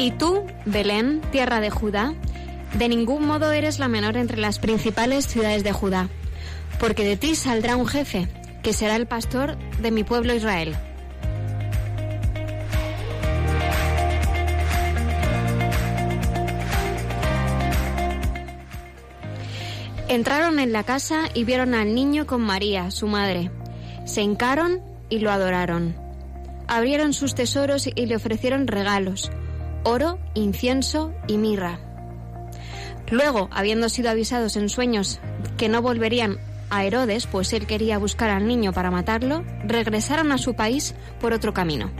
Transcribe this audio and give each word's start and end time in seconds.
Y 0.00 0.12
tú, 0.12 0.46
Belén, 0.64 1.20
tierra 1.30 1.60
de 1.60 1.68
Judá, 1.68 2.14
de 2.72 2.88
ningún 2.88 3.26
modo 3.26 3.52
eres 3.52 3.78
la 3.78 3.86
menor 3.86 4.16
entre 4.16 4.38
las 4.38 4.58
principales 4.58 5.26
ciudades 5.26 5.62
de 5.62 5.74
Judá, 5.74 6.08
porque 6.78 7.04
de 7.04 7.18
ti 7.18 7.34
saldrá 7.34 7.76
un 7.76 7.86
jefe, 7.86 8.26
que 8.62 8.72
será 8.72 8.96
el 8.96 9.06
pastor 9.06 9.58
de 9.82 9.90
mi 9.90 10.02
pueblo 10.02 10.34
Israel. 10.34 10.74
Entraron 20.08 20.60
en 20.60 20.72
la 20.72 20.84
casa 20.84 21.24
y 21.34 21.44
vieron 21.44 21.74
al 21.74 21.94
niño 21.94 22.26
con 22.26 22.40
María, 22.40 22.90
su 22.90 23.06
madre. 23.06 23.50
Se 24.06 24.22
hincaron 24.22 24.80
y 25.10 25.18
lo 25.18 25.30
adoraron. 25.30 25.94
Abrieron 26.68 27.12
sus 27.12 27.34
tesoros 27.34 27.86
y 27.86 28.06
le 28.06 28.16
ofrecieron 28.16 28.66
regalos 28.66 29.30
oro, 29.82 30.18
incienso 30.34 31.12
y 31.26 31.38
mirra. 31.38 31.80
Luego, 33.10 33.48
habiendo 33.52 33.88
sido 33.88 34.10
avisados 34.10 34.56
en 34.56 34.68
sueños 34.68 35.20
que 35.56 35.68
no 35.68 35.82
volverían 35.82 36.38
a 36.70 36.84
Herodes, 36.84 37.26
pues 37.26 37.52
él 37.52 37.66
quería 37.66 37.98
buscar 37.98 38.30
al 38.30 38.46
niño 38.46 38.72
para 38.72 38.90
matarlo, 38.90 39.44
regresaron 39.64 40.30
a 40.32 40.38
su 40.38 40.54
país 40.54 40.94
por 41.20 41.32
otro 41.32 41.52
camino. 41.52 41.90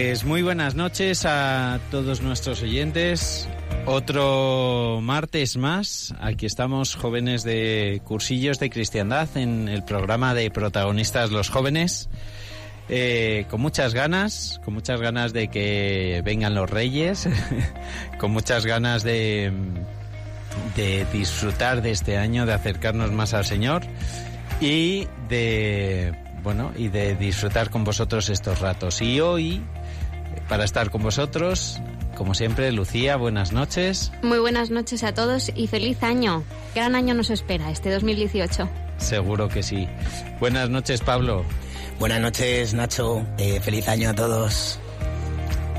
Pues 0.00 0.24
muy 0.24 0.42
buenas 0.42 0.76
noches 0.76 1.24
a 1.26 1.80
todos 1.90 2.20
nuestros 2.20 2.62
oyentes. 2.62 3.48
Otro 3.84 5.00
martes 5.02 5.56
más. 5.56 6.14
Aquí 6.20 6.46
estamos 6.46 6.94
jóvenes 6.94 7.42
de 7.42 8.00
cursillos 8.04 8.60
de 8.60 8.70
cristiandad 8.70 9.28
en 9.36 9.68
el 9.68 9.82
programa 9.82 10.34
de 10.34 10.52
protagonistas 10.52 11.32
los 11.32 11.50
jóvenes. 11.50 12.08
Eh, 12.88 13.46
con 13.50 13.60
muchas 13.60 13.92
ganas, 13.92 14.60
con 14.64 14.74
muchas 14.74 15.00
ganas 15.00 15.32
de 15.32 15.48
que 15.48 16.22
vengan 16.24 16.54
los 16.54 16.70
reyes, 16.70 17.28
con 18.20 18.30
muchas 18.30 18.66
ganas 18.66 19.02
de, 19.02 19.50
de 20.76 21.06
disfrutar 21.12 21.82
de 21.82 21.90
este 21.90 22.18
año, 22.18 22.46
de 22.46 22.52
acercarnos 22.52 23.10
más 23.10 23.34
al 23.34 23.44
Señor 23.44 23.82
y 24.60 25.08
de 25.28 26.14
bueno, 26.44 26.72
y 26.76 26.86
de 26.86 27.16
disfrutar 27.16 27.68
con 27.68 27.82
vosotros 27.82 28.28
estos 28.30 28.60
ratos. 28.60 29.02
Y 29.02 29.20
hoy 29.20 29.60
para 30.48 30.64
estar 30.64 30.90
con 30.90 31.02
vosotros. 31.02 31.80
como 32.16 32.34
siempre, 32.34 32.72
Lucía, 32.72 33.16
buenas 33.16 33.52
noches. 33.52 34.10
Muy 34.22 34.38
buenas 34.40 34.70
noches 34.70 35.04
a 35.04 35.14
todos 35.14 35.52
y 35.54 35.68
feliz 35.68 36.02
año. 36.02 36.42
Gran 36.74 36.94
año 36.96 37.14
nos 37.14 37.30
espera, 37.30 37.70
este 37.70 37.92
2018. 37.92 38.68
Seguro 38.96 39.48
que 39.48 39.62
sí. 39.62 39.88
Buenas 40.40 40.68
noches, 40.68 41.00
Pablo. 41.00 41.44
Buenas 42.00 42.20
noches, 42.20 42.74
Nacho. 42.74 43.24
Eh, 43.38 43.60
feliz 43.60 43.86
año 43.88 44.10
a 44.10 44.14
todos. 44.14 44.80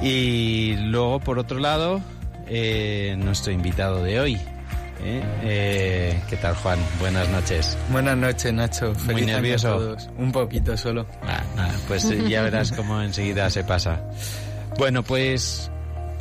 Y 0.01 0.75
luego, 0.77 1.19
por 1.19 1.39
otro 1.39 1.59
lado, 1.59 1.99
eh, 2.47 3.15
nuestro 3.17 3.51
invitado 3.51 4.01
de 4.03 4.19
hoy. 4.21 4.35
¿eh? 5.01 5.21
Eh, 5.43 6.21
¿Qué 6.29 6.37
tal, 6.37 6.55
Juan? 6.55 6.79
Buenas 6.99 7.27
noches. 7.29 7.77
Buenas 7.91 8.17
noches, 8.17 8.53
Nacho. 8.53 8.93
Feliz 8.95 9.11
Muy 9.11 9.21
año 9.23 9.31
a 9.33 9.35
nervioso. 9.41 9.67
todos. 9.75 10.09
Un 10.17 10.31
poquito 10.31 10.77
solo. 10.77 11.05
Ah, 11.23 11.43
ah, 11.57 11.69
pues 11.87 12.07
ya 12.29 12.43
verás 12.43 12.71
cómo 12.71 13.01
enseguida 13.01 13.49
se 13.49 13.63
pasa. 13.65 14.01
Bueno, 14.79 15.03
pues 15.03 15.69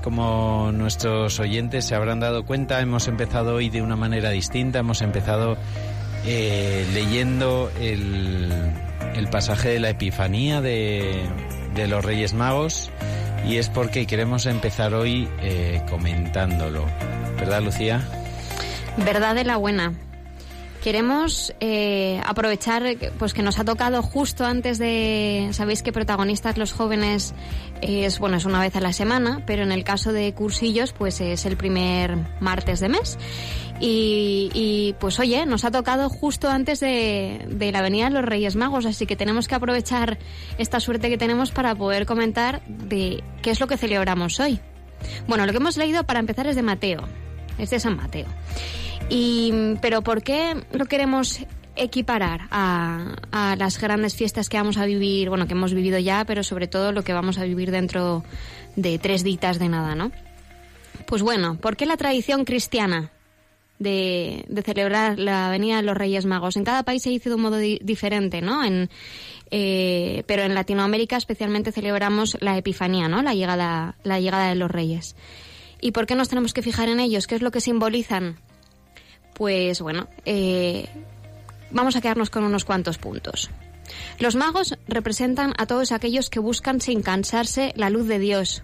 como 0.03 0.73
nuestros 0.73 1.39
oyentes 1.39 1.85
se 1.85 1.95
habrán 1.95 2.19
dado 2.19 2.45
cuenta, 2.45 2.81
hemos 2.81 3.07
empezado 3.07 3.55
hoy 3.55 3.71
de 3.71 3.83
una 3.83 3.95
manera 3.95 4.31
distinta. 4.31 4.81
Hemos 4.81 5.01
empezado 5.01 5.57
eh, 6.27 6.85
leyendo 6.93 7.71
el, 7.81 8.51
el 9.15 9.29
pasaje 9.29 9.69
de 9.69 9.79
la 9.79 9.91
Epifanía 9.91 10.61
de, 10.61 11.31
los 11.89 12.05
Reyes 12.05 12.35
Magos 12.35 12.91
y 13.47 13.59
es 13.59 13.69
porque 13.69 14.09
queremos 14.09 14.45
empezar 14.47 14.93
hoy 14.93 15.29
eh, 15.41 15.81
comentándolo. 15.89 16.85
¿Verdad, 17.39 17.63
Lucía? 17.63 18.03
Verdad 18.97 19.37
de 19.37 19.45
la 19.45 19.57
buena. 19.57 19.95
Queremos 20.83 21.53
eh, 21.61 22.21
aprovechar 22.25 22.85
pues 23.19 23.35
que 23.35 23.43
nos 23.43 23.59
ha 23.59 23.65
tocado 23.65 24.01
justo 24.01 24.45
antes 24.45 24.79
de 24.79 25.49
sabéis 25.53 25.83
que 25.83 25.93
protagonistas 25.93 26.57
los 26.57 26.73
jóvenes 26.73 27.35
es 27.83 28.19
bueno 28.19 28.37
es 28.37 28.45
una 28.45 28.61
vez 28.61 28.77
a 28.77 28.81
la 28.81 28.93
semana 28.93 29.43
pero 29.47 29.63
en 29.63 29.73
el 29.73 29.85
caso 29.85 30.13
de 30.13 30.33
cursillos 30.35 30.93
pues 30.93 31.21
es 31.21 31.47
el 31.47 31.57
primer 31.57 32.17
martes 32.41 32.81
de 32.81 32.89
mes. 32.89 33.19
Y, 33.81 34.51
y, 34.55 34.97
pues 34.99 35.21
oye 35.21 35.47
nos 35.47 35.65
ha 35.65 35.71
tocado 35.71 36.09
justo 36.09 36.51
antes 36.51 36.81
de, 36.81 37.47
de 37.49 37.71
la 37.71 37.81
venida 37.81 38.07
de 38.07 38.11
los 38.11 38.25
Reyes 38.25 38.57
Magos 38.57 38.87
así 38.87 39.07
que 39.07 39.15
tenemos 39.15 39.47
que 39.47 39.55
aprovechar 39.55 40.19
esta 40.59 40.81
suerte 40.81 41.09
que 41.09 41.17
tenemos 41.17 41.53
para 41.53 41.77
poder 41.77 42.05
comentar 42.05 42.61
de 42.67 43.23
qué 43.41 43.51
es 43.51 43.61
lo 43.61 43.69
que 43.69 43.77
celebramos 43.77 44.41
hoy. 44.41 44.59
Bueno 45.29 45.47
lo 45.47 45.53
que 45.53 45.59
hemos 45.59 45.77
leído 45.77 46.03
para 46.05 46.19
empezar 46.19 46.49
es 46.49 46.57
de 46.57 46.63
Mateo 46.63 47.07
es 47.59 47.71
de 47.71 47.81
San 47.81 47.97
Mateo. 47.97 48.27
Y, 49.11 49.77
pero 49.81 50.03
¿por 50.03 50.23
qué 50.23 50.55
lo 50.73 50.87
queremos 50.87 51.41
equiparar 51.79 52.43
a, 52.51 53.17
a, 53.33 53.57
las 53.57 53.81
grandes 53.81 54.15
fiestas 54.15 54.49
que 54.49 54.57
vamos 54.57 54.77
a 54.77 54.87
vivir, 54.87 55.29
bueno, 55.29 55.47
que 55.47 55.53
hemos 55.53 55.75
vivido 55.75 55.99
ya, 55.99 56.25
pero 56.25 56.43
sobre 56.43 56.67
todo 56.67 56.93
lo 56.93 57.03
que 57.03 57.13
vamos 57.13 57.39
a 57.39 57.45
vivir 57.45 57.71
dentro 57.71 58.25
de 58.77 58.99
tres 58.99 59.25
ditas 59.25 59.59
de 59.59 59.69
nada, 59.69 59.95
¿no? 59.95 60.13
Pues 61.07 61.23
bueno, 61.23 61.57
¿por 61.57 61.77
qué 61.77 61.87
la 61.87 61.97
tradición 61.97 62.45
cristiana 62.45 63.11
de, 63.79 64.45
de 64.49 64.63
celebrar 64.63 65.19
la 65.19 65.49
venida 65.51 65.77
de 65.77 65.83
los 65.83 65.97
Reyes 65.97 66.27
Magos? 66.27 66.57
En 66.57 66.65
cada 66.65 66.83
país 66.83 67.03
se 67.03 67.11
dice 67.11 67.29
de 67.29 67.35
un 67.37 67.43
modo 67.43 67.57
di 67.57 67.79
diferente, 67.83 68.41
¿no? 68.41 68.65
En, 68.65 68.91
eh, 69.51 70.25
pero 70.27 70.43
en 70.43 70.55
Latinoamérica 70.55 71.17
especialmente 71.17 71.73
celebramos 71.73 72.37
la 72.41 72.59
Epifanía, 72.59 73.09
¿no? 73.09 73.23
La 73.23 73.35
llegada, 73.35 73.97
la 74.05 74.21
llegada 74.21 74.49
de 74.49 74.55
los 74.55 74.71
Reyes. 74.71 75.17
¿Y 75.81 75.93
por 75.93 76.07
qué 76.07 76.15
nos 76.15 76.29
tenemos 76.29 76.53
que 76.53 76.63
fijar 76.63 76.89
en 76.89 77.01
ellos? 77.01 77.27
¿Qué 77.27 77.37
es 77.37 77.43
lo 77.43 77.51
que 77.51 77.61
simbolizan? 77.61 78.37
Pues 79.35 79.81
bueno, 79.81 80.09
eh, 80.25 80.89
vamos 81.71 81.97
a 81.97 82.01
quedarnos 82.01 82.31
con 82.31 82.45
unos 82.45 82.65
cuantos 82.65 82.99
puntos. 82.99 83.51
Los 84.19 84.37
magos 84.37 84.77
representan 84.87 85.55
a 85.59 85.67
todos 85.67 85.93
aquellos 85.93 86.31
que 86.31 86.41
buscan 86.41 86.81
sin 86.81 87.03
cansarse 87.03 87.73
la 87.77 87.91
luz 87.91 88.07
de 88.07 88.19
Dios. 88.19 88.63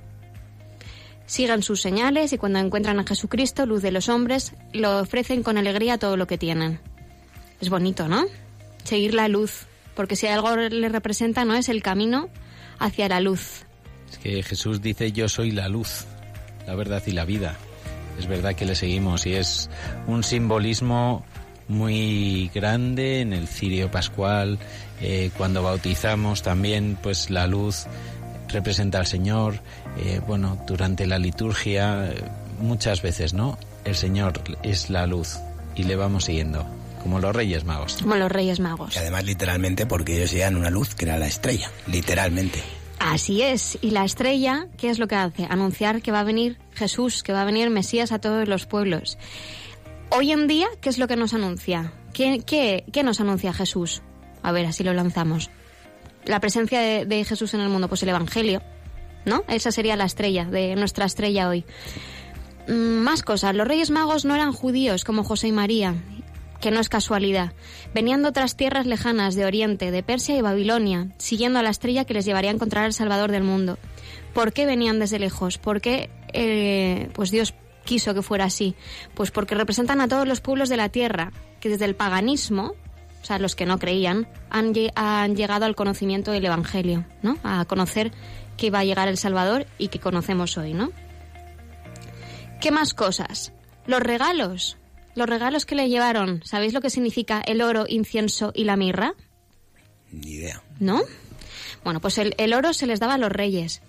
Sigan 1.26 1.62
sus 1.62 1.80
señales 1.80 2.32
y 2.32 2.38
cuando 2.38 2.58
encuentran 2.58 3.00
a 3.00 3.04
Jesucristo, 3.04 3.64
luz 3.64 3.80
de 3.82 3.90
los 3.90 4.08
hombres, 4.08 4.52
lo 4.72 5.00
ofrecen 5.00 5.42
con 5.42 5.56
alegría 5.56 5.98
todo 5.98 6.16
lo 6.16 6.26
que 6.26 6.36
tienen. 6.36 6.80
Es 7.60 7.70
bonito, 7.70 8.08
¿no? 8.08 8.24
Seguir 8.82 9.14
la 9.14 9.28
luz, 9.28 9.66
porque 9.94 10.16
si 10.16 10.26
algo 10.26 10.54
le 10.54 10.88
representa, 10.90 11.46
¿no? 11.46 11.54
Es 11.54 11.70
el 11.70 11.82
camino 11.82 12.28
hacia 12.78 13.08
la 13.08 13.20
luz. 13.20 13.64
Es 14.10 14.18
que 14.18 14.42
Jesús 14.42 14.82
dice, 14.82 15.12
yo 15.12 15.28
soy 15.30 15.50
la 15.50 15.68
luz, 15.68 16.04
la 16.66 16.74
verdad 16.74 17.02
y 17.06 17.12
la 17.12 17.24
vida 17.24 17.56
es 18.18 18.26
verdad 18.26 18.54
que 18.54 18.64
le 18.64 18.74
seguimos 18.74 19.26
y 19.26 19.34
es 19.34 19.68
un 20.06 20.22
simbolismo 20.22 21.24
muy 21.69 22.50
grande 22.55 23.20
en 23.20 23.32
el 23.32 23.49
cirio 23.49 23.90
pascual 23.90 24.58
eh, 25.00 25.31
cuando 25.37 25.62
bautizamos 25.62 26.43
también 26.43 26.99
pues 27.02 27.31
la 27.31 27.46
luz 27.46 27.87
representa 28.49 28.99
al 28.99 29.06
Señor 29.06 29.61
eh, 29.99 30.20
bueno 30.26 30.58
durante 30.66 31.06
la 31.06 31.19
liturgia 31.19 32.06
eh, 32.06 32.22
muchas 32.61 33.02
veces 33.02 33.34
no 33.34 33.58
el 33.84 33.94
Señor 33.94 34.43
es 34.62 34.90
la 34.90 35.06
luz 35.06 35.38
y 35.75 35.84
le 35.84 35.96
vamos 35.96 36.25
siguiendo 36.26 36.66
como 37.02 37.19
los 37.19 37.34
Reyes 37.34 37.64
Magos 37.64 37.99
como 38.02 38.17
los 38.17 38.31
Reyes 38.31 38.60
Magos 38.60 38.94
y 38.94 38.99
además 38.99 39.25
literalmente 39.25 39.87
porque 39.87 40.17
ellos 40.17 40.32
llegan 40.32 40.56
una 40.56 40.70
luz 40.70 40.94
que 40.94 41.06
era 41.06 41.19
la 41.19 41.26
estrella 41.26 41.70
literalmente 41.87 42.62
Así 43.05 43.43
es. 43.43 43.76
Y 43.82 43.90
la 43.90 44.05
estrella, 44.05 44.67
¿qué 44.78 44.88
es 44.88 44.99
lo 44.99 45.08
que 45.08 45.14
hace? 45.14 45.46
Anunciar 45.50 46.00
que 46.00 46.10
va 46.10 46.20
a 46.20 46.25
venir 46.25 46.56
Jesús, 46.72 47.22
que 47.22 47.34
va 47.34 47.43
a 47.43 47.44
venir 47.44 47.69
Mesías 47.69 48.12
a 48.12 48.19
todos 48.19 48.49
los 48.49 48.64
pueblos. 48.64 49.19
Hoy 50.10 50.32
en 50.32 50.46
día, 50.46 50.68
¿qué 50.80 50.88
es 50.88 50.98
lo 50.98 51.08
que 51.08 51.16
nos 51.16 51.34
anuncia? 51.34 51.92
¿Qué, 52.12 52.42
qué, 52.46 52.84
qué 52.92 53.02
nos 53.02 53.20
anuncia 53.20 53.52
Jesús? 53.52 54.02
A 54.42 54.52
ver, 54.52 54.66
así 54.66 54.84
lo 54.84 54.92
lanzamos. 54.94 55.50
La 56.24 56.40
presencia 56.40 56.80
de, 56.80 57.24
Jesús 57.24 57.54
en 57.54 57.60
el 57.60 57.68
mundo, 57.68 57.88
pues 57.88 58.02
el 58.02 58.10
Evangelio, 58.10 58.62
¿no? 59.24 59.44
Esa 59.48 59.72
sería 59.72 59.96
la 59.96 60.04
estrella, 60.04 60.44
de 60.44 60.76
nuestra 60.76 61.06
estrella 61.06 61.48
hoy. 61.48 61.64
Mm, 62.68 63.02
más 63.02 63.22
cosas. 63.22 63.54
Los 63.54 63.66
Reyes 63.66 63.90
Magos 63.90 64.24
no 64.24 64.34
eran 64.34 64.52
judíos 64.52 65.04
como 65.04 65.24
José 65.24 65.48
y 65.48 65.52
María, 65.52 65.94
que 66.60 66.70
no 66.70 66.80
es 66.80 66.88
casualidad. 66.88 67.52
Venían 67.94 68.22
de 68.22 68.28
otras 68.28 68.56
tierras 68.56 68.86
lejanas, 68.86 69.34
de 69.34 69.44
Oriente, 69.44 69.90
de 69.90 70.02
Persia 70.02 70.36
y 70.36 70.43
Babilonia, 70.43 71.08
siguiendo 71.19 71.58
a 71.58 71.62
la 71.62 71.70
estrella 71.70 72.05
que 72.05 72.14
les 72.14 72.24
llevaría 72.24 72.50
a 72.50 72.55
encontrar 72.55 72.84
al 72.84 72.93
Salvador 72.93 73.31
del 73.31 73.43
mundo. 73.43 73.79
¿Por 74.32 74.52
qué 74.52 74.64
venían 74.67 74.98
desde 74.98 75.19
lejos? 75.19 75.58
¿Por 75.58 75.81
qué 75.81 76.10
eh, 76.32 77.08
pues 77.14 77.31
Dios 77.31 77.55
quiso 77.84 78.14
que 78.14 78.22
fuera 78.22 78.46
así? 78.46 78.74
Pues 79.14 79.31
porque 79.31 79.55
representan 79.55 80.00
a 80.00 80.08
todos 80.08 80.26
los 80.26 80.41
pueblos 80.41 80.69
de 80.69 80.76
la 80.76 80.88
tierra, 80.88 81.32
que 81.60 81.69
desde 81.69 81.84
el 81.84 81.94
paganismo, 81.94 82.74
o 83.22 83.24
sea, 83.24 83.38
los 83.38 83.55
que 83.55 83.67
no 83.67 83.79
creían, 83.79 84.29
han, 84.50 84.72
han 84.94 85.36
llegado 85.36 85.64
al 85.64 85.76
conocimiento 85.76 86.32
del 86.32 86.44
Evangelio, 86.46 87.05
¿no? 87.22 87.38
A 87.43 87.64
conocer 87.64 88.12
que 88.56 88.70
va 88.70 88.81
a 88.81 88.84
llegar 88.84 89.08
el 89.08 89.19
Salvador 89.19 89.67
y 89.79 89.88
que 89.88 90.00
conocemos 90.00 90.56
hoy, 90.58 90.74
¿no? 90.74 90.91
¿Qué 92.60 92.70
más 92.70 92.94
cosas? 92.94 93.53
Los 93.86 94.00
regalos. 94.00 94.79
Los 95.14 95.29
regalos 95.29 95.64
que 95.64 95.76
le 95.76 95.88
llevaron, 95.88 96.43
¿sabéis 96.44 96.72
lo 96.72 96.81
que 96.81 96.91
significa 96.91 97.41
el 97.46 97.62
oro, 97.62 97.84
incienso 97.88 98.53
y 98.55 98.64
la 98.64 98.76
mirra? 98.76 99.14
Ni 100.10 100.32
idea. 100.32 100.62
¿No? 100.81 101.03
Bueno, 101.84 102.00
pues 102.00 102.19
el, 102.19 102.34
el, 102.38 102.53
oro 102.53 102.72
se 102.72 102.86
les 102.86 102.98
daba 102.98 103.14
a 103.14 103.19
los 103.19 103.31
reyes. 103.31 103.81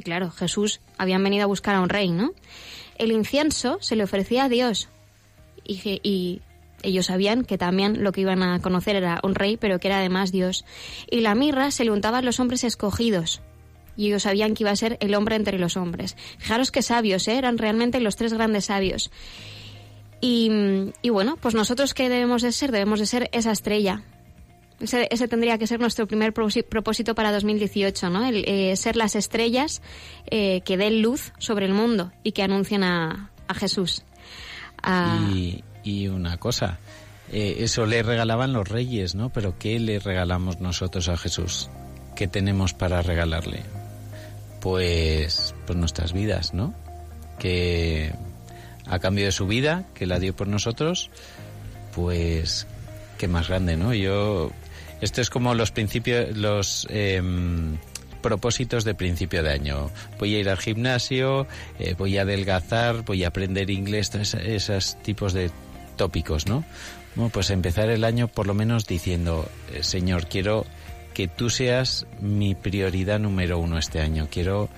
Y 0.00 0.02
claro, 0.02 0.30
Jesús 0.30 0.80
habían 0.96 1.22
venido 1.22 1.44
a 1.44 1.46
buscar 1.46 1.74
a 1.74 1.82
un 1.82 1.90
rey, 1.90 2.08
¿no? 2.10 2.32
El 2.96 3.12
incienso 3.12 3.76
se 3.82 3.96
le 3.96 4.04
ofrecía 4.04 4.44
a 4.44 4.48
Dios. 4.48 4.88
Y, 5.62 6.40
ellos 6.82 7.04
sabían 7.04 7.44
que 7.44 7.58
también 7.58 8.02
lo 8.02 8.10
que 8.12 8.22
iban 8.22 8.42
a 8.42 8.62
conocer 8.62 8.96
era 8.96 9.20
un 9.22 9.34
rey, 9.34 9.58
pero 9.58 9.78
que 9.78 9.88
era 9.88 9.98
además 9.98 10.32
Dios. 10.32 10.64
Y 11.10 11.20
la 11.20 11.34
mirra 11.34 11.70
se 11.70 11.84
le 11.84 11.90
untaba 11.90 12.16
a 12.16 12.22
los 12.22 12.40
hombres 12.40 12.64
escogidos. 12.64 13.42
Y 13.94 14.06
ellos 14.06 14.22
sabían 14.22 14.54
que 14.54 14.62
iba 14.62 14.70
a 14.70 14.76
ser 14.76 14.96
el 15.00 15.14
hombre 15.14 15.36
entre 15.36 15.58
los 15.58 15.76
hombres. 15.76 16.16
Fijaros 16.38 16.70
qué 16.70 16.80
sabios, 16.80 17.28
¿eh? 17.28 17.36
eran 17.36 17.58
realmente 17.58 18.00
los 18.00 18.16
tres 18.16 18.32
grandes 18.32 18.64
sabios. 18.64 19.10
Y, 20.22 20.50
y, 21.02 21.10
bueno, 21.10 21.36
pues 21.36 21.54
nosotros 21.54 21.92
qué 21.92 22.08
debemos 22.08 22.40
de 22.40 22.52
ser? 22.52 22.72
Debemos 22.72 23.00
de 23.00 23.06
ser 23.06 23.28
esa 23.32 23.52
estrella. 23.52 24.02
Ese, 24.80 25.28
tendría 25.28 25.58
que 25.58 25.66
ser 25.66 25.78
nuestro 25.78 26.06
primer 26.06 26.32
propósito 26.32 27.14
para 27.14 27.32
2018, 27.32 28.10
¿no? 28.10 28.26
El, 28.26 28.44
eh, 28.46 28.76
ser 28.76 28.96
las 28.96 29.14
estrellas 29.14 29.82
eh, 30.26 30.62
que 30.62 30.76
den 30.76 31.02
luz 31.02 31.32
sobre 31.38 31.66
el 31.66 31.74
mundo 31.74 32.12
y 32.22 32.32
que 32.32 32.42
anuncien 32.42 32.82
a, 32.82 33.30
a 33.46 33.54
Jesús. 33.54 34.02
A... 34.82 35.28
Y, 35.32 35.62
y, 35.84 36.08
una 36.08 36.38
cosa, 36.38 36.78
eh, 37.30 37.56
eso 37.60 37.86
le 37.86 38.02
regalaban 38.02 38.52
los 38.52 38.68
reyes, 38.68 39.14
¿no? 39.14 39.30
Pero 39.30 39.58
¿qué 39.58 39.78
le 39.78 39.98
regalamos 39.98 40.60
nosotros 40.60 41.08
a 41.08 41.16
Jesús? 41.16 41.68
¿Qué 42.16 42.26
tenemos 42.26 42.72
para 42.72 43.02
regalarle? 43.02 43.62
Pues, 44.60 45.54
pues 45.66 45.78
nuestras 45.78 46.12
vidas, 46.12 46.54
¿no? 46.54 46.74
Que 47.38 48.12
a 48.86 48.98
cambio 48.98 49.26
de 49.26 49.32
su 49.32 49.46
vida, 49.46 49.84
que 49.94 50.06
la 50.06 50.18
dio 50.18 50.34
por 50.34 50.48
nosotros, 50.48 51.10
pues 51.94 52.66
qué 53.18 53.28
más 53.28 53.48
grande, 53.48 53.76
¿no? 53.76 53.94
Yo, 53.94 54.50
esto 55.00 55.20
es 55.20 55.30
como 55.30 55.54
los 55.54 55.70
principios, 55.70 56.36
los 56.36 56.86
eh, 56.90 57.22
propósitos 58.20 58.84
de 58.84 58.94
principio 58.94 59.42
de 59.42 59.50
año. 59.50 59.90
Voy 60.18 60.34
a 60.34 60.38
ir 60.38 60.48
al 60.48 60.58
gimnasio, 60.58 61.46
eh, 61.78 61.94
voy 61.98 62.18
a 62.18 62.22
adelgazar, 62.22 63.02
voy 63.04 63.24
a 63.24 63.28
aprender 63.28 63.70
inglés, 63.70 64.14
esos, 64.14 65.02
tipos 65.02 65.32
de 65.32 65.50
tópicos, 65.96 66.46
¿no? 66.46 66.64
Bueno, 67.16 67.30
pues 67.30 67.50
empezar 67.50 67.90
el 67.90 68.04
año 68.04 68.28
por 68.28 68.46
lo 68.46 68.54
menos 68.54 68.86
diciendo, 68.86 69.48
eh, 69.72 69.82
Señor, 69.82 70.28
quiero 70.28 70.64
que 71.14 71.26
tú 71.26 71.50
seas 71.50 72.06
mi 72.20 72.54
prioridad 72.54 73.18
número 73.18 73.58
uno 73.58 73.78
este 73.78 74.00
año. 74.00 74.28
Quiero 74.30 74.68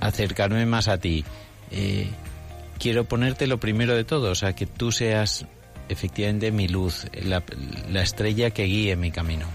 acercarme 0.00 0.66
más 0.66 0.88
a 0.88 0.98
ti. 0.98 1.24
Eh, 1.70 2.08
quiero 2.78 3.04
ponerte 3.04 3.46
lo 3.46 3.58
primero 3.58 3.96
de 3.96 4.04
todo, 4.04 4.30
o 4.30 4.34
sea, 4.34 4.54
que 4.54 4.66
tú 4.66 4.92
seas 4.92 5.46
efectivamente 5.88 6.50
mi 6.52 6.68
luz, 6.68 7.06
la, 7.22 7.42
la 7.90 8.02
estrella 8.02 8.50
que 8.50 8.64
guíe 8.64 8.96
mi 8.96 9.10
camino. 9.10 9.46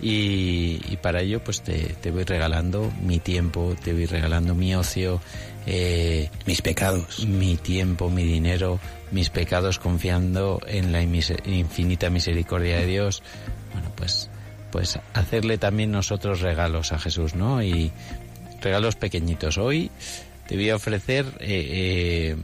Y, 0.00 0.80
y 0.88 0.98
para 1.00 1.22
ello, 1.22 1.42
pues 1.42 1.62
te, 1.62 1.94
te, 2.00 2.10
voy 2.10 2.24
regalando 2.24 2.92
mi 3.02 3.18
tiempo, 3.18 3.74
te 3.82 3.92
voy 3.94 4.04
regalando 4.04 4.54
mi 4.54 4.74
ocio, 4.74 5.20
eh, 5.66 6.30
mis 6.46 6.60
pecados, 6.60 7.24
mi 7.26 7.56
tiempo, 7.56 8.10
mi 8.10 8.22
dinero, 8.22 8.78
mis 9.10 9.30
pecados, 9.30 9.78
confiando 9.78 10.60
en 10.66 10.92
la 10.92 11.02
infinita 11.02 12.10
misericordia 12.10 12.76
de 12.76 12.86
Dios. 12.86 13.22
Bueno, 13.72 13.90
pues, 13.96 14.28
pues 14.70 14.98
hacerle 15.14 15.56
también 15.56 15.92
nosotros 15.92 16.40
regalos 16.40 16.92
a 16.92 16.98
Jesús, 16.98 17.34
¿no? 17.34 17.62
Y 17.62 17.90
regalos 18.60 18.96
pequeñitos. 18.96 19.56
Hoy 19.56 19.90
te 20.46 20.56
voy 20.56 20.70
a 20.70 20.76
ofrecer 20.76 21.24
eh, 21.40 21.66
eh, 21.70 22.36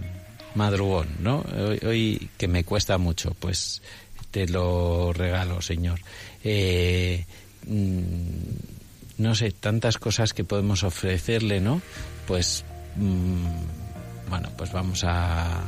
madrugón, 0.54 1.09
¿no? 1.21 1.44
Hoy, 1.56 1.80
hoy, 1.87 2.30
que 2.38 2.49
me 2.49 2.64
cuesta 2.64 2.99
mucho, 2.99 3.35
pues 3.38 3.82
te 4.30 4.49
lo 4.49 5.12
regalo, 5.12 5.62
Señor. 5.62 6.00
Eh, 6.42 7.25
mm, 7.66 9.18
no 9.18 9.35
sé, 9.35 9.52
tantas 9.52 9.99
cosas 9.99 10.32
que 10.32 10.42
podemos 10.42 10.82
ofrecerle, 10.82 11.61
¿no? 11.61 11.80
Pues, 12.26 12.64
mm, 12.97 13.47
bueno, 14.28 14.49
pues 14.56 14.73
vamos 14.73 15.04
a, 15.04 15.61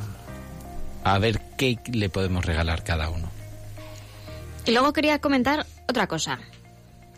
a 1.04 1.18
ver 1.18 1.40
qué 1.56 1.78
le 1.92 2.08
podemos 2.08 2.44
regalar 2.44 2.82
cada 2.82 3.10
uno. 3.10 3.30
Y 4.66 4.72
luego 4.72 4.92
quería 4.92 5.20
comentar 5.20 5.66
otra 5.88 6.06
cosa. 6.06 6.38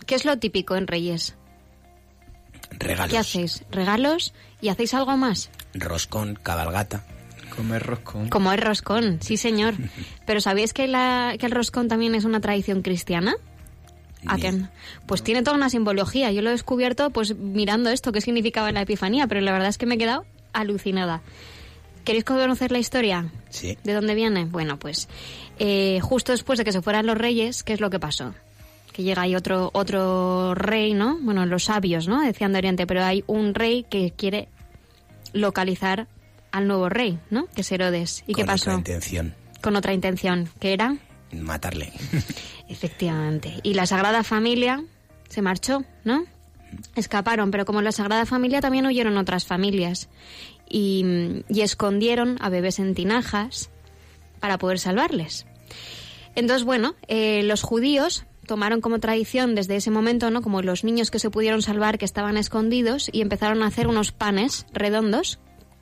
¿Qué 0.05 0.17
es 0.17 0.25
lo 0.25 0.37
típico 0.39 0.77
en 0.77 0.89
Reyes? 0.89 1.37
Regalos. 2.71 3.13
¿Qué 3.13 3.19
hacéis? 3.19 3.65
¿Regalos? 3.71 4.35
¿Y 4.61 4.69
hacéis 4.69 4.95
algo 4.95 5.17
más? 5.17 5.51
Roscón, 5.75 6.39
cabalgata. 6.43 7.05
Comer 7.57 7.83
roscón. 7.83 8.29
Como 8.29 8.53
es 8.53 8.61
roscón, 8.61 9.19
sí 9.23 9.37
señor. 9.37 9.75
Pero 10.27 10.41
¿sabéis 10.41 10.73
que, 10.73 10.87
la, 10.87 11.37
que 11.39 11.47
el 11.47 11.53
roscón 11.53 11.89
también 11.89 12.15
es 12.15 12.25
una 12.25 12.41
tradición 12.41 12.83
cristiana? 12.83 13.35
¿A 14.27 14.37
qué? 14.37 14.53
Pues 15.07 15.23
tiene 15.23 15.43
toda 15.43 15.57
una 15.57 15.71
simbología. 15.71 16.33
Yo 16.33 16.43
lo 16.43 16.51
he 16.51 16.53
descubierto 16.53 17.11
pues 17.11 17.37
mirando 17.37 17.91
esto, 17.91 18.13
qué 18.13 18.21
significaba 18.21 18.73
la 18.73 18.83
Epifanía, 18.83 19.27
pero 19.27 19.41
la 19.41 19.53
verdad 19.53 19.69
es 19.69 19.79
que 19.79 19.87
me 19.87 19.95
he 19.95 19.99
quedado 19.99 20.25
alucinada. 20.53 21.23
¿Queréis 22.05 22.25
conocer 22.25 22.71
la 22.71 22.79
historia? 22.79 23.31
Sí. 23.51 23.77
¿De 23.83 23.93
dónde 23.93 24.15
viene? 24.15 24.45
Bueno, 24.45 24.79
pues 24.79 25.09
eh, 25.59 25.99
justo 26.03 26.33
después 26.33 26.59
de 26.59 26.65
que 26.65 26.73
se 26.73 26.83
fueran 26.83 27.07
los 27.07 27.19
reyes, 27.19 27.63
¿qué 27.63 27.73
es 27.73 27.81
lo 27.81 27.91
que 27.91 27.99
pasó? 27.99 28.35
Que 28.93 29.03
llega 29.03 29.23
ahí 29.23 29.35
otro, 29.35 29.71
otro 29.73 30.55
rey, 30.55 30.95
¿no? 30.95 31.19
Bueno, 31.21 31.45
los 31.47 31.65
sabios, 31.65 32.07
¿no? 32.07 32.23
Decían 32.23 32.53
de 32.53 32.59
Oriente, 32.59 32.87
pero 32.87 33.03
hay 33.05 33.25
un 33.27 33.55
rey 33.55 33.85
que 33.89 34.13
quiere 34.17 34.49
localizar 35.33 36.07
al 36.53 36.67
nuevo 36.67 36.89
rey, 36.89 37.19
¿no? 37.31 37.47
Que 37.55 37.61
es 37.61 37.73
Herodes. 37.73 38.25
¿Y 38.27 38.33
Con 38.33 38.43
qué 38.43 38.47
pasó? 38.47 38.71
otra 38.71 38.75
intención. 38.79 39.35
Con 39.61 39.77
otra 39.77 39.93
intención, 39.93 40.49
que 40.61 40.73
era 40.73 40.97
Matarle. 41.33 41.93
Efectivamente. 42.69 43.55
Y 43.63 43.75
la 43.75 43.87
Sagrada 43.87 44.23
Familia 44.23 44.83
se 45.29 45.43
marchó, 45.43 45.85
¿no? 46.05 46.25
Escaparon, 46.95 47.51
pero 47.51 47.65
como 47.65 47.83
la 47.83 47.93
Sagrada 47.93 48.27
Familia 48.27 48.61
también 48.61 48.87
huyeron 48.87 49.17
otras 49.17 49.47
familias 49.47 50.09
y, 50.69 51.05
y 51.49 51.61
escondieron 51.63 52.37
a 52.41 52.49
bebés 52.49 52.79
en 52.79 52.95
tinajas 52.95 53.71
para 54.41 54.59
poder 54.59 54.79
salvarles. 54.79 55.47
Entonces, 56.35 56.65
bueno, 56.65 56.95
eh, 57.09 57.43
los 57.45 57.63
judíos 57.63 58.27
tomaron 58.47 58.81
como 58.81 59.01
tradición 59.01 59.55
desde 59.55 59.77
ese 59.77 59.91
momento, 59.91 60.31
¿no? 60.31 60.43
Como 60.43 60.63
los 60.63 60.85
niños 60.85 61.11
que 61.11 61.19
se 61.19 61.31
pudieron 61.31 61.63
salvar, 61.63 61.99
que 61.99 62.05
estaban 62.05 62.37
escondidos, 62.37 63.09
y 63.13 63.23
empezaron 63.23 63.63
a 63.63 63.67
hacer 63.67 63.89
unos 63.89 64.13
panes 64.13 64.67
redondos 64.73 65.39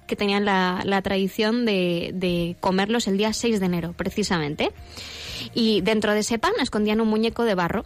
que 0.07 0.17
tenían 0.17 0.45
la, 0.45 0.83
la 0.85 1.03
tradición 1.03 1.65
de, 1.65 2.11
de, 2.15 2.57
comerlos 2.61 3.09
el 3.09 3.17
día 3.17 3.33
6 3.33 3.61
de 3.61 3.67
enero, 3.67 3.95
precisamente. 3.97 4.73
Y 5.55 5.81
dentro 5.81 6.13
de 6.13 6.21
ese 6.21 6.39
pan 6.39 6.53
escondían 6.61 7.01
un 7.01 7.09
muñeco 7.09 7.45
de 7.45 7.55
barro, 7.55 7.85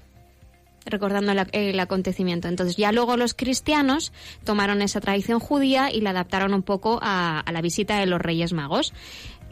recordando 0.85 1.33
el, 1.53 1.81
acontecimiento. 1.81 2.49
Entonces 2.49 2.77
ya 2.77 2.93
luego 2.93 3.17
los 3.17 3.35
cristianos 3.35 4.13
tomaron 4.45 4.83
esa 4.83 5.01
tradición 5.01 5.41
judía 5.41 5.93
y 5.93 6.01
la 6.01 6.11
adaptaron 6.11 6.55
un 6.55 6.63
poco 6.63 6.99
a, 7.03 7.41
a 7.41 7.53
la 7.53 7.61
visita 7.61 7.99
de 7.99 8.07
los 8.07 8.21
Reyes 8.21 8.53
Magos. 8.53 8.93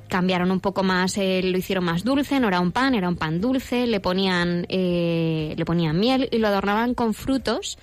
Cambiaron 0.08 0.52
un 0.52 0.60
poco 0.60 0.84
más, 0.84 1.18
eh, 1.18 1.40
lo 1.42 1.58
hicieron 1.58 1.84
más 1.84 2.04
dulce, 2.04 2.38
no 2.38 2.48
era 2.48 2.60
un 2.60 2.70
pan, 2.70 2.94
era 2.94 3.08
un 3.08 3.16
pan 3.16 3.40
dulce, 3.40 3.86
le 3.86 3.98
ponían, 3.98 4.64
eh, 4.68 5.54
le 5.56 5.64
ponían 5.64 5.98
miel 5.98 6.28
y 6.30 6.38
lo 6.38 6.46
adornaban 6.48 6.94
con 6.94 7.12
frutos 7.12 7.76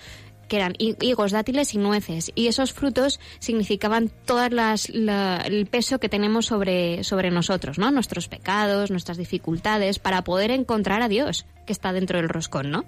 que 0.54 0.58
eran 0.58 0.76
higos, 0.78 1.32
dátiles 1.32 1.74
y 1.74 1.80
nueces. 1.80 2.32
Y 2.36 2.46
esos 2.46 2.74
frutos 2.74 3.20
significaban 3.40 4.12
las, 4.52 4.88
la, 4.90 5.38
el 5.38 5.66
peso 5.66 6.00
que 6.00 6.10
tenemos 6.10 6.46
sobre, 6.46 7.04
sobre 7.04 7.32
nosotros, 7.32 7.80
¿no? 7.80 7.90
Nuestros 7.90 8.28
pecados, 8.28 8.92
nuestras 8.92 9.18
dificultades, 9.18 9.98
para 9.98 10.24
poder 10.24 10.52
encontrar 10.52 11.02
a 11.02 11.08
Dios, 11.08 11.48
que 11.66 11.74
está 11.74 11.92
dentro 11.92 12.20
del 12.20 12.30
roscón, 12.30 12.70
¿no? 12.70 12.86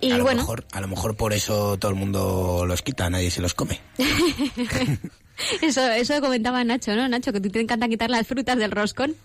Y 0.00 0.12
a 0.12 0.18
lo 0.18 0.22
bueno. 0.22 0.42
Mejor, 0.42 0.64
a 0.70 0.80
lo 0.80 0.86
mejor 0.86 1.16
por 1.16 1.32
eso 1.32 1.76
todo 1.76 1.90
el 1.90 1.96
mundo 1.96 2.64
los 2.68 2.82
quita, 2.82 3.10
nadie 3.10 3.32
se 3.32 3.42
los 3.42 3.54
come. 3.54 3.80
eso, 5.60 5.90
eso 5.90 6.20
comentaba 6.20 6.62
Nacho, 6.62 6.94
¿no? 6.94 7.08
Nacho, 7.08 7.32
que 7.32 7.40
te 7.40 7.60
encanta 7.60 7.88
quitar 7.88 8.10
las 8.10 8.28
frutas 8.28 8.56
del 8.58 8.70
roscón. 8.70 9.16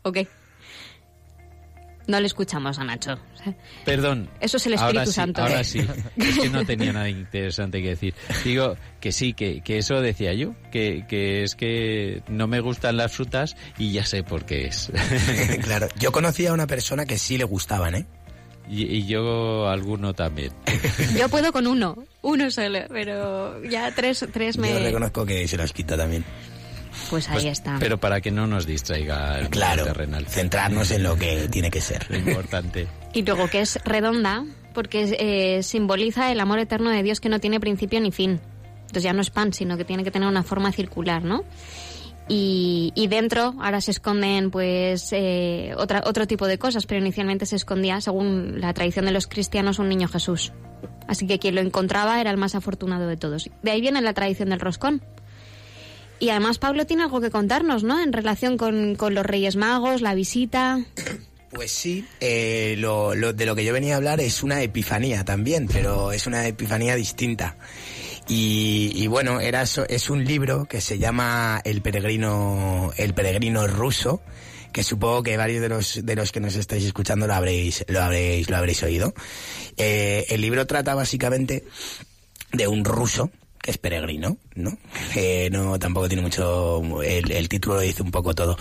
¿O 0.00 0.12
qué? 0.12 0.28
No 2.06 2.20
le 2.20 2.26
escuchamos 2.26 2.78
a 2.78 2.84
Nacho. 2.84 3.18
Perdón. 3.84 4.28
Eso 4.40 4.56
es 4.56 4.66
el 4.66 4.74
Espíritu 4.74 4.98
ahora 4.98 5.06
sí, 5.06 5.12
Santo. 5.12 5.42
Ahora 5.42 5.64
sí. 5.64 5.86
Es 6.16 6.38
que 6.38 6.50
no 6.50 6.64
tenía 6.64 6.92
nada 6.92 7.08
interesante 7.08 7.80
que 7.80 7.90
decir. 7.90 8.14
Digo 8.44 8.76
que 9.00 9.12
sí, 9.12 9.34
que, 9.34 9.60
que 9.62 9.78
eso 9.78 10.00
decía 10.00 10.32
yo, 10.32 10.54
que, 10.70 11.04
que, 11.08 11.42
es 11.44 11.54
que 11.54 12.22
no 12.28 12.46
me 12.46 12.60
gustan 12.60 12.96
las 12.96 13.12
frutas 13.12 13.56
y 13.78 13.92
ya 13.92 14.04
sé 14.04 14.22
por 14.22 14.44
qué 14.44 14.66
es. 14.66 14.90
claro, 15.62 15.88
yo 15.98 16.12
conocí 16.12 16.46
a 16.46 16.52
una 16.52 16.66
persona 16.66 17.04
que 17.04 17.18
sí 17.18 17.38
le 17.38 17.44
gustaban, 17.44 17.94
¿eh? 17.94 18.06
Y, 18.68 18.84
y 18.84 19.06
yo 19.06 19.68
alguno 19.68 20.14
también. 20.14 20.52
Yo 21.18 21.28
puedo 21.28 21.52
con 21.52 21.66
uno, 21.66 22.06
uno 22.22 22.50
solo, 22.50 22.78
pero 22.88 23.62
ya 23.64 23.92
tres, 23.92 24.24
tres 24.32 24.56
me... 24.56 24.70
Yo 24.70 24.78
reconozco 24.78 25.26
que 25.26 25.46
se 25.48 25.56
las 25.56 25.72
quita 25.72 25.96
también. 25.96 26.24
Pues 27.12 27.28
ahí 27.28 27.34
pues, 27.34 27.44
está. 27.44 27.76
Pero 27.78 27.98
para 27.98 28.22
que 28.22 28.30
no 28.30 28.46
nos 28.46 28.64
distraiga 28.64 29.38
el 29.38 29.50
claro, 29.50 29.84
terrenal. 29.84 30.26
Centrarnos 30.26 30.90
en 30.92 31.02
lo 31.02 31.14
que 31.14 31.46
tiene 31.50 31.70
que 31.70 31.82
ser. 31.82 32.06
Lo 32.08 32.16
importante. 32.16 32.88
Y 33.12 33.20
luego 33.20 33.48
que 33.48 33.60
es 33.60 33.78
redonda, 33.84 34.46
porque 34.72 35.14
eh, 35.18 35.62
simboliza 35.62 36.32
el 36.32 36.40
amor 36.40 36.58
eterno 36.58 36.88
de 36.88 37.02
Dios 37.02 37.20
que 37.20 37.28
no 37.28 37.38
tiene 37.38 37.60
principio 37.60 38.00
ni 38.00 38.12
fin. 38.12 38.40
Entonces 38.80 39.02
ya 39.02 39.12
no 39.12 39.20
es 39.20 39.28
pan, 39.28 39.52
sino 39.52 39.76
que 39.76 39.84
tiene 39.84 40.04
que 40.04 40.10
tener 40.10 40.26
una 40.26 40.42
forma 40.42 40.72
circular, 40.72 41.22
¿no? 41.22 41.44
Y, 42.30 42.92
y 42.94 43.08
dentro 43.08 43.56
ahora 43.60 43.82
se 43.82 43.90
esconden 43.90 44.50
pues 44.50 45.10
eh, 45.12 45.74
otra, 45.76 46.04
otro 46.06 46.26
tipo 46.26 46.46
de 46.46 46.56
cosas, 46.56 46.86
pero 46.86 46.98
inicialmente 46.98 47.44
se 47.44 47.56
escondía, 47.56 48.00
según 48.00 48.58
la 48.58 48.72
tradición 48.72 49.04
de 49.04 49.12
los 49.12 49.26
cristianos, 49.26 49.78
un 49.78 49.90
niño 49.90 50.08
Jesús. 50.08 50.54
Así 51.06 51.26
que 51.26 51.38
quien 51.38 51.56
lo 51.56 51.60
encontraba 51.60 52.22
era 52.22 52.30
el 52.30 52.38
más 52.38 52.54
afortunado 52.54 53.06
de 53.06 53.18
todos. 53.18 53.50
De 53.62 53.70
ahí 53.70 53.82
viene 53.82 54.00
la 54.00 54.14
tradición 54.14 54.48
del 54.48 54.60
roscón. 54.60 55.02
Y 56.22 56.30
además 56.30 56.58
Pablo 56.58 56.86
tiene 56.86 57.02
algo 57.02 57.20
que 57.20 57.32
contarnos, 57.32 57.82
¿no? 57.82 58.00
En 58.00 58.12
relación 58.12 58.56
con, 58.56 58.94
con 58.94 59.12
los 59.12 59.26
Reyes 59.26 59.56
Magos, 59.56 60.02
la 60.02 60.14
visita. 60.14 60.80
Pues 61.50 61.72
sí, 61.72 62.06
eh, 62.20 62.76
lo, 62.78 63.12
de 63.12 63.44
lo 63.44 63.56
que 63.56 63.64
yo 63.64 63.72
venía 63.72 63.94
a 63.94 63.96
hablar 63.96 64.20
es 64.20 64.44
una 64.44 64.62
epifanía 64.62 65.24
también, 65.24 65.66
pero 65.66 66.12
es 66.12 66.28
una 66.28 66.46
epifanía 66.46 66.94
distinta. 66.94 67.56
Y, 68.28 69.04
bueno, 69.08 69.40
era 69.40 69.62
es 69.62 70.10
un 70.10 70.24
libro 70.24 70.66
que 70.66 70.80
se 70.80 71.00
llama 71.00 71.60
El 71.64 71.82
peregrino, 71.82 72.92
el 72.96 73.14
peregrino 73.14 73.66
ruso, 73.66 74.22
que 74.72 74.84
supongo 74.84 75.24
que 75.24 75.36
varios 75.36 75.60
de 75.60 75.68
los 75.70 76.06
de 76.06 76.14
los 76.14 76.30
que 76.30 76.38
nos 76.38 76.54
estáis 76.54 76.84
escuchando 76.84 77.26
lo 77.26 77.34
habréis 77.34 77.84
lo 77.88 78.00
habréis 78.00 78.48
lo 78.48 78.56
habréis 78.56 78.80
oído. 78.84 79.12
Eh, 79.76 80.24
el 80.28 80.40
libro 80.40 80.68
trata 80.68 80.94
básicamente 80.94 81.64
de 82.52 82.68
un 82.68 82.84
ruso 82.84 83.32
es 83.70 83.78
peregrino, 83.78 84.38
¿no? 84.54 84.76
No, 85.50 85.78
tampoco 85.78 86.08
tiene 86.08 86.22
mucho, 86.22 86.82
el, 87.02 87.48
título 87.48 87.76
lo 87.76 87.80
dice 87.80 88.02
un 88.02 88.10
poco 88.10 88.34
todo. 88.34 88.56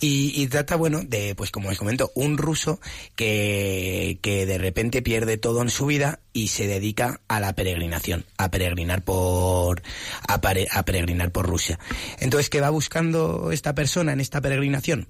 Y, 0.00 0.46
trata, 0.48 0.76
bueno, 0.76 1.00
de, 1.04 1.34
pues 1.34 1.50
como 1.50 1.68
os 1.68 1.78
comento, 1.78 2.12
un 2.14 2.38
ruso 2.38 2.80
que, 3.16 4.18
que 4.22 4.46
de 4.46 4.58
repente 4.58 5.02
pierde 5.02 5.36
todo 5.36 5.62
en 5.62 5.70
su 5.70 5.86
vida 5.86 6.20
y 6.32 6.48
se 6.48 6.66
dedica 6.66 7.20
a 7.28 7.40
la 7.40 7.54
peregrinación, 7.54 8.24
a 8.38 8.50
peregrinar 8.50 9.02
por, 9.02 9.82
a, 10.28 10.34
a 10.34 10.82
peregrinar 10.84 11.32
por 11.32 11.46
Rusia. 11.46 11.78
Entonces, 12.18 12.50
¿qué 12.50 12.60
va 12.60 12.70
buscando 12.70 13.50
esta 13.52 13.74
persona 13.74 14.12
en 14.12 14.20
esta 14.20 14.40
peregrinación? 14.40 15.08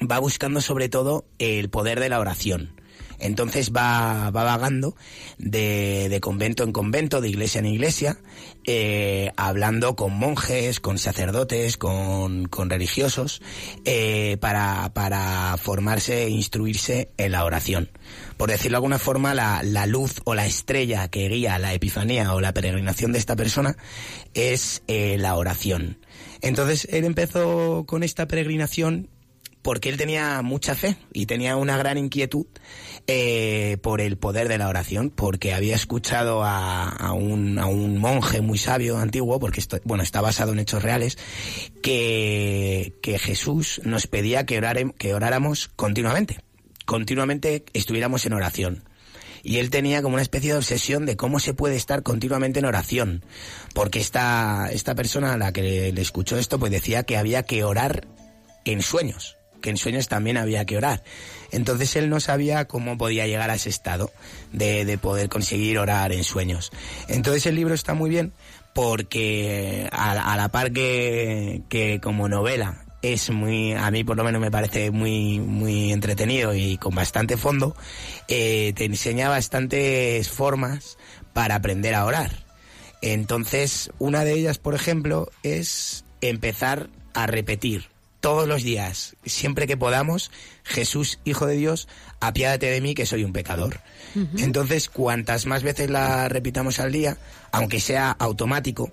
Va 0.00 0.18
buscando 0.18 0.60
sobre 0.60 0.88
todo 0.88 1.26
el 1.38 1.70
poder 1.70 2.00
de 2.00 2.08
la 2.08 2.20
oración 2.20 2.79
Entonces 3.20 3.72
va, 3.72 4.30
va 4.30 4.44
vagando 4.44 4.96
de, 5.38 6.08
de 6.08 6.20
convento 6.20 6.64
en 6.64 6.72
convento, 6.72 7.20
de 7.20 7.28
iglesia 7.28 7.58
en 7.60 7.66
iglesia, 7.66 8.18
eh, 8.64 9.30
hablando 9.36 9.96
con 9.96 10.12
monjes, 10.14 10.80
con 10.80 10.98
sacerdotes, 10.98 11.76
con, 11.76 12.46
con 12.46 12.70
religiosos, 12.70 13.42
eh, 13.84 14.36
para, 14.40 14.92
para 14.94 15.56
formarse 15.56 16.24
e 16.24 16.30
instruirse 16.30 17.10
en 17.16 17.32
la 17.32 17.44
oración. 17.44 17.90
Por 18.36 18.50
decirlo 18.50 18.76
de 18.76 18.78
alguna 18.78 18.98
forma, 18.98 19.34
la, 19.34 19.62
la 19.62 19.86
luz 19.86 20.20
o 20.24 20.34
la 20.34 20.46
estrella 20.46 21.08
que 21.08 21.28
guía 21.28 21.58
la 21.58 21.74
epifanía 21.74 22.34
o 22.34 22.40
la 22.40 22.52
peregrinación 22.54 23.12
de 23.12 23.18
esta 23.18 23.36
persona 23.36 23.76
es 24.34 24.82
eh, 24.86 25.16
la 25.18 25.36
oración. 25.36 25.98
Entonces 26.40 26.88
él 26.90 27.04
empezó 27.04 27.84
con 27.86 28.02
esta 28.02 28.26
peregrinación 28.26 29.08
porque 29.62 29.90
él 29.90 29.96
tenía 29.96 30.40
mucha 30.42 30.74
fe 30.74 30.96
y 31.12 31.26
tenía 31.26 31.56
una 31.56 31.76
gran 31.76 31.98
inquietud 31.98 32.46
eh, 33.06 33.78
por 33.82 34.00
el 34.00 34.16
poder 34.16 34.48
de 34.48 34.58
la 34.58 34.68
oración, 34.68 35.10
porque 35.10 35.52
había 35.54 35.74
escuchado 35.74 36.42
a, 36.44 37.12
un, 37.12 37.58
a 37.58 37.66
un 37.66 37.98
monje 37.98 38.40
muy 38.40 38.58
sabio 38.58 38.98
antiguo, 38.98 39.38
porque 39.40 39.60
esto, 39.60 39.78
bueno, 39.84 40.02
está 40.02 40.20
basado 40.20 40.52
en 40.52 40.60
hechos 40.60 40.82
reales, 40.82 41.18
que, 41.82 42.94
que 43.02 43.18
Jesús 43.18 43.80
nos 43.84 44.06
pedía 44.06 44.46
que, 44.46 44.58
orare, 44.58 44.92
que 44.98 45.14
oráramos 45.14 45.68
continuamente, 45.76 46.38
continuamente 46.86 47.64
estuviéramos 47.72 48.26
en 48.26 48.32
oración 48.32 48.84
y 49.42 49.58
él 49.58 49.70
tenía 49.70 50.02
como 50.02 50.14
una 50.14 50.22
especie 50.22 50.52
de 50.52 50.58
obsesión 50.58 51.06
de 51.06 51.16
cómo 51.16 51.40
se 51.40 51.54
puede 51.54 51.76
estar 51.76 52.02
continuamente 52.02 52.58
en 52.58 52.66
oración, 52.66 53.24
porque 53.74 54.00
esta, 54.00 54.68
esta 54.72 54.94
persona 54.94 55.32
a 55.32 55.38
la 55.38 55.52
que 55.52 55.62
le, 55.62 55.92
le 55.92 56.02
escuchó 56.02 56.36
esto 56.36 56.58
pues 56.58 56.70
decía 56.70 57.04
que 57.04 57.16
había 57.16 57.42
que 57.44 57.64
orar 57.64 58.06
en 58.64 58.82
sueños, 58.82 59.36
que 59.60 59.70
en 59.70 59.76
sueños 59.76 60.08
también 60.08 60.36
había 60.36 60.64
que 60.64 60.76
orar. 60.76 61.02
Entonces 61.52 61.96
él 61.96 62.08
no 62.08 62.20
sabía 62.20 62.66
cómo 62.66 62.98
podía 62.98 63.26
llegar 63.26 63.50
a 63.50 63.54
ese 63.54 63.68
estado 63.68 64.10
de, 64.52 64.84
de 64.84 64.98
poder 64.98 65.28
conseguir 65.28 65.78
orar 65.78 66.12
en 66.12 66.24
sueños. 66.24 66.70
Entonces 67.08 67.46
el 67.46 67.54
libro 67.54 67.74
está 67.74 67.94
muy 67.94 68.10
bien 68.10 68.32
porque 68.74 69.88
a, 69.92 70.36
la 70.36 70.48
par 70.48 70.72
que, 70.72 71.62
que 71.68 72.00
como 72.00 72.28
novela 72.28 72.84
es 73.02 73.30
muy, 73.30 73.72
a 73.72 73.90
mí 73.90 74.04
por 74.04 74.16
lo 74.16 74.24
menos 74.24 74.40
me 74.40 74.50
parece 74.50 74.90
muy, 74.90 75.40
muy 75.40 75.92
entretenido 75.92 76.54
y 76.54 76.76
con 76.76 76.94
bastante 76.94 77.36
fondo, 77.36 77.74
eh, 78.28 78.72
te 78.76 78.84
enseña 78.84 79.28
bastantes 79.28 80.28
formas 80.28 80.98
para 81.32 81.56
aprender 81.56 81.94
a 81.94 82.04
orar. 82.04 82.30
Entonces, 83.02 83.90
una 83.98 84.24
de 84.24 84.34
ellas, 84.34 84.58
por 84.58 84.74
ejemplo, 84.74 85.30
es 85.42 86.04
empezar 86.20 86.90
a 87.14 87.26
repetir 87.26 87.88
todos 88.20 88.46
los 88.46 88.62
días, 88.62 89.16
siempre 89.24 89.66
que 89.66 89.76
podamos, 89.76 90.30
Jesús, 90.62 91.18
Hijo 91.24 91.46
de 91.46 91.56
Dios, 91.56 91.88
apiádate 92.20 92.70
de 92.70 92.80
mí 92.80 92.94
que 92.94 93.06
soy 93.06 93.24
un 93.24 93.32
pecador. 93.32 93.80
Uh 94.14 94.20
-huh. 94.20 94.44
Entonces, 94.44 94.88
cuantas 94.88 95.46
más 95.46 95.62
veces 95.62 95.90
la 95.90 96.28
repitamos 96.28 96.78
al 96.80 96.92
día, 96.92 97.16
aunque 97.50 97.80
sea 97.80 98.10
automático, 98.10 98.92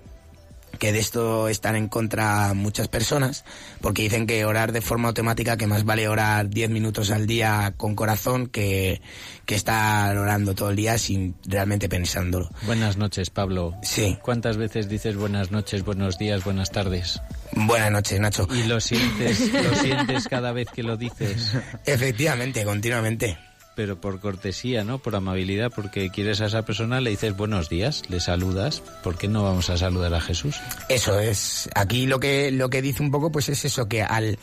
que 0.78 0.92
de 0.92 0.98
esto 0.98 1.48
están 1.48 1.76
en 1.76 1.88
contra 1.88 2.54
muchas 2.54 2.88
personas, 2.88 3.44
porque 3.80 4.02
dicen 4.02 4.26
que 4.26 4.44
orar 4.44 4.72
de 4.72 4.80
forma 4.80 5.08
automática, 5.08 5.56
que 5.56 5.66
más 5.66 5.84
vale 5.84 6.08
orar 6.08 6.48
10 6.48 6.70
minutos 6.70 7.10
al 7.10 7.26
día 7.26 7.74
con 7.76 7.94
corazón 7.94 8.46
que, 8.46 9.00
que 9.46 9.54
estar 9.54 10.16
orando 10.16 10.54
todo 10.54 10.70
el 10.70 10.76
día 10.76 10.98
sin 10.98 11.34
realmente 11.46 11.88
pensándolo. 11.88 12.48
Buenas 12.66 12.96
noches, 12.96 13.30
Pablo. 13.30 13.74
Sí. 13.82 14.18
¿Cuántas 14.22 14.56
veces 14.56 14.88
dices 14.88 15.16
buenas 15.16 15.50
noches, 15.50 15.84
buenos 15.84 16.18
días, 16.18 16.44
buenas 16.44 16.70
tardes? 16.70 17.20
Buenas 17.52 17.90
noches, 17.90 18.20
Nacho. 18.20 18.46
¿Y 18.52 18.64
lo 18.64 18.80
sientes, 18.80 19.52
lo 19.52 19.74
sientes 19.74 20.28
cada 20.28 20.52
vez 20.52 20.68
que 20.70 20.82
lo 20.82 20.96
dices? 20.96 21.54
Efectivamente, 21.86 22.64
continuamente 22.64 23.38
pero 23.78 24.00
por 24.00 24.18
cortesía, 24.18 24.82
¿no? 24.82 24.98
Por 24.98 25.14
amabilidad, 25.14 25.70
porque 25.72 26.10
quieres 26.10 26.40
a 26.40 26.46
esa 26.46 26.62
persona, 26.62 27.00
le 27.00 27.10
dices 27.10 27.36
buenos 27.36 27.68
días, 27.68 28.02
le 28.08 28.18
saludas. 28.18 28.82
¿Por 29.04 29.16
qué 29.16 29.28
no 29.28 29.44
vamos 29.44 29.70
a 29.70 29.78
saludar 29.78 30.12
a 30.14 30.20
Jesús? 30.20 30.56
Eso 30.88 31.20
es. 31.20 31.70
Aquí 31.76 32.06
lo 32.06 32.18
que, 32.18 32.50
lo 32.50 32.70
que 32.70 32.82
dice 32.82 33.04
un 33.04 33.12
poco, 33.12 33.30
pues 33.30 33.48
es 33.50 33.64
eso, 33.64 33.86
que 33.86 34.02
al, 34.02 34.40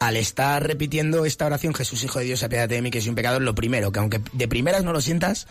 al 0.00 0.16
estar 0.18 0.62
repitiendo 0.62 1.24
esta 1.24 1.46
oración, 1.46 1.72
Jesús, 1.72 2.04
Hijo 2.04 2.18
de 2.18 2.26
Dios, 2.26 2.42
apiádate 2.42 2.74
de 2.74 2.82
mí, 2.82 2.90
que 2.90 3.00
soy 3.00 3.08
un 3.08 3.14
pecador, 3.14 3.40
lo 3.40 3.54
primero, 3.54 3.90
que 3.90 4.00
aunque 4.00 4.20
de 4.34 4.48
primeras 4.48 4.84
no 4.84 4.92
lo 4.92 5.00
sientas, 5.00 5.46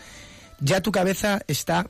ya 0.60 0.80
tu 0.80 0.92
cabeza 0.92 1.42
está, 1.48 1.88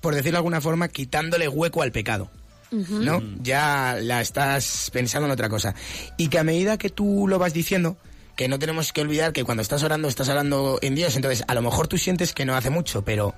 por 0.00 0.16
decirlo 0.16 0.32
de 0.32 0.38
alguna 0.38 0.60
forma, 0.60 0.88
quitándole 0.88 1.46
hueco 1.46 1.80
al 1.80 1.92
pecado. 1.92 2.28
Uh 2.72 2.78
-huh. 2.78 3.04
¿No? 3.04 3.22
Ya 3.40 3.98
la 4.02 4.20
estás 4.20 4.90
pensando 4.92 5.26
en 5.26 5.32
otra 5.32 5.48
cosa. 5.48 5.76
Y 6.16 6.26
que 6.26 6.40
a 6.40 6.42
medida 6.42 6.76
que 6.76 6.90
tú 6.90 7.28
lo 7.28 7.38
vas 7.38 7.54
diciendo, 7.54 7.98
que 8.36 8.48
no 8.48 8.58
tenemos 8.58 8.92
que 8.92 9.00
olvidar 9.00 9.32
que 9.32 9.44
cuando 9.44 9.62
estás 9.62 9.82
orando, 9.82 10.08
estás 10.08 10.28
orando 10.28 10.78
en 10.82 10.94
Dios. 10.94 11.16
Entonces, 11.16 11.44
a 11.46 11.54
lo 11.54 11.62
mejor 11.62 11.88
tú 11.88 11.98
sientes 11.98 12.32
que 12.32 12.44
no 12.44 12.56
hace 12.56 12.70
mucho, 12.70 13.02
pero 13.02 13.34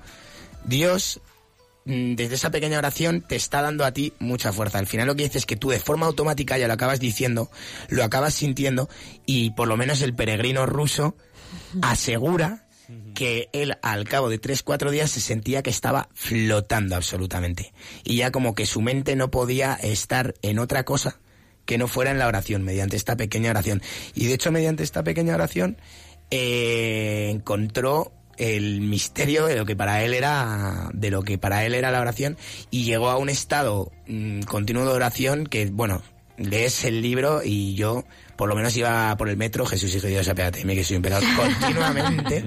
Dios, 0.63 1.19
mm, 1.85 2.15
desde 2.15 2.35
esa 2.35 2.51
pequeña 2.51 2.77
oración, 2.77 3.21
te 3.21 3.35
está 3.35 3.61
dando 3.61 3.85
a 3.85 3.91
ti 3.91 4.13
mucha 4.19 4.53
fuerza. 4.53 4.79
Al 4.79 4.87
final 4.87 5.07
lo 5.07 5.15
que 5.15 5.23
dices 5.23 5.37
es 5.37 5.45
que 5.45 5.55
tú 5.55 5.69
de 5.69 5.79
forma 5.79 6.05
automática 6.05 6.57
ya 6.57 6.67
lo 6.67 6.73
acabas 6.73 6.99
diciendo, 6.99 7.49
lo 7.89 8.03
acabas 8.03 8.33
sintiendo, 8.33 8.89
y 9.25 9.51
por 9.51 9.67
lo 9.67 9.77
menos 9.77 10.01
el 10.01 10.15
peregrino 10.15 10.65
ruso 10.65 11.15
asegura 11.81 12.61
que 13.15 13.49
él 13.51 13.77
al 13.81 14.07
cabo 14.07 14.29
de 14.29 14.37
tres, 14.37 14.61
cuatro 14.61 14.91
días 14.91 15.09
se 15.09 15.19
sentía 15.19 15.63
que 15.63 15.71
estaba 15.71 16.09
flotando 16.13 16.95
absolutamente. 16.95 17.73
Y 18.03 18.17
ya 18.17 18.31
como 18.31 18.53
que 18.53 18.67
su 18.67 18.81
mente 18.81 19.15
no 19.15 19.31
podía 19.31 19.73
estar 19.73 20.35
en 20.43 20.59
otra 20.59 20.85
cosa 20.85 21.17
que 21.65 21.77
no 21.77 21.87
fuera 21.87 22.11
en 22.11 22.19
la 22.19 22.27
oración, 22.27 22.63
mediante 22.63 22.95
esta 22.95 23.15
pequeña 23.15 23.51
oración. 23.51 23.81
Y 24.13 24.27
de 24.27 24.33
hecho, 24.33 24.51
mediante 24.51 24.83
esta 24.83 25.03
pequeña 25.03 25.35
oración, 25.35 25.77
eh, 26.31 27.29
encontró 27.31 28.11
el 28.37 28.81
misterio 28.81 29.45
de 29.45 29.55
lo 29.55 29.65
que 29.65 29.75
para 29.75 30.03
él 30.03 30.13
era 30.13 30.89
de 30.93 31.09
lo 31.09 31.23
que 31.23 31.37
para 31.37 31.65
él 31.65 31.73
era 31.73 31.91
la 31.91 32.01
oración 32.01 32.37
y 32.69 32.83
llegó 32.83 33.09
a 33.09 33.17
un 33.17 33.29
estado 33.29 33.91
mmm, 34.07 34.41
continuo 34.41 34.85
de 34.85 34.91
oración 34.91 35.47
que 35.47 35.67
bueno 35.67 36.01
lees 36.37 36.83
el 36.83 37.01
libro 37.01 37.41
y 37.43 37.75
yo 37.75 38.03
por 38.35 38.49
lo 38.49 38.55
menos 38.55 38.75
iba 38.75 39.15
por 39.15 39.29
el 39.29 39.37
metro 39.37 39.65
Jesús 39.65 39.95
hijo 39.95 40.07
de 40.07 40.13
Dios 40.13 40.27
apégate 40.27 40.63
que 40.63 40.83
soy 40.83 40.97
un 40.97 41.01
pecador 41.01 41.23
continuamente 41.37 42.45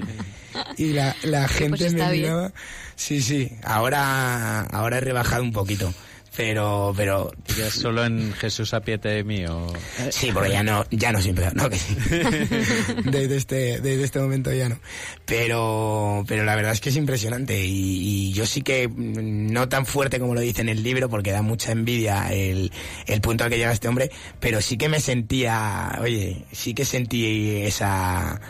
y 0.76 0.92
la, 0.92 1.16
la 1.22 1.48
gente 1.48 1.78
pues 1.78 1.94
me 1.94 1.98
miraba 2.00 2.42
bien. 2.42 2.52
sí 2.94 3.22
sí 3.22 3.52
ahora 3.62 4.62
ahora 4.64 4.98
he 4.98 5.00
rebajado 5.00 5.42
un 5.42 5.52
poquito 5.52 5.94
pero 6.38 6.94
pero 6.96 7.32
ya 7.56 7.68
solo 7.68 8.04
en 8.04 8.32
Jesús 8.32 8.72
apiete 8.72 9.08
de 9.08 9.24
mí 9.24 9.44
o 9.46 9.66
sí 10.08 10.30
porque 10.32 10.52
ya 10.52 10.62
no 10.62 10.84
ya 10.92 11.10
no 11.10 11.20
siempre 11.20 11.48
no 11.52 11.68
que 11.68 11.76
sí. 11.76 11.96
Desde 13.06 13.36
este 13.36 13.80
desde 13.80 14.04
este 14.04 14.20
momento 14.20 14.52
ya 14.52 14.68
no. 14.68 14.78
Pero 15.26 16.24
pero 16.28 16.44
la 16.44 16.54
verdad 16.54 16.74
es 16.74 16.80
que 16.80 16.90
es 16.90 16.96
impresionante 16.96 17.64
y, 17.64 18.28
y, 18.28 18.32
yo 18.34 18.46
sí 18.46 18.62
que 18.62 18.88
no 18.88 19.68
tan 19.68 19.84
fuerte 19.84 20.20
como 20.20 20.36
lo 20.36 20.40
dice 20.40 20.60
en 20.60 20.68
el 20.68 20.84
libro 20.84 21.08
porque 21.08 21.32
da 21.32 21.42
mucha 21.42 21.72
envidia 21.72 22.32
el, 22.32 22.70
el 23.08 23.20
punto 23.20 23.42
al 23.42 23.50
que 23.50 23.58
llega 23.58 23.72
este 23.72 23.88
hombre 23.88 24.12
pero 24.38 24.60
sí 24.60 24.78
que 24.78 24.88
me 24.88 25.00
sentía 25.00 25.98
oye 26.00 26.44
sí 26.52 26.72
que 26.72 26.84
sentí 26.84 27.62
esa 27.62 28.40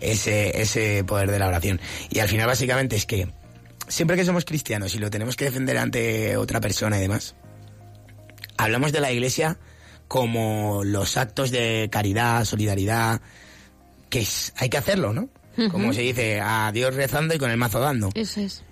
ese 0.00 0.60
ese 0.60 1.02
poder 1.02 1.30
de 1.30 1.38
la 1.38 1.48
oración. 1.48 1.80
Y 2.10 2.18
al 2.18 2.28
final 2.28 2.46
básicamente 2.46 2.94
es 2.94 3.06
que 3.06 3.26
siempre 3.88 4.16
que 4.16 4.24
somos 4.24 4.44
cristianos 4.44 4.94
y 4.94 4.98
lo 4.98 5.10
tenemos 5.10 5.36
que 5.36 5.46
defender 5.46 5.78
ante 5.78 6.36
otra 6.36 6.60
persona 6.60 6.98
y 6.98 7.02
demás, 7.02 7.34
hablamos 8.56 8.92
de 8.92 9.00
la 9.00 9.12
iglesia 9.12 9.58
como 10.06 10.82
los 10.84 11.16
actos 11.16 11.50
de 11.50 11.88
caridad, 11.92 12.44
solidaridad, 12.44 13.20
que 14.08 14.20
es, 14.20 14.52
hay 14.56 14.68
que 14.68 14.78
hacerlo, 14.78 15.12
¿no? 15.12 15.28
Uh 15.56 15.62
-huh. 15.62 15.70
Como 15.70 15.92
se 15.92 16.02
dice, 16.02 16.40
a 16.40 16.70
Dios 16.72 16.94
rezando 16.94 17.34
y 17.34 17.38
con 17.38 17.50
el 17.50 17.56
mazo 17.56 17.80
dando. 17.80 18.10
Eso 18.14 18.40
es. 18.40 18.62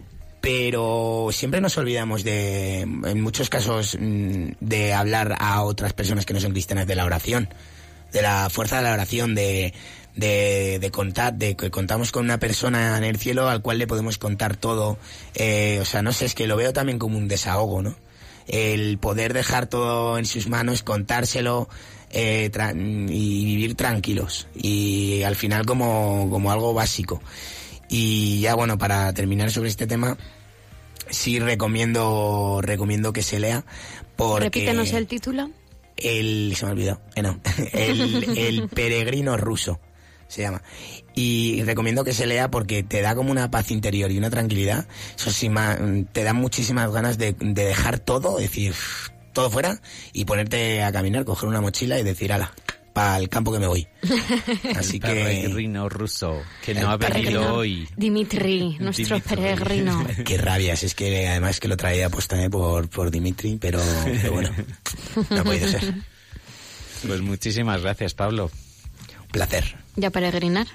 Pero 0.40 1.28
siempre 1.32 1.60
nos 1.60 1.76
olvidamos 1.76 2.22
de, 2.22 2.80
en 2.82 3.20
muchos 3.20 3.50
casos, 3.50 3.98
mm, 4.00 4.50
de 4.60 4.94
hablar 4.94 5.36
a 5.38 5.62
otras 5.62 5.92
personas 5.92 6.24
que 6.24 6.34
no 6.34 6.40
son 6.40 6.52
cristianas 6.52 6.86
de 6.86 6.94
la 6.94 7.04
oración, 7.04 7.48
de 8.12 8.22
la 8.22 8.48
fuerza 8.48 8.76
de 8.76 8.82
la 8.82 8.92
oración, 8.92 9.34
de, 9.34 9.74
de, 10.16 10.78
de, 10.80 10.90
contar, 10.90 11.34
de 11.34 11.56
que 11.56 11.70
contamos 11.70 12.10
con 12.10 12.24
una 12.24 12.38
persona 12.38 12.96
en 12.98 13.04
el 13.04 13.18
cielo 13.18 13.48
al 13.48 13.62
cual 13.62 13.78
le 13.78 13.86
podemos 13.86 14.18
contar 14.18 14.56
todo. 14.56 14.98
Eh, 15.34 15.78
o 15.80 15.84
sea, 15.84 16.02
no 16.02 16.12
sé, 16.12 16.24
es 16.24 16.34
que 16.34 16.46
lo 16.46 16.56
veo 16.56 16.72
también 16.72 16.98
como 16.98 17.18
un 17.18 17.28
desahogo, 17.28 17.82
¿no? 17.82 17.94
El 18.48 18.98
poder 18.98 19.34
dejar 19.34 19.66
todo 19.66 20.18
en 20.18 20.24
sus 20.24 20.48
manos, 20.48 20.82
contárselo 20.82 21.68
eh, 22.10 22.50
y 23.08 23.44
vivir 23.44 23.74
tranquilos. 23.74 24.48
Y 24.54 25.22
al 25.22 25.36
final 25.36 25.66
como, 25.66 26.28
como 26.30 26.50
algo 26.50 26.72
básico. 26.72 27.20
Y 27.88 28.40
ya 28.40 28.54
bueno, 28.54 28.78
para 28.78 29.12
terminar 29.12 29.50
sobre 29.50 29.68
este 29.68 29.86
tema, 29.86 30.16
sí 31.10 31.38
recomiendo, 31.38 32.60
recomiendo 32.62 33.12
que 33.12 33.22
se 33.22 33.38
lea. 33.38 33.64
Porque 34.16 34.44
Repítenos 34.44 34.92
el 34.92 35.06
título. 35.06 35.50
El, 35.96 36.54
se 36.56 36.66
me 36.66 36.72
olvidó, 36.72 37.00
eh, 37.14 37.22
no, 37.22 37.40
el, 37.72 38.38
el 38.38 38.68
peregrino 38.68 39.38
ruso 39.38 39.80
se 40.28 40.42
llama. 40.42 40.62
Y 41.14 41.62
recomiendo 41.64 42.04
que 42.04 42.12
se 42.12 42.26
lea 42.26 42.50
porque 42.50 42.82
te 42.82 43.00
da 43.02 43.14
como 43.14 43.30
una 43.30 43.50
paz 43.50 43.70
interior 43.70 44.10
y 44.10 44.18
una 44.18 44.30
tranquilidad. 44.30 44.86
Eso 45.16 45.30
sí, 45.30 45.50
te 46.12 46.24
da 46.24 46.32
muchísimas 46.32 46.90
ganas 46.92 47.18
de, 47.18 47.32
de 47.32 47.64
dejar 47.64 47.98
todo, 47.98 48.38
decir 48.38 48.74
todo 49.32 49.50
fuera 49.50 49.80
y 50.12 50.24
ponerte 50.24 50.82
a 50.82 50.90
caminar, 50.92 51.24
coger 51.24 51.48
una 51.48 51.60
mochila 51.60 51.98
y 51.98 52.02
decir, 52.02 52.32
ala, 52.32 52.54
para 52.96 53.18
el 53.18 53.28
campo 53.28 53.52
que 53.52 53.58
me 53.58 53.66
voy. 53.66 53.86
Así 54.74 54.98
que... 54.98 55.08
Peregrino 55.08 55.86
ruso, 55.90 56.42
que 56.64 56.72
no 56.74 56.90
ha 56.90 56.96
venido 56.96 57.54
hoy. 57.54 57.86
Dimitri, 57.94 58.76
nuestro 58.80 59.16
Dimitri. 59.16 59.36
peregrino. 59.36 60.06
Qué 60.24 60.38
rabias, 60.38 60.82
es 60.82 60.94
que 60.94 61.28
además 61.28 61.60
que 61.60 61.68
lo 61.68 61.76
traía 61.76 62.08
pues 62.08 62.26
también 62.26 62.50
por, 62.50 62.88
por 62.88 63.10
Dimitri, 63.10 63.58
pero, 63.60 63.82
pero 64.04 64.32
bueno, 64.32 64.50
no 65.30 65.40
ha 65.40 65.44
podido 65.44 65.68
ser. 65.68 65.84
Un 65.84 66.04
Pues 67.06 67.20
muchísimas 67.20 67.82
gracias, 67.82 68.14
Pablo. 68.14 68.50
placer. 69.30 69.76
¿Ya 69.96 70.10
peregrinar? 70.10 70.66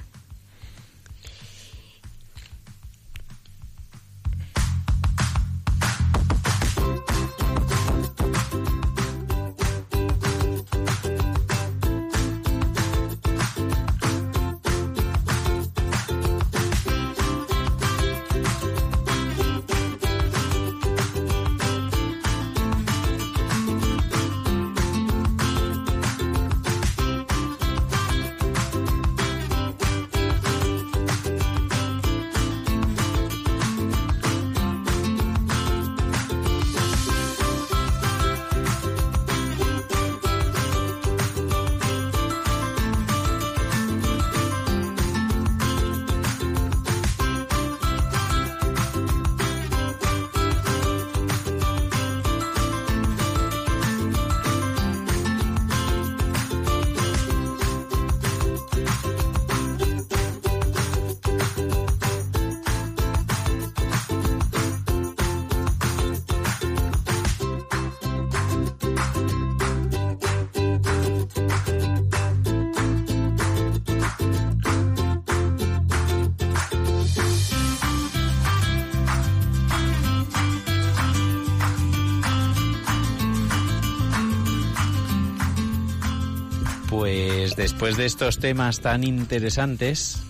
Después 87.81 87.97
de 87.97 88.05
estos 88.05 88.37
temas 88.37 88.79
tan 88.79 89.03
interesantes 89.03 90.21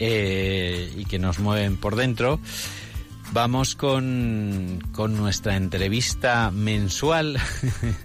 eh, 0.00 0.92
y 0.96 1.04
que 1.04 1.20
nos 1.20 1.38
mueven 1.38 1.76
por 1.76 1.94
dentro, 1.94 2.40
vamos 3.30 3.76
con, 3.76 4.80
con 4.90 5.16
nuestra 5.16 5.54
entrevista 5.54 6.50
mensual. 6.50 7.38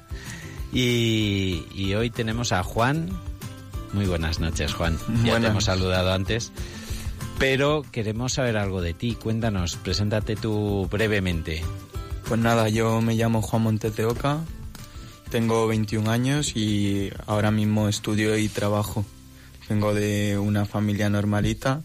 y, 0.72 1.66
y 1.74 1.96
hoy 1.96 2.12
tenemos 2.12 2.52
a 2.52 2.62
Juan. 2.62 3.10
Muy 3.94 4.06
buenas 4.06 4.40
noches, 4.40 4.76
Juan. 4.76 5.00
Ya 5.24 5.40
te 5.40 5.48
hemos 5.48 5.64
saludado 5.64 6.14
antes. 6.14 6.52
Pero 7.40 7.84
queremos 7.92 8.34
saber 8.34 8.58
algo 8.58 8.84
de 8.84 8.94
ti. 8.94 9.16
Cuéntanos, 9.16 9.76
preséntate 9.78 10.36
tú 10.36 10.88
brevemente. 10.92 11.64
Pues 12.28 12.40
nada, 12.40 12.70
yo 12.70 13.02
me 13.02 13.16
llamo 13.16 13.42
Juan 13.42 13.64
Montes 13.64 13.96
de 13.96 14.06
Oca, 14.06 14.42
tengo 15.30 15.68
21 15.68 16.10
años 16.10 16.56
y 16.56 17.12
ahora 17.26 17.52
mismo 17.52 17.90
estudio 17.90 18.38
y 18.38 18.48
trabajo. 18.50 19.06
Vengo 19.70 19.94
de 19.94 20.38
una 20.38 20.66
familia 20.66 21.10
normalita, 21.10 21.82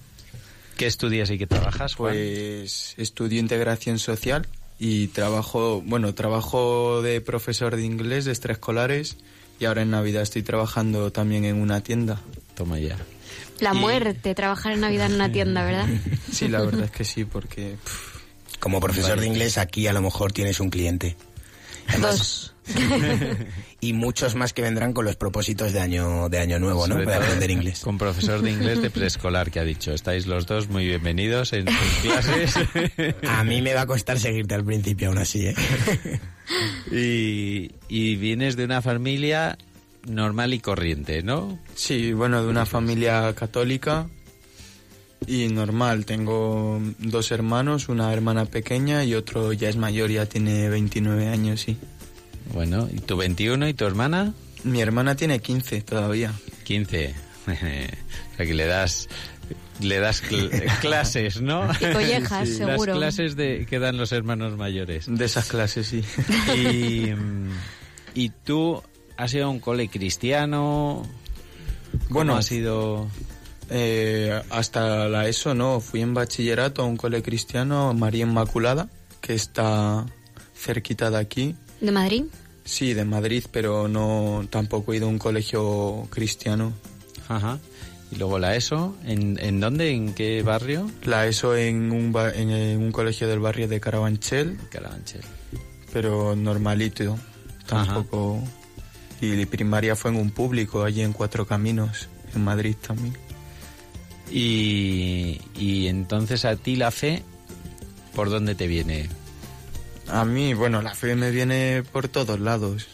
¿Qué 0.76 0.86
estudias 0.86 1.30
y 1.30 1.38
qué 1.38 1.46
trabajas, 1.46 1.94
Juan? 1.94 2.14
pues 2.14 2.94
estudio 2.96 3.38
integración 3.40 3.98
social 3.98 4.48
y 4.78 5.08
trabajo, 5.08 5.82
bueno, 5.84 6.14
trabajo 6.14 7.02
de 7.02 7.20
profesor 7.20 7.76
de 7.76 7.84
inglés 7.84 8.24
de 8.24 8.30
extraescolares 8.32 9.16
y 9.60 9.66
ahora 9.66 9.82
en 9.82 9.90
Navidad 9.90 10.22
estoy 10.22 10.42
trabajando 10.42 11.12
también 11.12 11.44
en 11.44 11.56
una 11.60 11.82
tienda. 11.82 12.20
Toma 12.54 12.78
ya. 12.78 12.96
La 13.60 13.74
Y- 13.74 13.78
muerte, 13.78 14.34
trabajar 14.34 14.72
en 14.72 14.80
Navidad 14.80 15.06
en 15.06 15.14
una 15.16 15.30
tienda, 15.30 15.62
¿verdad? 15.64 15.86
Sí, 16.32 16.48
la 16.48 16.62
verdad 16.62 16.84
es 16.84 16.90
que 16.90 17.04
sí, 17.04 17.24
porque 17.24 17.76
pff, 17.84 18.58
Como 18.58 18.80
profesor 18.80 19.20
de 19.20 19.26
inglés 19.26 19.58
aquí 19.58 19.86
a 19.88 19.92
lo 19.92 20.00
mejor 20.00 20.32
tienes 20.32 20.58
un 20.60 20.70
cliente. 20.70 21.16
Dos. 22.00 22.51
Y 23.80 23.92
muchos 23.94 24.36
más 24.36 24.52
que 24.52 24.62
vendrán 24.62 24.92
con 24.92 25.04
los 25.04 25.16
propósitos 25.16 25.72
de 25.72 25.80
año, 25.80 26.28
de 26.28 26.38
año 26.38 26.60
nuevo, 26.60 26.86
¿no? 26.86 26.94
Sobre 26.94 27.06
Para 27.06 27.24
aprender 27.24 27.50
inglés. 27.50 27.80
Con 27.80 27.98
profesor 27.98 28.40
de 28.40 28.52
inglés 28.52 28.80
de 28.80 28.90
preescolar 28.90 29.50
que 29.50 29.58
ha 29.58 29.64
dicho, 29.64 29.92
estáis 29.92 30.26
los 30.28 30.46
dos 30.46 30.68
muy 30.68 30.86
bienvenidos 30.86 31.52
en 31.52 31.66
sus 31.66 31.98
clases. 32.02 32.54
A 33.28 33.42
mí 33.42 33.60
me 33.60 33.74
va 33.74 33.82
a 33.82 33.86
costar 33.86 34.20
seguirte 34.20 34.54
al 34.54 34.64
principio 34.64 35.08
aún 35.08 35.18
así, 35.18 35.48
¿eh? 35.48 35.54
y, 36.92 37.72
y 37.88 38.16
vienes 38.16 38.54
de 38.56 38.64
una 38.64 38.82
familia 38.82 39.58
normal 40.06 40.54
y 40.54 40.60
corriente, 40.60 41.22
¿no? 41.22 41.58
Sí, 41.74 42.12
bueno, 42.12 42.42
de 42.42 42.48
una 42.48 42.66
familia 42.66 43.34
católica 43.34 44.06
y 45.26 45.48
normal. 45.48 46.04
Tengo 46.06 46.80
dos 46.98 47.30
hermanos, 47.30 47.88
una 47.88 48.12
hermana 48.12 48.44
pequeña 48.46 49.04
y 49.04 49.14
otro 49.14 49.52
ya 49.52 49.68
es 49.68 49.76
mayor, 49.76 50.10
ya 50.10 50.26
tiene 50.26 50.68
29 50.68 51.28
años, 51.28 51.60
sí. 51.60 51.76
Bueno, 52.52 52.88
¿y 52.92 52.98
tu 53.00 53.16
21 53.16 53.68
y 53.68 53.74
tu 53.74 53.84
hermana? 53.86 54.34
Mi 54.64 54.80
hermana 54.80 55.14
tiene 55.16 55.40
15 55.40 55.80
todavía. 55.82 56.32
15. 56.64 57.14
o 57.46 58.36
sea 58.36 58.46
que 58.46 58.54
le 58.54 58.66
das 58.66 59.08
le 59.80 59.98
das 59.98 60.22
cl- 60.22 60.78
clases, 60.80 61.40
¿no? 61.40 61.68
Y 61.80 61.92
collejas, 61.92 62.48
Las 62.48 62.58
seguro. 62.58 62.94
clases 62.94 63.36
de, 63.36 63.66
que 63.68 63.78
dan 63.78 63.96
los 63.96 64.12
hermanos 64.12 64.56
mayores. 64.56 65.06
De 65.08 65.24
esas 65.24 65.48
clases, 65.48 65.86
sí. 65.88 66.02
Y, 66.56 67.08
y 68.14 68.28
tú 68.44 68.82
has 69.16 69.34
ido 69.34 69.46
a 69.46 69.48
un 69.48 69.58
cole 69.60 69.88
cristiano. 69.88 71.02
¿Cómo 71.92 72.04
Bueno, 72.10 72.36
ha 72.36 72.42
sido 72.42 73.08
Eh, 73.70 74.40
hasta 74.50 75.08
la 75.08 75.26
ESO 75.28 75.54
no, 75.54 75.80
fui 75.80 76.00
en 76.02 76.14
bachillerato 76.14 76.82
a 76.82 76.86
un 76.86 76.96
cole 76.96 77.22
cristiano, 77.22 77.92
María 77.94 78.24
Inmaculada, 78.24 78.88
que 79.20 79.34
está 79.34 80.04
cerquita 80.54 81.10
de 81.10 81.18
aquí. 81.18 81.54
¿De 81.82 81.90
Madrid? 81.92 82.24
Sí, 82.64 82.94
de 82.94 83.04
Madrid, 83.04 83.44
pero 83.50 83.88
no 83.88 84.46
tampoco 84.48 84.92
he 84.92 84.96
ido 84.98 85.06
a 85.06 85.10
un 85.10 85.18
colegio 85.18 86.06
cristiano. 86.10 86.72
Ajá. 87.28 87.58
Y 88.10 88.16
luego 88.16 88.38
la 88.38 88.54
ESO, 88.56 88.96
¿en, 89.04 89.38
en 89.42 89.58
dónde? 89.58 89.90
¿En 89.90 90.14
qué 90.14 90.42
barrio? 90.42 90.88
La 91.04 91.26
ESO 91.26 91.56
en 91.56 91.90
un, 91.92 92.12
ba- 92.12 92.30
en 92.32 92.50
un 92.80 92.92
colegio 92.92 93.26
del 93.26 93.40
barrio 93.40 93.66
de 93.68 93.80
Carabanchel, 93.80 94.58
Carabanchel. 94.70 95.22
pero 95.92 96.36
normalito. 96.36 97.18
Tampoco. 97.66 98.38
Y 99.20 99.34
la 99.36 99.46
primaria 99.46 99.96
fue 99.96 100.10
en 100.10 100.18
un 100.18 100.30
público, 100.30 100.84
allí 100.84 101.00
en 101.02 101.12
Cuatro 101.12 101.46
Caminos, 101.46 102.08
en 102.34 102.44
Madrid 102.44 102.76
también. 102.86 103.16
Y, 104.30 105.40
y 105.58 105.86
entonces 105.88 106.44
a 106.44 106.56
ti 106.56 106.76
la 106.76 106.90
fe, 106.90 107.22
¿por 108.14 108.30
dónde 108.30 108.54
te 108.54 108.66
viene? 108.66 109.08
A 110.12 110.26
mí, 110.26 110.52
bueno, 110.52 110.82
la 110.82 110.94
fe 110.94 111.16
me 111.16 111.30
viene 111.30 111.82
por 111.90 112.06
todos 112.06 112.38
lados. 112.38 112.86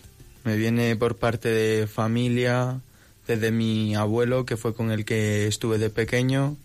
Me 0.44 0.56
viene 0.56 0.94
por 0.94 1.16
parte 1.16 1.48
de 1.48 1.88
familia, 1.88 2.78
desde 3.26 3.50
mi 3.50 3.96
abuelo, 3.96 4.46
que 4.46 4.56
fue 4.56 4.72
con 4.72 4.92
el 4.92 5.04
que 5.04 5.48
estuve 5.48 5.78
de 5.78 5.90
pequeño, 5.90 6.56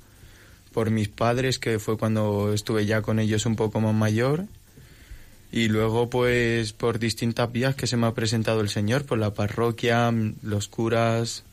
por 0.72 0.92
mis 0.92 1.10
padres, 1.10 1.58
que 1.58 1.80
fue 1.80 1.98
cuando 1.98 2.54
estuve 2.54 2.86
ya 2.86 3.02
con 3.02 3.20
ellos 3.20 3.48
un 3.48 3.56
poco 3.56 3.82
más 3.82 3.96
mayor, 3.96 4.46
y 5.52 5.70
luego 5.70 6.12
pues 6.12 6.72
por 6.72 7.00
distintas 7.00 7.52
vías 7.52 7.74
que 7.74 7.88
se 7.88 7.98
me 7.98 8.06
ha 8.06 8.14
presentado 8.14 8.62
el 8.62 8.70
Señor, 8.70 9.06
por 9.06 9.18
la 9.18 9.34
parroquia, 9.34 10.14
los 10.44 10.68
curas, 10.68 11.44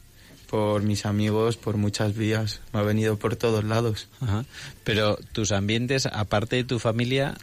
por 0.51 0.83
mis 0.83 1.07
amigos, 1.07 1.57
por 1.57 1.79
muchas 1.79 2.15
vías. 2.15 2.61
Me 2.75 2.81
ha 2.81 2.83
venido 2.83 3.17
por 3.17 3.37
todos 3.37 3.65
lados. 3.65 4.09
Pero 4.85 5.17
tus 5.33 5.53
ambientes, 5.53 6.05
aparte 6.05 6.57
de 6.57 6.65
tu 6.65 6.79
familia, 6.79 7.39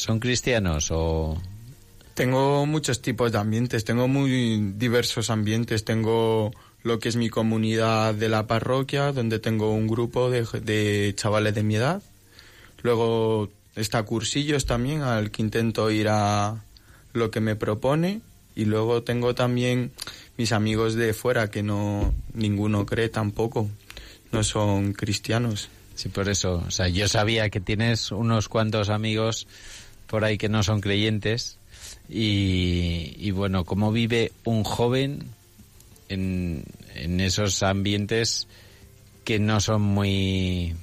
¿son 0.00 0.18
cristianos 0.20 0.90
o...? 0.90 1.40
Tengo 2.14 2.66
muchos 2.66 3.00
tipos 3.00 3.32
de 3.32 3.38
ambientes, 3.38 3.84
tengo 3.84 4.06
muy 4.06 4.72
diversos 4.76 5.30
ambientes. 5.30 5.84
Tengo 5.84 6.50
lo 6.82 6.98
que 6.98 7.08
es 7.08 7.16
mi 7.16 7.30
comunidad 7.30 8.14
de 8.14 8.28
la 8.28 8.46
parroquia, 8.46 9.12
donde 9.12 9.38
tengo 9.38 9.72
un 9.72 9.86
grupo 9.86 10.28
de, 10.28 10.46
de 10.60 11.14
chavales 11.16 11.54
de 11.54 11.62
mi 11.62 11.76
edad. 11.76 12.02
Luego 12.82 13.48
está 13.74 14.02
cursillos 14.02 14.66
también, 14.66 15.00
al 15.02 15.30
que 15.30 15.40
intento 15.42 15.90
ir 15.90 16.08
a 16.08 16.62
lo 17.14 17.30
que 17.30 17.40
me 17.40 17.56
propone. 17.56 18.20
Y 18.54 18.66
luego 18.66 19.02
tengo 19.02 19.34
también 19.34 19.92
mis 20.36 20.52
amigos 20.52 20.94
de 20.94 21.14
fuera, 21.14 21.50
que 21.50 21.62
no 21.62 22.12
ninguno 22.34 22.84
cree 22.84 23.08
tampoco, 23.08 23.70
no 24.32 24.42
son 24.44 24.92
cristianos. 24.92 25.68
Sí, 25.94 26.08
por 26.08 26.28
eso. 26.28 26.64
O 26.66 26.70
sea, 26.70 26.88
yo 26.88 27.08
sabía 27.08 27.50
que 27.50 27.60
tienes 27.60 28.10
unos 28.10 28.48
cuantos 28.48 28.88
amigos 28.88 29.46
por 30.10 30.24
ahí 30.24 30.36
que 30.36 30.48
no 30.48 30.62
son 30.62 30.80
creyentes. 30.80 31.56
Y, 32.08 33.14
y 33.16 33.30
bueno, 33.30 33.64
¿cómo 33.64 33.92
vive 33.92 34.32
un 34.44 34.64
joven 34.64 35.28
en, 36.08 36.64
en 36.96 37.20
esos 37.20 37.62
ambientes 37.62 38.48
que 39.24 39.38
no 39.38 39.60
son 39.60 39.82
muy, 39.82 40.74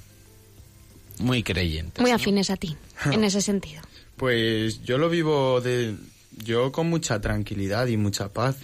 muy 1.18 1.42
creyentes? 1.42 2.00
Muy 2.00 2.10
¿no? 2.10 2.16
afines 2.16 2.48
a 2.48 2.56
ti, 2.56 2.74
en 3.12 3.22
ese 3.22 3.42
sentido. 3.42 3.82
Pues 4.16 4.82
yo 4.82 4.96
lo 4.96 5.10
vivo 5.10 5.60
de 5.60 5.94
yo 6.42 6.72
con 6.72 6.88
mucha 6.88 7.20
tranquilidad 7.20 7.86
y 7.88 7.98
mucha 7.98 8.32
paz. 8.32 8.56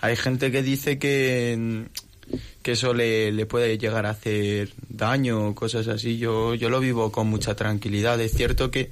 Hay 0.00 0.16
gente 0.16 0.50
que 0.50 0.64
dice 0.64 0.98
que, 0.98 1.86
que 2.62 2.72
eso 2.72 2.92
le, 2.92 3.30
le 3.30 3.46
puede 3.46 3.78
llegar 3.78 4.06
a 4.06 4.10
hacer 4.10 4.70
daño 4.88 5.48
o 5.48 5.54
cosas 5.54 5.86
así. 5.86 6.18
Yo, 6.18 6.54
yo 6.54 6.68
lo 6.70 6.80
vivo 6.80 7.12
con 7.12 7.28
mucha 7.28 7.54
tranquilidad. 7.54 8.20
Es 8.20 8.32
cierto 8.32 8.72
que 8.72 8.90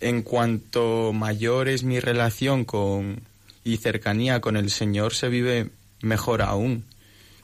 en 0.00 0.22
cuanto 0.22 1.12
mayor 1.12 1.68
es 1.68 1.84
mi 1.84 2.00
relación 2.00 2.64
con 2.64 3.22
y 3.64 3.76
cercanía 3.76 4.40
con 4.40 4.56
el 4.56 4.70
Señor 4.70 5.14
se 5.14 5.28
vive 5.28 5.70
mejor 6.00 6.42
aún. 6.42 6.84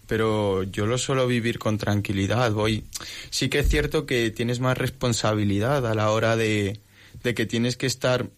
Pero 0.06 0.62
yo 0.62 0.86
lo 0.86 0.98
suelo 0.98 1.26
vivir 1.26 1.58
con 1.58 1.78
tranquilidad. 1.78 2.52
Voy. 2.52 2.84
Sí 3.30 3.48
que 3.48 3.60
es 3.60 3.68
cierto 3.68 4.06
que 4.06 4.30
tienes 4.30 4.60
más 4.60 4.78
responsabilidad 4.78 5.86
a 5.86 5.94
la 5.94 6.10
hora 6.10 6.36
de, 6.36 6.80
de 7.22 7.34
que 7.34 7.44
tienes 7.44 7.76
que 7.76 7.86
estar 7.86 8.28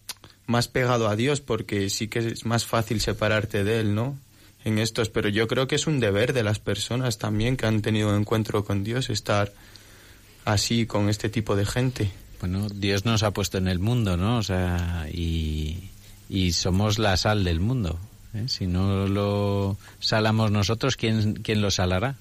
más 0.47 0.67
pegado 0.67 1.07
a 1.07 1.15
Dios 1.15 1.41
porque 1.41 1.89
sí 1.91 2.07
que 2.07 2.19
es 2.19 2.45
más 2.45 2.65
fácil 2.65 3.01
separarte 3.01 3.63
de 3.63 3.81
Él, 3.81 3.93
¿no? 3.93 4.17
En 4.65 4.79
estos, 4.79 5.09
pero 5.09 5.29
yo 5.29 5.47
creo 5.47 5.67
que 5.67 5.75
es 5.75 5.87
un 5.87 5.99
deber 5.99 6.33
de 6.33 6.43
las 6.43 6.59
personas 6.59 7.17
también 7.17 7.55
que 7.55 7.67
han 7.67 7.81
tenido 7.81 8.15
encuentro 8.15 8.65
con 8.65 8.83
Dios 8.83 9.09
estar 9.09 9.53
así 10.43 10.85
con 10.85 11.07
este 11.07 11.29
tipo 11.29 11.55
de 11.55 11.65
gente. 11.65 12.11
Bueno, 12.39 12.67
Dios 12.69 13.05
nos 13.05 13.23
ha 13.23 13.31
puesto 13.31 13.57
en 13.57 13.67
el 13.67 13.79
mundo, 13.79 14.15
¿no? 14.17 14.37
O 14.37 14.43
sea, 14.43 15.07
y, 15.11 15.89
y 16.29 16.51
somos 16.53 16.97
la 16.99 17.17
sal 17.17 17.43
del 17.43 17.59
mundo. 17.59 17.99
¿eh? 18.33 18.45
Si 18.47 18.65
no 18.67 19.07
lo 19.07 19.77
salamos 19.99 20.49
nosotros, 20.51 20.95
¿quién, 20.95 21.33
quién 21.43 21.61
lo 21.61 21.69
salará? 21.71 22.15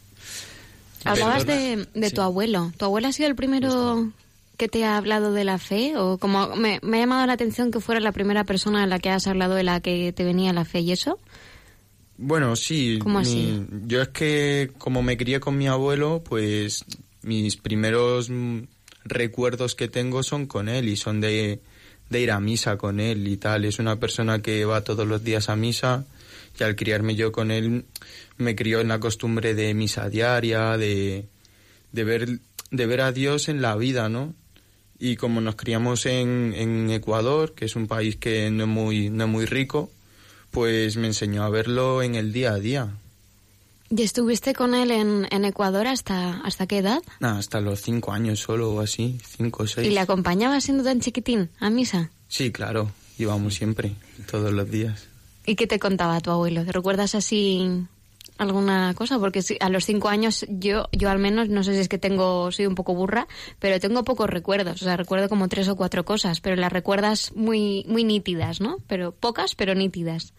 Hablabas 1.04 1.46
de, 1.46 1.86
de 1.94 2.10
tu 2.10 2.20
abuelo. 2.20 2.72
¿Tu 2.76 2.84
abuelo 2.84 3.08
ha 3.08 3.12
sido 3.12 3.28
el 3.28 3.36
primero 3.36 4.10
que 4.56 4.68
te 4.68 4.84
ha 4.84 4.96
hablado 4.96 5.32
de 5.32 5.44
la 5.44 5.58
fe? 5.58 5.96
O 5.96 6.18
como 6.18 6.56
me, 6.56 6.80
me 6.82 6.96
ha 6.96 7.00
llamado 7.00 7.24
la 7.26 7.34
atención 7.34 7.70
que 7.70 7.80
fuera 7.80 8.00
la 8.00 8.10
primera 8.12 8.42
persona 8.44 8.82
en 8.82 8.90
la 8.90 8.98
que 8.98 9.10
has 9.10 9.26
hablado 9.28 9.54
de 9.54 9.62
la 9.62 9.80
que 9.80 10.12
te 10.12 10.24
venía 10.24 10.52
la 10.52 10.64
fe 10.64 10.80
y 10.80 10.90
eso. 10.92 11.18
Bueno, 12.16 12.56
sí. 12.56 12.98
¿Cómo 13.00 13.20
mi- 13.20 13.24
así? 13.24 13.62
yo 13.86 14.02
es 14.02 14.08
que 14.08 14.72
como 14.78 15.02
me 15.02 15.16
crié 15.16 15.38
con 15.38 15.56
mi 15.56 15.68
abuelo, 15.68 16.22
pues 16.28 16.84
mis 17.22 17.56
primeros 17.56 18.28
recuerdos 19.08 19.74
que 19.74 19.88
tengo 19.88 20.22
son 20.22 20.46
con 20.46 20.68
él 20.68 20.88
y 20.88 20.96
son 20.96 21.20
de, 21.20 21.60
de 22.10 22.20
ir 22.20 22.30
a 22.30 22.40
misa 22.40 22.76
con 22.76 23.00
él 23.00 23.26
y 23.28 23.36
tal. 23.36 23.64
Es 23.64 23.78
una 23.78 23.98
persona 23.98 24.40
que 24.40 24.64
va 24.64 24.84
todos 24.84 25.06
los 25.06 25.24
días 25.24 25.48
a 25.48 25.56
misa 25.56 26.06
y 26.58 26.62
al 26.62 26.76
criarme 26.76 27.14
yo 27.14 27.32
con 27.32 27.50
él 27.50 27.84
me 28.36 28.54
crió 28.54 28.80
en 28.80 28.88
la 28.88 29.00
costumbre 29.00 29.54
de 29.54 29.74
misa 29.74 30.08
diaria, 30.08 30.76
de, 30.76 31.26
de, 31.92 32.04
ver, 32.04 32.40
de 32.70 32.86
ver 32.86 33.00
a 33.00 33.12
Dios 33.12 33.48
en 33.48 33.62
la 33.62 33.76
vida, 33.76 34.08
¿no? 34.08 34.34
Y 34.98 35.16
como 35.16 35.40
nos 35.40 35.54
criamos 35.54 36.06
en, 36.06 36.54
en 36.56 36.90
Ecuador, 36.90 37.54
que 37.54 37.66
es 37.66 37.76
un 37.76 37.86
país 37.86 38.16
que 38.16 38.50
no 38.50 38.64
es 38.64 38.68
muy, 38.68 39.10
no 39.10 39.24
es 39.24 39.30
muy 39.30 39.44
rico, 39.46 39.90
pues 40.50 40.96
me 40.96 41.06
enseñó 41.06 41.44
a 41.44 41.50
verlo 41.50 42.02
en 42.02 42.16
el 42.16 42.32
día 42.32 42.52
a 42.52 42.58
día. 42.58 42.88
¿Y 43.90 44.02
estuviste 44.02 44.54
con 44.54 44.74
él 44.74 44.90
en, 44.90 45.26
en 45.30 45.44
Ecuador 45.44 45.86
hasta, 45.86 46.40
hasta 46.40 46.66
qué 46.66 46.78
edad? 46.78 47.02
Nada, 47.20 47.38
hasta 47.38 47.60
los 47.60 47.80
cinco 47.80 48.12
años 48.12 48.40
solo 48.40 48.72
o 48.72 48.80
así, 48.80 49.18
cinco 49.24 49.62
o 49.62 49.66
seis. 49.66 49.86
¿Y 49.86 49.90
le 49.90 50.00
acompañabas 50.00 50.64
siendo 50.64 50.84
tan 50.84 51.00
chiquitín 51.00 51.48
a 51.58 51.70
misa? 51.70 52.10
Sí, 52.28 52.52
claro, 52.52 52.90
íbamos 53.18 53.54
siempre, 53.54 53.94
todos 54.30 54.52
los 54.52 54.70
días. 54.70 55.06
¿Y 55.46 55.56
qué 55.56 55.66
te 55.66 55.78
contaba 55.78 56.20
tu 56.20 56.30
abuelo? 56.30 56.64
¿Te 56.66 56.72
recuerdas 56.72 57.14
así 57.14 57.86
alguna 58.36 58.92
cosa? 58.94 59.18
Porque 59.18 59.42
a 59.60 59.70
los 59.70 59.86
cinco 59.86 60.10
años 60.10 60.44
yo, 60.50 60.90
yo 60.92 61.08
al 61.08 61.18
menos, 61.18 61.48
no 61.48 61.64
sé 61.64 61.72
si 61.72 61.80
es 61.80 61.88
que 61.88 61.96
tengo, 61.96 62.52
soy 62.52 62.66
un 62.66 62.74
poco 62.74 62.94
burra, 62.94 63.26
pero 63.58 63.80
tengo 63.80 64.04
pocos 64.04 64.28
recuerdos. 64.28 64.82
O 64.82 64.84
sea, 64.84 64.98
recuerdo 64.98 65.30
como 65.30 65.48
tres 65.48 65.66
o 65.68 65.76
cuatro 65.76 66.04
cosas, 66.04 66.42
pero 66.42 66.56
las 66.56 66.70
recuerdas 66.70 67.32
muy, 67.34 67.86
muy 67.88 68.04
nítidas, 68.04 68.60
¿no? 68.60 68.76
Pero 68.86 69.12
pocas, 69.12 69.54
pero 69.54 69.74
nítidas. 69.74 70.34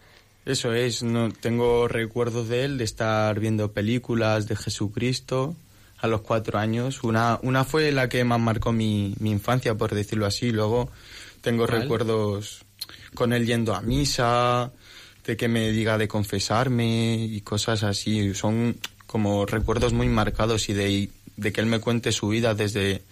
Eso 0.46 0.72
es, 0.72 1.02
no 1.02 1.30
tengo 1.30 1.86
recuerdos 1.86 2.48
de 2.48 2.64
él, 2.64 2.78
de 2.78 2.84
estar 2.84 3.38
viendo 3.38 3.72
películas 3.72 4.48
de 4.48 4.56
Jesucristo 4.56 5.54
a 5.98 6.06
los 6.06 6.22
cuatro 6.22 6.58
años. 6.58 7.04
Una, 7.04 7.38
una 7.42 7.64
fue 7.64 7.92
la 7.92 8.08
que 8.08 8.24
más 8.24 8.40
marcó 8.40 8.72
mi, 8.72 9.14
mi 9.18 9.30
infancia, 9.30 9.74
por 9.74 9.94
decirlo 9.94 10.26
así. 10.26 10.50
Luego 10.50 10.90
tengo 11.42 11.66
¿Cuál? 11.66 11.82
recuerdos 11.82 12.64
con 13.14 13.32
él 13.32 13.46
yendo 13.46 13.74
a 13.74 13.82
misa, 13.82 14.72
de 15.26 15.36
que 15.36 15.48
me 15.48 15.70
diga 15.70 15.98
de 15.98 16.08
confesarme 16.08 17.16
y 17.16 17.40
cosas 17.42 17.82
así. 17.82 18.34
Son 18.34 18.76
como 19.06 19.44
recuerdos 19.44 19.92
muy 19.92 20.08
marcados 20.08 20.68
y 20.68 20.72
de, 20.72 21.10
de 21.36 21.52
que 21.52 21.60
él 21.60 21.66
me 21.66 21.80
cuente 21.80 22.12
su 22.12 22.28
vida 22.28 22.54
desde 22.54 23.02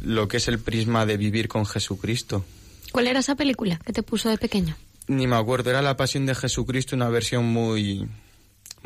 lo 0.00 0.28
que 0.28 0.38
es 0.38 0.48
el 0.48 0.58
prisma 0.58 1.06
de 1.06 1.16
vivir 1.16 1.46
con 1.48 1.64
Jesucristo. 1.64 2.44
¿Cuál 2.92 3.06
era 3.06 3.20
esa 3.20 3.34
película 3.34 3.78
que 3.84 3.92
te 3.92 4.02
puso 4.02 4.28
de 4.28 4.38
pequeño? 4.38 4.76
Ni 5.08 5.26
me 5.26 5.36
acuerdo, 5.36 5.70
era 5.70 5.82
La 5.82 5.96
Pasión 5.96 6.26
de 6.26 6.34
Jesucristo, 6.34 6.96
una 6.96 7.08
versión 7.08 7.44
muy 7.44 8.08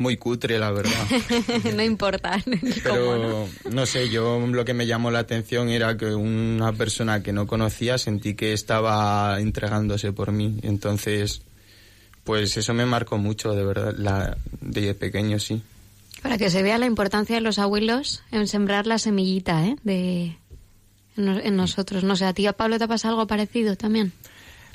muy 0.01 0.17
cutre, 0.17 0.59
la 0.59 0.71
verdad. 0.71 1.07
no 1.75 1.83
importa. 1.83 2.41
¿Cómo 2.87 3.15
no? 3.15 3.47
Pero 3.63 3.75
no 3.75 3.85
sé, 3.85 4.09
yo 4.09 4.39
lo 4.39 4.65
que 4.65 4.73
me 4.73 4.87
llamó 4.87 5.11
la 5.11 5.19
atención 5.19 5.69
era 5.69 5.95
que 5.95 6.13
una 6.13 6.73
persona 6.73 7.23
que 7.23 7.31
no 7.31 7.47
conocía 7.47 7.97
sentí 7.97 8.33
que 8.33 8.51
estaba 8.51 9.39
entregándose 9.39 10.11
por 10.11 10.31
mí. 10.31 10.57
Entonces, 10.63 11.43
pues 12.23 12.57
eso 12.57 12.73
me 12.73 12.85
marcó 12.85 13.17
mucho, 13.17 13.53
de 13.53 13.63
verdad, 13.63 13.93
la, 13.97 14.37
de 14.59 14.93
pequeño, 14.95 15.39
sí. 15.39 15.61
Para 16.21 16.37
que 16.37 16.49
se 16.49 16.61
vea 16.61 16.77
la 16.77 16.85
importancia 16.85 17.35
de 17.35 17.41
los 17.41 17.59
abuelos 17.59 18.23
en 18.31 18.47
sembrar 18.47 18.85
la 18.87 18.97
semillita, 18.97 19.65
¿eh? 19.65 19.75
De, 19.83 20.37
en, 21.17 21.27
en 21.27 21.55
nosotros. 21.55 22.03
No 22.03 22.15
sé, 22.15 22.25
¿a 22.25 22.33
ti, 22.33 22.45
a 22.47 22.53
Pablo, 22.53 22.77
te 22.79 22.87
pasa 22.87 23.09
algo 23.09 23.27
parecido 23.27 23.75
también? 23.75 24.11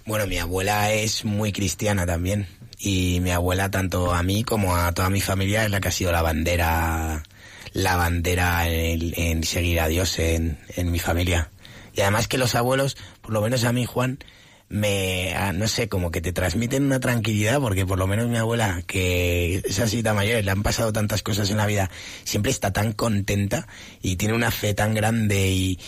Bueno, 0.06 0.28
mi 0.28 0.38
abuela 0.38 0.92
es 0.92 1.24
muy 1.24 1.50
cristiana 1.50 2.06
también. 2.06 2.46
Y 2.78 3.18
mi 3.22 3.32
abuela, 3.32 3.72
tanto 3.72 4.14
a 4.14 4.22
mí 4.22 4.44
como 4.44 4.76
a 4.76 4.92
toda 4.92 5.10
mi 5.10 5.20
familia, 5.20 5.64
es 5.64 5.70
la 5.70 5.80
que 5.80 5.88
ha 5.88 5.92
sido 5.92 6.12
la 6.12 6.22
bandera, 6.22 7.24
la 7.72 7.96
bandera 7.96 8.68
en, 8.68 9.42
seguir 9.42 9.80
a 9.80 9.88
Dios 9.88 10.20
en, 10.20 10.58
en 10.76 10.92
mi 10.92 11.00
familia. 11.00 11.50
Y 11.92 12.02
además 12.02 12.28
que 12.28 12.38
los 12.38 12.54
abuelos, 12.54 12.96
por 13.20 13.32
lo 13.32 13.40
menos 13.40 13.64
a 13.64 13.72
mí, 13.72 13.84
Juan, 13.84 14.20
me, 14.68 15.32
ah, 15.34 15.52
no 15.52 15.68
sé, 15.68 15.88
como 15.88 16.10
que 16.10 16.20
te 16.20 16.32
transmiten 16.32 16.84
una 16.84 16.98
tranquilidad, 16.98 17.60
porque 17.60 17.86
por 17.86 17.98
lo 17.98 18.06
menos 18.06 18.28
mi 18.28 18.36
abuela, 18.36 18.82
que 18.86 19.62
es 19.64 19.78
así 19.78 20.02
tan 20.02 20.16
mayor, 20.16 20.42
le 20.42 20.50
han 20.50 20.62
pasado 20.62 20.92
tantas 20.92 21.22
cosas 21.22 21.50
en 21.50 21.56
la 21.56 21.66
vida, 21.66 21.90
siempre 22.24 22.50
está 22.50 22.72
tan 22.72 22.92
contenta 22.92 23.68
y 24.02 24.16
tiene 24.16 24.34
una 24.34 24.50
fe 24.50 24.74
tan 24.74 24.94
grande 24.94 25.50
y, 25.50 25.78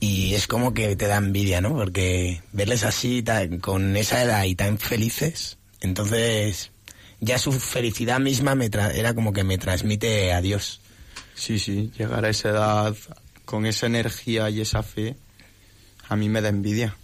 y 0.00 0.34
es 0.34 0.46
como 0.46 0.74
que 0.74 0.96
te 0.96 1.06
da 1.06 1.16
envidia, 1.16 1.60
¿no? 1.60 1.74
Porque 1.74 2.42
verles 2.52 2.82
así, 2.84 3.22
tan- 3.22 3.58
con 3.58 3.96
esa 3.96 4.22
edad 4.22 4.44
y 4.44 4.54
tan 4.54 4.78
felices, 4.78 5.56
entonces 5.80 6.70
ya 7.20 7.38
su 7.38 7.52
felicidad 7.52 8.20
misma 8.20 8.54
me 8.54 8.70
tra- 8.70 8.92
era 8.94 9.14
como 9.14 9.32
que 9.32 9.44
me 9.44 9.56
transmite 9.58 10.32
a 10.32 10.40
Dios. 10.40 10.80
Sí, 11.34 11.58
sí, 11.58 11.90
llegar 11.98 12.24
a 12.24 12.30
esa 12.30 12.50
edad 12.50 12.96
con 13.44 13.66
esa 13.66 13.86
energía 13.86 14.50
y 14.50 14.60
esa 14.60 14.82
fe, 14.82 15.16
a 16.08 16.16
mí 16.16 16.28
me 16.28 16.40
da 16.40 16.48
envidia. 16.50 16.96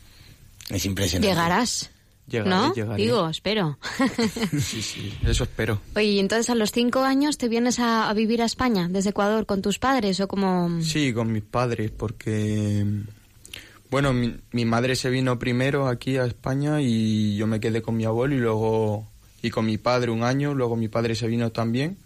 Es 0.68 0.85
impresionante. 0.85 1.29
Llegarás. 1.29 1.90
Llegaré, 2.30 2.50
¿No? 2.50 2.74
llegaré. 2.74 3.02
Digo, 3.02 3.28
espero. 3.28 3.78
Sí, 4.60 4.82
sí, 4.82 5.12
eso 5.26 5.44
espero. 5.44 5.80
Oye, 5.96 6.06
y 6.06 6.18
entonces 6.20 6.48
a 6.50 6.54
los 6.54 6.72
cinco 6.72 7.00
años 7.00 7.38
te 7.38 7.48
vienes 7.48 7.78
a, 7.78 8.08
a 8.08 8.14
vivir 8.14 8.40
a 8.42 8.44
España, 8.44 8.88
desde 8.88 9.10
Ecuador, 9.10 9.46
con 9.46 9.62
tus 9.62 9.78
padres 9.78 10.20
o 10.20 10.28
como... 10.28 10.80
Sí, 10.82 11.12
con 11.12 11.32
mis 11.32 11.42
padres, 11.42 11.90
porque 11.90 12.84
bueno, 13.90 14.12
mi, 14.12 14.36
mi 14.52 14.64
madre 14.64 14.94
se 14.94 15.10
vino 15.10 15.38
primero 15.38 15.88
aquí 15.88 16.16
a 16.16 16.24
España 16.24 16.80
y 16.80 17.36
yo 17.36 17.46
me 17.48 17.58
quedé 17.58 17.82
con 17.82 17.96
mi 17.96 18.04
abuelo 18.04 18.36
y 18.36 18.38
luego 18.38 19.08
y 19.42 19.50
con 19.50 19.66
mi 19.66 19.78
padre 19.78 20.10
un 20.12 20.22
año, 20.22 20.54
luego 20.54 20.76
mi 20.76 20.88
padre 20.88 21.14
se 21.16 21.26
vino 21.26 21.50
también 21.50 21.96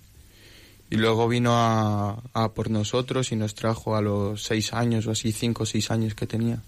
y 0.91 0.97
luego 0.97 1.29
vino 1.29 1.53
a, 1.55 2.23
a 2.33 2.53
por 2.53 2.71
nosotros 2.71 3.33
y 3.33 3.37
nos 3.37 3.55
trajo 3.55 3.97
a 3.97 4.01
los 4.01 4.45
seis 4.45 4.73
años 4.73 5.07
o 5.07 5.11
así, 5.11 5.33
cinco 5.33 5.65
o 5.65 5.67
seis 5.67 5.91
años 5.91 6.15
que 6.15 6.27
tenía. 6.27 6.63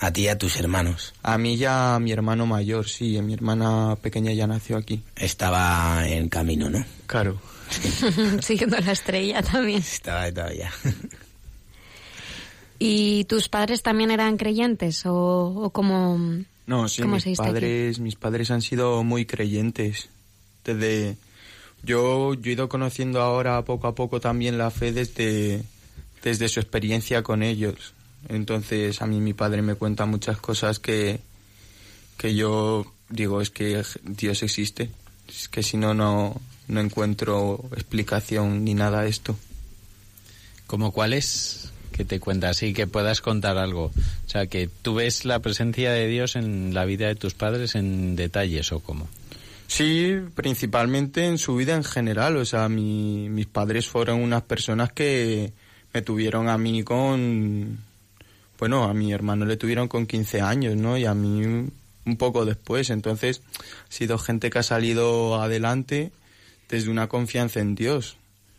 A 0.00 0.12
ti 0.12 0.22
y 0.22 0.28
a 0.28 0.36
tus 0.36 0.56
hermanos. 0.56 1.14
A 1.22 1.38
mí 1.38 1.56
ya 1.56 1.94
a 1.94 2.00
mi 2.00 2.12
hermano 2.12 2.46
mayor, 2.46 2.88
sí, 2.88 3.20
mi 3.22 3.32
hermana 3.32 3.96
pequeña 4.02 4.32
ya 4.32 4.46
nació 4.46 4.76
aquí. 4.76 5.02
Estaba 5.16 6.06
en 6.06 6.28
camino, 6.28 6.68
¿no? 6.68 6.84
Claro. 7.06 7.40
Siguiendo 8.42 8.78
la 8.80 8.92
estrella 8.92 9.40
también. 9.42 9.78
Estaba 9.80 10.30
todavía. 10.30 10.70
¿Y 12.78 13.24
tus 13.24 13.48
padres 13.48 13.82
también 13.82 14.10
eran 14.10 14.36
creyentes 14.36 15.06
o, 15.06 15.14
o 15.14 15.70
como... 15.70 16.18
No, 16.66 16.88
sí, 16.88 17.02
¿Cómo 17.02 17.14
mis 17.14 17.26
aquí? 17.26 17.36
padres, 17.36 17.98
mis 18.00 18.16
padres 18.16 18.50
han 18.50 18.62
sido 18.62 19.02
muy 19.04 19.26
creyentes. 19.26 20.08
Desde, 20.64 21.16
Yo, 21.82 22.34
yo 22.34 22.50
he 22.50 22.54
ido 22.54 22.68
conociendo 22.68 23.22
ahora 23.22 23.62
poco 23.64 23.86
a 23.86 23.94
poco 23.94 24.20
también 24.20 24.58
la 24.58 24.70
fe 24.70 24.92
desde, 24.92 25.62
desde 26.22 26.48
su 26.48 26.60
experiencia 26.60 27.22
con 27.22 27.42
ellos. 27.42 27.93
Entonces 28.28 29.02
a 29.02 29.06
mí 29.06 29.20
mi 29.20 29.32
padre 29.32 29.62
me 29.62 29.74
cuenta 29.74 30.06
muchas 30.06 30.38
cosas 30.38 30.78
que, 30.78 31.20
que 32.16 32.34
yo 32.34 32.86
digo, 33.08 33.40
es 33.40 33.50
que 33.50 33.82
Dios 34.02 34.42
existe. 34.42 34.90
Es 35.28 35.48
que 35.48 35.62
si 35.62 35.76
no, 35.76 35.94
no, 35.94 36.40
no 36.68 36.80
encuentro 36.80 37.64
explicación 37.72 38.64
ni 38.64 38.74
nada 38.74 39.00
a 39.00 39.06
esto. 39.06 39.36
¿Como 40.66 40.92
cuáles? 40.92 41.72
Que 41.92 42.04
te 42.04 42.20
cuentas 42.20 42.62
y 42.62 42.72
que 42.72 42.86
puedas 42.86 43.20
contar 43.20 43.56
algo. 43.58 43.84
O 43.86 44.28
sea, 44.28 44.46
que 44.46 44.68
tú 44.68 44.94
ves 44.94 45.24
la 45.24 45.38
presencia 45.38 45.92
de 45.92 46.08
Dios 46.08 46.36
en 46.36 46.74
la 46.74 46.84
vida 46.84 47.06
de 47.06 47.14
tus 47.14 47.34
padres 47.34 47.74
en 47.74 48.16
detalles 48.16 48.72
o 48.72 48.80
cómo. 48.80 49.08
Sí, 49.66 50.16
principalmente 50.34 51.26
en 51.26 51.38
su 51.38 51.56
vida 51.56 51.74
en 51.74 51.84
general. 51.84 52.36
O 52.36 52.44
sea, 52.44 52.68
mi, 52.68 53.28
mis 53.28 53.46
padres 53.46 53.88
fueron 53.88 54.20
unas 54.20 54.42
personas 54.42 54.92
que 54.92 55.52
me 55.92 56.02
tuvieron 56.02 56.48
a 56.48 56.58
mí 56.58 56.82
con... 56.82 57.78
Bueno, 58.58 58.84
a 58.84 58.94
mi 58.94 59.12
hermano 59.12 59.44
le 59.44 59.56
tuvieron 59.56 59.88
con 59.88 60.06
15 60.06 60.40
años, 60.40 60.76
¿no? 60.76 60.96
Y 60.96 61.04
a 61.04 61.14
mí 61.14 61.70
un 62.06 62.16
poco 62.16 62.44
después. 62.44 62.90
Entonces, 62.90 63.42
ha 63.88 63.92
sido 63.92 64.18
gente 64.18 64.50
que 64.50 64.58
ha 64.58 64.62
salido 64.62 65.40
adelante 65.40 66.12
desde 66.68 66.90
una 66.90 67.08
confianza 67.08 67.60
en 67.60 67.74
Dios. 67.74 68.16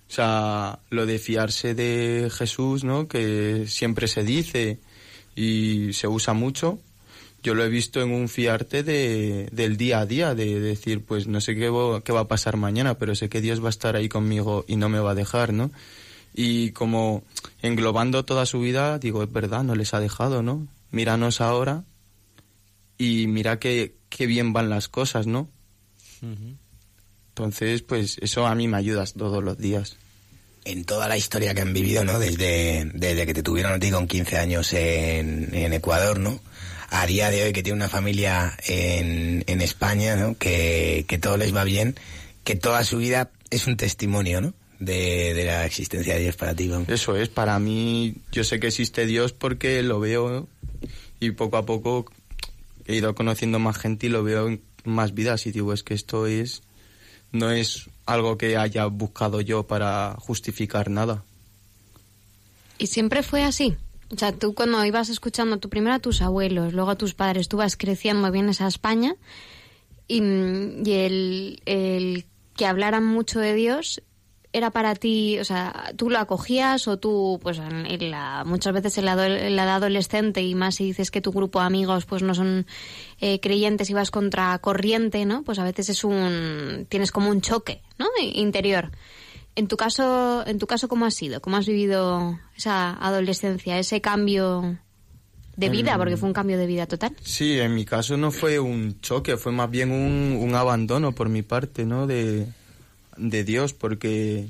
O 0.10 0.14
sea, 0.14 0.80
lo 0.90 1.06
de 1.06 1.18
fiarse 1.18 1.74
de 1.74 2.30
Jesús, 2.32 2.84
¿no? 2.84 3.08
Que 3.08 3.66
siempre 3.68 4.08
se 4.08 4.24
dice 4.24 4.80
y 5.36 5.94
se 5.94 6.08
usa 6.08 6.34
mucho. 6.34 6.80
Yo 7.42 7.54
lo 7.54 7.64
he 7.64 7.70
visto 7.70 8.02
en 8.02 8.12
un 8.12 8.28
fiarte 8.28 8.84
de, 8.84 9.50
del 9.52 9.78
día 9.78 10.00
a 10.00 10.06
día, 10.06 10.34
de 10.34 10.60
decir, 10.60 11.04
pues 11.04 11.28
no 11.28 11.42
sé 11.42 11.54
qué, 11.54 11.72
qué 12.04 12.12
va 12.12 12.22
a 12.22 12.28
pasar 12.28 12.58
mañana, 12.58 12.98
pero 12.98 13.14
sé 13.14 13.30
que 13.30 13.42
Dios 13.42 13.62
va 13.62 13.68
a 13.68 13.70
estar 13.70 13.96
ahí 13.96 14.10
conmigo 14.10 14.66
y 14.68 14.78
no 14.78 14.90
me 14.90 15.00
va 15.00 15.12
a 15.12 15.16
dejar, 15.16 15.54
¿no? 15.54 15.72
Y 16.38 16.72
como 16.72 17.24
englobando 17.62 18.26
toda 18.26 18.46
su 18.46 18.60
vida, 18.60 19.00
digo, 19.00 19.24
es 19.24 19.32
verdad, 19.32 19.64
no 19.64 19.74
les 19.74 19.94
ha 19.94 20.02
dejado, 20.02 20.44
¿no? 20.44 20.68
Míranos 20.92 21.40
ahora 21.40 21.86
y 22.98 23.28
mira 23.28 23.58
qué, 23.58 23.96
qué 24.10 24.26
bien 24.26 24.52
van 24.52 24.70
las 24.70 24.90
cosas, 24.90 25.28
¿no? 25.28 25.50
Entonces, 27.30 27.82
pues 27.84 28.18
eso 28.22 28.48
a 28.48 28.56
mí 28.56 28.68
me 28.68 28.78
ayuda 28.78 29.06
todos 29.06 29.44
los 29.44 29.58
días. 29.58 29.98
En 30.66 30.84
toda 30.84 31.08
la 31.08 31.18
historia 31.18 31.54
que 31.54 31.62
han 31.62 31.74
vivido, 31.74 32.04
¿no? 32.04 32.20
Desde, 32.20 32.90
desde 32.94 33.26
que 33.26 33.34
te 33.34 33.44
tuvieron 33.44 33.74
a 33.74 33.80
ti 33.80 33.92
con 33.92 34.08
15 34.08 34.38
años 34.38 34.74
en, 34.74 35.54
en 35.54 35.74
Ecuador, 35.74 36.20
¿no? 36.20 36.40
A 36.90 37.06
día 37.06 37.30
de 37.30 37.44
hoy 37.44 37.54
que 37.54 37.64
tiene 37.64 37.78
una 37.78 37.90
familia 37.90 38.58
en, 38.66 39.44
en 39.48 39.62
España, 39.62 40.16
¿no? 40.16 40.38
Que, 40.38 41.06
que 41.08 41.18
todo 41.18 41.38
les 41.38 41.56
va 41.56 41.64
bien, 41.64 41.96
que 42.44 42.56
toda 42.56 42.84
su 42.84 42.98
vida 42.98 43.32
es 43.52 43.68
un 43.68 43.78
testimonio, 43.78 44.42
¿no? 44.42 44.54
De, 44.86 45.34
de, 45.34 45.46
la 45.46 45.66
existencia 45.66 46.14
de 46.14 46.22
Dios 46.22 46.36
para 46.36 46.54
ti. 46.54 46.68
¿no? 46.68 46.86
Eso 46.88 47.16
es, 47.16 47.30
para 47.30 47.58
mí, 47.58 48.16
yo 48.32 48.44
sé 48.44 48.60
que 48.60 48.68
existe 48.68 49.06
Dios 49.06 49.34
porque 49.34 49.82
lo 49.82 50.00
veo 50.00 50.48
y 51.20 51.32
poco 51.32 51.58
a 51.58 51.66
poco 51.66 52.06
he 52.86 52.96
ido 52.96 53.16
conociendo 53.16 53.58
más 53.58 53.78
gente 53.78 54.06
y 54.06 54.10
lo 54.10 54.24
veo 54.24 54.48
en 54.48 54.62
más 54.84 55.14
vidas 55.14 55.48
y 55.48 55.52
digo, 55.52 55.74
es 55.74 55.84
que 55.84 55.96
esto 55.96 56.28
es 56.28 56.62
no 57.32 57.52
es 57.52 57.90
algo 58.06 58.38
que 58.38 58.58
haya 58.58 58.86
buscado 58.86 59.42
yo 59.42 59.68
para 59.68 60.16
justificar 60.20 60.90
nada. 60.90 61.24
¿Y 62.78 62.88
siempre 62.88 63.24
fue 63.24 63.44
así? 63.44 63.76
O 64.12 64.18
sea, 64.18 64.32
tú 64.32 64.54
cuando 64.54 64.84
ibas 64.86 65.10
escuchando 65.10 65.58
tu 65.58 65.70
primero 65.70 65.96
a 65.96 66.00
tus 66.00 66.22
abuelos, 66.22 66.74
luego 66.74 66.92
a 66.92 66.98
tus 66.98 67.14
padres, 67.14 67.48
tú 67.50 67.58
vas 67.58 67.76
creciendo, 67.76 68.32
vienes 68.32 68.62
a 68.62 68.68
España 68.68 69.16
y, 70.08 70.22
y 70.22 70.92
el, 70.94 71.62
el 71.66 72.26
que 72.56 72.66
hablaran 72.66 73.06
mucho 73.06 73.40
de 73.40 73.54
Dios 73.56 74.02
era 74.56 74.72
para 74.72 74.96
ti, 74.96 75.38
o 75.38 75.44
sea, 75.44 75.92
tú 75.98 76.10
lo 76.10 76.18
acogías 76.18 76.88
o 76.88 76.98
tú, 76.98 77.42
pues 77.44 77.60
en 77.60 78.10
la, 78.10 78.44
muchas 78.46 78.74
veces 78.74 78.98
en 78.98 79.04
la, 79.04 79.28
en 79.28 79.54
la 79.58 79.66
edad 79.66 79.76
adolescente 79.76 80.42
y 80.44 80.56
más 80.56 80.76
si 80.76 80.86
dices 80.86 81.12
que 81.12 81.20
tu 81.20 81.34
grupo 81.34 81.60
de 81.60 81.66
amigos 81.66 82.06
pues 82.06 82.24
no 82.24 82.34
son 82.34 82.66
eh, 83.20 83.42
creyentes 83.42 83.90
y 83.90 83.94
vas 83.94 84.12
contra 84.12 84.58
corriente, 84.60 85.26
¿no? 85.26 85.44
Pues 85.44 85.60
a 85.60 85.66
veces 85.66 85.90
es 85.90 86.06
un, 86.06 86.86
tienes 86.88 87.12
como 87.12 87.32
un 87.32 87.42
choque, 87.42 87.82
¿no? 88.00 88.06
Interior. 88.22 88.92
En 89.58 89.68
tu 89.68 89.76
caso, 89.76 90.48
en 90.48 90.58
tu 90.58 90.68
caso, 90.68 90.88
¿cómo 90.88 91.06
has 91.06 91.16
sido? 91.16 91.42
¿Cómo 91.42 91.58
has 91.58 91.66
vivido 91.66 92.40
esa 92.56 92.94
adolescencia, 92.94 93.78
ese 93.78 94.00
cambio 94.00 94.78
de 95.58 95.70
vida, 95.70 95.98
porque 95.98 96.16
fue 96.16 96.30
un 96.30 96.34
cambio 96.34 96.58
de 96.58 96.66
vida 96.66 96.86
total? 96.86 97.14
Sí, 97.22 97.60
en 97.60 97.76
mi 97.76 97.84
caso 97.84 98.16
no 98.16 98.32
fue 98.32 98.58
un 98.58 99.02
choque, 99.02 99.36
fue 99.36 99.52
más 99.52 99.70
bien 99.70 99.92
un, 99.92 100.38
un 100.42 100.56
abandono 100.56 101.12
por 101.12 101.28
mi 101.28 101.42
parte, 101.42 101.86
¿no? 101.86 102.08
De, 102.08 102.48
de 103.18 103.44
Dios, 103.44 103.74
porque, 103.74 104.50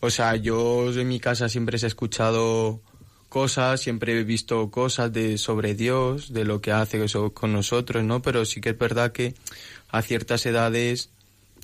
o 0.00 0.10
sea, 0.10 0.36
yo 0.36 0.92
en 0.92 1.08
mi 1.08 1.20
casa 1.20 1.48
siempre 1.48 1.78
he 1.80 1.86
escuchado 1.86 2.80
cosas, 3.28 3.80
siempre 3.80 4.18
he 4.18 4.24
visto 4.24 4.70
cosas 4.70 5.12
de 5.12 5.38
sobre 5.38 5.74
Dios, 5.74 6.32
de 6.32 6.44
lo 6.44 6.60
que 6.60 6.72
hace 6.72 7.04
eso 7.04 7.32
con 7.32 7.52
nosotros, 7.52 8.04
¿no? 8.04 8.22
Pero 8.22 8.44
sí 8.44 8.60
que 8.60 8.70
es 8.70 8.78
verdad 8.78 9.12
que 9.12 9.34
a 9.90 10.02
ciertas 10.02 10.46
edades 10.46 11.10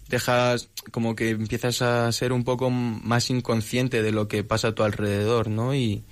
dejas 0.09 0.69
como 0.91 1.17
que 1.17 1.31
empiezas 1.31 1.81
a 1.81 2.13
ser 2.13 2.33
un 2.33 2.45
poco 2.45 2.69
más 2.71 3.31
inconsciente 3.31 4.03
de 4.03 4.13
lo 4.13 4.29
que 4.29 4.45
pasa 4.45 4.69
a 4.69 4.75
tu 4.75 4.83
alrededor, 4.83 5.49
¿no? 5.49 5.75
Y, 5.75 6.03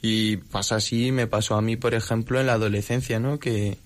y 0.00 0.38
pasa 0.38 0.76
así, 0.76 1.12
me 1.12 1.26
pasó 1.26 1.56
a 1.56 1.62
mí, 1.62 1.76
por 1.76 1.94
ejemplo, 1.94 2.40
en 2.40 2.46
la 2.46 2.54
adolescencia, 2.54 3.20
¿no? 3.20 3.38
Que, 3.38 3.76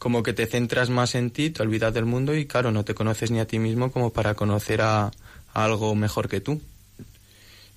como 0.00 0.22
que 0.22 0.32
te 0.32 0.46
centras 0.46 0.88
más 0.88 1.14
en 1.14 1.30
ti, 1.30 1.50
te 1.50 1.62
olvidas 1.62 1.92
del 1.92 2.06
mundo 2.06 2.34
y 2.34 2.46
claro, 2.46 2.72
no 2.72 2.84
te 2.86 2.94
conoces 2.94 3.30
ni 3.30 3.38
a 3.38 3.46
ti 3.46 3.58
mismo 3.58 3.92
como 3.92 4.10
para 4.10 4.34
conocer 4.34 4.80
a, 4.80 5.10
algo 5.52 5.94
mejor 5.94 6.28
que 6.28 6.40
tú. 6.40 6.60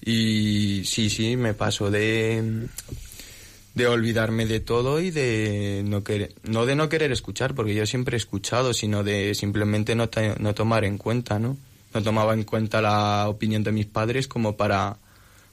Y 0.02 0.84
sí, 0.86 1.10
sí, 1.10 1.36
me 1.36 1.54
paso 1.54 1.92
de, 1.92 2.68
de 3.76 3.88
olvidarme 3.88 4.46
de 4.46 4.62
todo 4.62 5.02
y 5.02 5.12
de 5.12 5.84
no 5.86 6.06
querer, 6.06 6.34
no 6.44 6.66
de 6.66 6.76
no 6.76 6.88
querer 6.88 7.12
escuchar, 7.12 7.56
porque 7.56 7.76
yo 7.76 7.86
siempre 7.86 8.16
he 8.16 8.18
escuchado, 8.18 8.74
sino 8.74 9.04
de 9.04 9.36
simplemente 9.36 9.94
no, 9.94 10.10
no 10.40 10.54
tomar 10.54 10.86
en 10.86 10.98
cuenta, 10.98 11.40
¿no? 11.40 11.58
No 11.94 12.02
tomaba 12.02 12.34
en 12.34 12.46
cuenta 12.46 12.82
la 12.82 13.28
opinión 13.28 13.66
de 13.66 13.74
mis 13.74 13.86
padres 13.86 14.30
como 14.30 14.56
para 14.56 14.96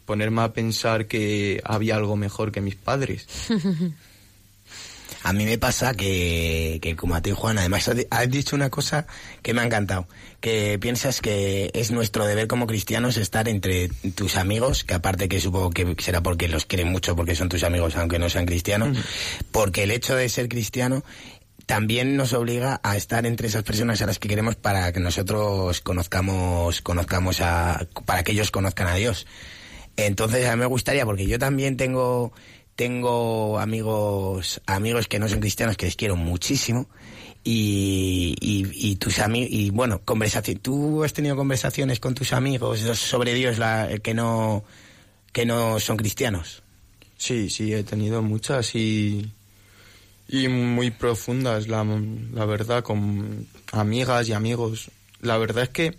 ponerme 0.06 0.42
a 0.42 0.52
pensar 0.52 1.06
que 1.06 1.60
había 1.64 1.96
algo 1.96 2.14
mejor 2.14 2.52
que 2.52 2.60
mis 2.60 2.76
padres. 2.76 3.26
A 5.22 5.32
mí 5.32 5.44
me 5.44 5.58
pasa 5.58 5.94
que, 5.94 6.78
que 6.80 6.96
como 6.96 7.14
a 7.14 7.20
ti, 7.20 7.32
Juan, 7.32 7.58
además 7.58 7.90
has 8.10 8.30
dicho 8.30 8.56
una 8.56 8.70
cosa 8.70 9.06
que 9.42 9.52
me 9.52 9.60
ha 9.60 9.64
encantado, 9.64 10.08
que 10.40 10.78
piensas 10.78 11.20
que 11.20 11.70
es 11.74 11.90
nuestro 11.90 12.24
deber 12.24 12.46
como 12.48 12.66
cristianos 12.66 13.18
estar 13.18 13.46
entre 13.48 13.88
tus 14.14 14.36
amigos, 14.36 14.84
que 14.84 14.94
aparte 14.94 15.28
que 15.28 15.40
supongo 15.40 15.70
que 15.70 15.94
será 15.98 16.22
porque 16.22 16.48
los 16.48 16.64
quieren 16.64 16.88
mucho, 16.88 17.16
porque 17.16 17.34
son 17.34 17.50
tus 17.50 17.64
amigos, 17.64 17.96
aunque 17.96 18.18
no 18.18 18.30
sean 18.30 18.46
cristianos, 18.46 18.96
porque 19.52 19.82
el 19.82 19.90
hecho 19.90 20.16
de 20.16 20.28
ser 20.28 20.48
cristiano 20.48 21.04
también 21.66 22.16
nos 22.16 22.32
obliga 22.32 22.80
a 22.82 22.96
estar 22.96 23.26
entre 23.26 23.46
esas 23.46 23.62
personas 23.62 24.00
a 24.02 24.06
las 24.06 24.18
que 24.18 24.28
queremos 24.28 24.56
para 24.56 24.90
que 24.92 25.00
nosotros 25.00 25.80
conozcamos, 25.82 26.80
conozcamos 26.80 27.40
a, 27.42 27.86
para 28.06 28.24
que 28.24 28.32
ellos 28.32 28.50
conozcan 28.50 28.88
a 28.88 28.94
Dios. 28.94 29.26
Entonces 29.96 30.46
a 30.46 30.56
mí 30.56 30.60
me 30.60 30.66
gustaría, 30.66 31.04
porque 31.04 31.26
yo 31.26 31.38
también 31.38 31.76
tengo 31.76 32.32
tengo 32.76 33.58
amigos 33.58 34.60
amigos 34.66 35.08
que 35.08 35.18
no 35.18 35.28
son 35.28 35.40
cristianos 35.40 35.76
que 35.76 35.86
les 35.86 35.96
quiero 35.96 36.16
muchísimo 36.16 36.88
y, 37.44 38.36
y, 38.40 38.66
y 38.72 38.96
tus 38.96 39.18
amigos 39.18 39.50
y 39.52 39.70
bueno 39.70 40.02
conversación 40.04 40.58
tú 40.58 41.04
has 41.04 41.12
tenido 41.12 41.36
conversaciones 41.36 42.00
con 42.00 42.14
tus 42.14 42.32
amigos 42.32 42.80
sobre 42.80 43.34
Dios 43.34 43.58
la, 43.58 43.88
que 44.02 44.14
no 44.14 44.64
que 45.32 45.46
no 45.46 45.80
son 45.80 45.96
cristianos 45.96 46.62
sí 47.16 47.50
sí 47.50 47.72
he 47.72 47.82
tenido 47.82 48.22
muchas 48.22 48.74
y 48.74 49.32
y 50.30 50.46
muy 50.48 50.92
profundas 50.92 51.66
la, 51.66 51.84
la 52.32 52.44
verdad 52.44 52.84
con 52.84 53.48
amigas 53.72 54.28
y 54.28 54.32
amigos. 54.32 54.90
La 55.20 55.36
verdad 55.38 55.64
es 55.64 55.68
que 55.70 55.96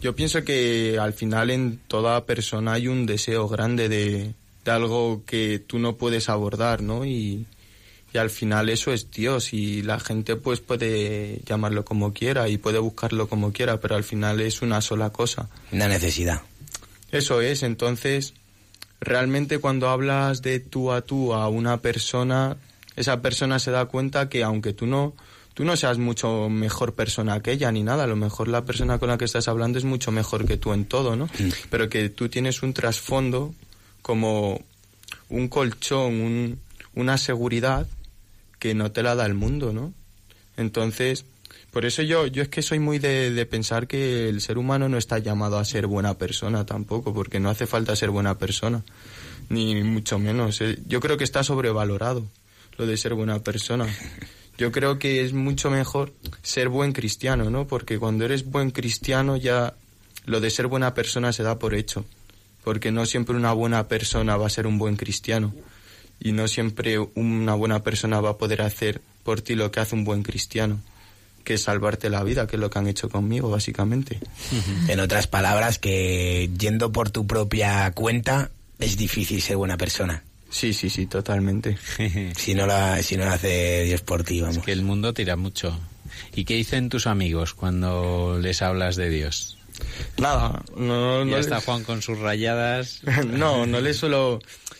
yo 0.00 0.14
pienso 0.14 0.44
que 0.44 0.98
al 1.00 1.14
final 1.14 1.50
en 1.50 1.78
toda 1.88 2.26
persona 2.26 2.74
hay 2.74 2.88
un 2.88 3.06
deseo 3.06 3.48
grande 3.48 3.88
de 3.88 4.34
de 4.64 4.70
algo 4.70 5.22
que 5.26 5.58
tú 5.58 5.78
no 5.78 5.96
puedes 5.96 6.28
abordar, 6.28 6.82
¿no? 6.82 7.04
Y, 7.04 7.46
y 8.12 8.18
al 8.18 8.30
final 8.30 8.68
eso 8.68 8.92
es 8.92 9.10
Dios 9.10 9.52
y 9.52 9.82
la 9.82 9.98
gente 9.98 10.36
pues 10.36 10.60
puede 10.60 11.40
llamarlo 11.44 11.84
como 11.84 12.12
quiera 12.12 12.48
y 12.48 12.58
puede 12.58 12.78
buscarlo 12.78 13.28
como 13.28 13.52
quiera, 13.52 13.80
pero 13.80 13.96
al 13.96 14.04
final 14.04 14.40
es 14.40 14.62
una 14.62 14.80
sola 14.80 15.10
cosa. 15.10 15.50
Una 15.72 15.88
necesidad. 15.88 16.42
Eso 17.10 17.40
es, 17.40 17.62
entonces 17.62 18.34
realmente 19.00 19.58
cuando 19.58 19.88
hablas 19.88 20.42
de 20.42 20.60
tú 20.60 20.92
a 20.92 21.02
tú 21.02 21.34
a 21.34 21.48
una 21.48 21.78
persona, 21.78 22.56
esa 22.96 23.20
persona 23.20 23.58
se 23.58 23.70
da 23.70 23.84
cuenta 23.86 24.28
que 24.28 24.42
aunque 24.44 24.72
tú 24.72 24.86
no 24.86 25.14
tú 25.54 25.64
no 25.64 25.76
seas 25.76 25.98
mucho 25.98 26.48
mejor 26.48 26.94
persona 26.94 27.40
que 27.40 27.52
ella 27.52 27.70
ni 27.70 27.82
nada, 27.82 28.04
a 28.04 28.08
lo 28.08 28.16
mejor 28.16 28.48
la 28.48 28.64
persona 28.64 28.98
con 28.98 29.08
la 29.08 29.18
que 29.18 29.24
estás 29.24 29.46
hablando 29.48 29.78
es 29.78 29.84
mucho 29.84 30.10
mejor 30.10 30.46
que 30.46 30.56
tú 30.56 30.72
en 30.72 30.84
todo, 30.84 31.16
¿no? 31.16 31.26
Mm. 31.26 31.48
Pero 31.70 31.88
que 31.88 32.08
tú 32.08 32.28
tienes 32.28 32.62
un 32.62 32.74
trasfondo 32.74 33.54
como 34.04 34.60
un 35.30 35.48
colchón, 35.48 36.20
un, 36.20 36.60
una 36.94 37.16
seguridad 37.16 37.86
que 38.58 38.74
no 38.74 38.92
te 38.92 39.02
la 39.02 39.14
da 39.14 39.24
el 39.24 39.32
mundo, 39.32 39.72
¿no? 39.72 39.94
Entonces, 40.58 41.24
Por 41.72 41.86
eso 41.86 42.02
yo, 42.02 42.26
yo 42.28 42.42
es 42.42 42.48
que 42.48 42.62
soy 42.62 42.78
muy 42.78 42.98
de, 43.00 43.30
de 43.32 43.46
pensar 43.46 43.86
que 43.88 44.28
el 44.28 44.40
ser 44.40 44.58
humano 44.58 44.88
no 44.88 44.98
está 44.98 45.18
llamado 45.18 45.58
a 45.58 45.64
ser 45.64 45.86
buena 45.88 46.16
persona 46.18 46.64
tampoco, 46.66 47.12
porque 47.14 47.40
no 47.40 47.48
hace 47.50 47.66
falta 47.66 47.96
ser 47.96 48.10
buena 48.10 48.36
persona, 48.38 48.84
ni 49.48 49.82
mucho 49.82 50.18
menos. 50.18 50.60
Eh, 50.60 50.78
Yo 50.86 51.00
creo 51.00 51.16
que 51.16 51.24
está 51.24 51.42
sobrevalorado 51.42 52.24
lo 52.78 52.86
de 52.86 52.96
ser 52.96 53.14
buena 53.14 53.38
persona. 53.40 53.86
Yo 54.58 54.70
creo 54.70 54.98
que 55.00 55.24
es 55.24 55.32
mucho 55.32 55.70
mejor 55.70 56.12
ser 56.42 56.68
buen 56.68 56.92
cristiano, 56.92 57.50
¿no? 57.50 57.66
Porque 57.66 57.98
cuando 57.98 58.24
eres 58.24 58.44
buen 58.44 58.70
cristiano 58.70 59.36
ya 59.36 59.74
lo 60.26 60.40
de 60.40 60.50
ser 60.50 60.68
buena 60.68 60.92
persona 60.94 61.32
se 61.32 61.42
da 61.42 61.58
por 61.58 61.74
hecho. 61.74 62.04
Porque 62.64 62.90
no 62.90 63.06
siempre 63.06 63.36
una 63.36 63.52
buena 63.52 63.86
persona 63.88 64.36
va 64.36 64.46
a 64.46 64.50
ser 64.50 64.66
un 64.66 64.78
buen 64.78 64.96
cristiano. 64.96 65.54
Y 66.20 66.32
no 66.32 66.48
siempre 66.48 66.98
una 66.98 67.54
buena 67.54 67.82
persona 67.82 68.20
va 68.20 68.30
a 68.30 68.38
poder 68.38 68.62
hacer 68.62 69.02
por 69.22 69.42
ti 69.42 69.54
lo 69.54 69.70
que 69.70 69.80
hace 69.80 69.94
un 69.94 70.04
buen 70.04 70.22
cristiano. 70.22 70.80
Que 71.44 71.54
es 71.54 71.62
salvarte 71.62 72.08
la 72.08 72.24
vida, 72.24 72.46
que 72.46 72.56
es 72.56 72.60
lo 72.60 72.70
que 72.70 72.78
han 72.78 72.86
hecho 72.86 73.10
conmigo, 73.10 73.50
básicamente. 73.50 74.18
En 74.88 74.98
otras 75.00 75.26
palabras, 75.26 75.78
que 75.78 76.48
yendo 76.58 76.90
por 76.90 77.10
tu 77.10 77.26
propia 77.26 77.90
cuenta 77.92 78.50
es 78.78 78.96
difícil 78.96 79.42
ser 79.42 79.56
buena 79.56 79.76
persona. 79.76 80.24
Sí, 80.48 80.72
sí, 80.72 80.88
sí, 80.88 81.06
totalmente. 81.06 81.76
Si 82.36 82.54
no 82.54 82.66
la, 82.66 83.02
si 83.02 83.16
no 83.16 83.24
la 83.24 83.34
hace 83.34 83.82
Dios 83.84 84.00
por 84.02 84.22
ti, 84.24 84.40
vamos. 84.40 84.64
que 84.64 84.72
el 84.72 84.82
mundo 84.82 85.12
tira 85.12 85.36
mucho. 85.36 85.78
¿Y 86.34 86.44
qué 86.44 86.54
dicen 86.54 86.88
tus 86.88 87.06
amigos 87.06 87.54
cuando 87.54 88.38
les 88.40 88.62
hablas 88.62 88.96
de 88.96 89.10
Dios? 89.10 89.53
Nada, 90.18 90.64
no, 90.76 91.24
no 91.24 91.30
ya 91.30 91.38
está 91.38 91.60
Juan 91.64 91.84
con 91.84 92.02
sus 92.02 92.18
rayadas. 92.18 93.02
no, 93.26 93.66
no 93.66 93.80
le 93.80 93.94
suelo, 93.94 94.38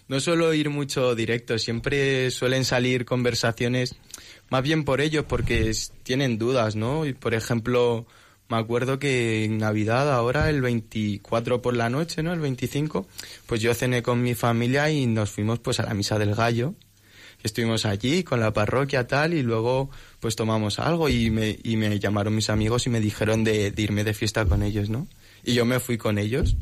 no 0.08 0.20
suelo 0.20 0.52
ir 0.54 0.70
mucho 0.70 1.14
directo. 1.14 1.58
Siempre 1.58 2.30
suelen 2.30 2.64
salir 2.64 3.04
conversaciones, 3.04 3.96
más 4.50 4.62
bien 4.62 4.84
por 4.84 5.00
ellos, 5.00 5.24
porque 5.28 5.72
tienen 6.02 6.38
dudas, 6.38 6.76
¿no? 6.76 7.06
Y 7.06 7.12
por 7.12 7.34
ejemplo, 7.34 8.06
me 8.48 8.56
acuerdo 8.58 8.98
que 8.98 9.44
en 9.44 9.58
Navidad, 9.58 10.12
ahora 10.12 10.50
el 10.50 10.60
24 10.60 11.62
por 11.62 11.74
la 11.74 11.88
noche, 11.88 12.22
¿no? 12.22 12.32
El 12.32 12.40
25, 12.40 13.06
pues 13.46 13.60
yo 13.60 13.74
cené 13.74 14.02
con 14.02 14.22
mi 14.22 14.34
familia 14.34 14.90
y 14.90 15.06
nos 15.06 15.30
fuimos 15.30 15.60
pues 15.60 15.80
a 15.80 15.84
la 15.84 15.94
misa 15.94 16.18
del 16.18 16.34
gallo. 16.34 16.74
Estuvimos 17.42 17.84
allí 17.84 18.22
con 18.22 18.40
la 18.40 18.52
parroquia 18.52 19.06
tal 19.06 19.34
y 19.34 19.42
luego 19.42 19.90
pues 20.24 20.36
tomamos 20.36 20.78
algo 20.78 21.10
y 21.10 21.28
me, 21.28 21.58
y 21.62 21.76
me 21.76 21.98
llamaron 21.98 22.34
mis 22.34 22.48
amigos 22.48 22.86
y 22.86 22.88
me 22.88 22.98
dijeron 22.98 23.44
de, 23.44 23.70
de 23.72 23.82
irme 23.82 24.04
de 24.04 24.14
fiesta 24.14 24.46
con 24.46 24.62
ellos, 24.62 24.88
¿no? 24.88 25.06
Y 25.44 25.52
yo 25.52 25.66
me 25.66 25.80
fui 25.80 25.98
con 25.98 26.16
ellos 26.16 26.56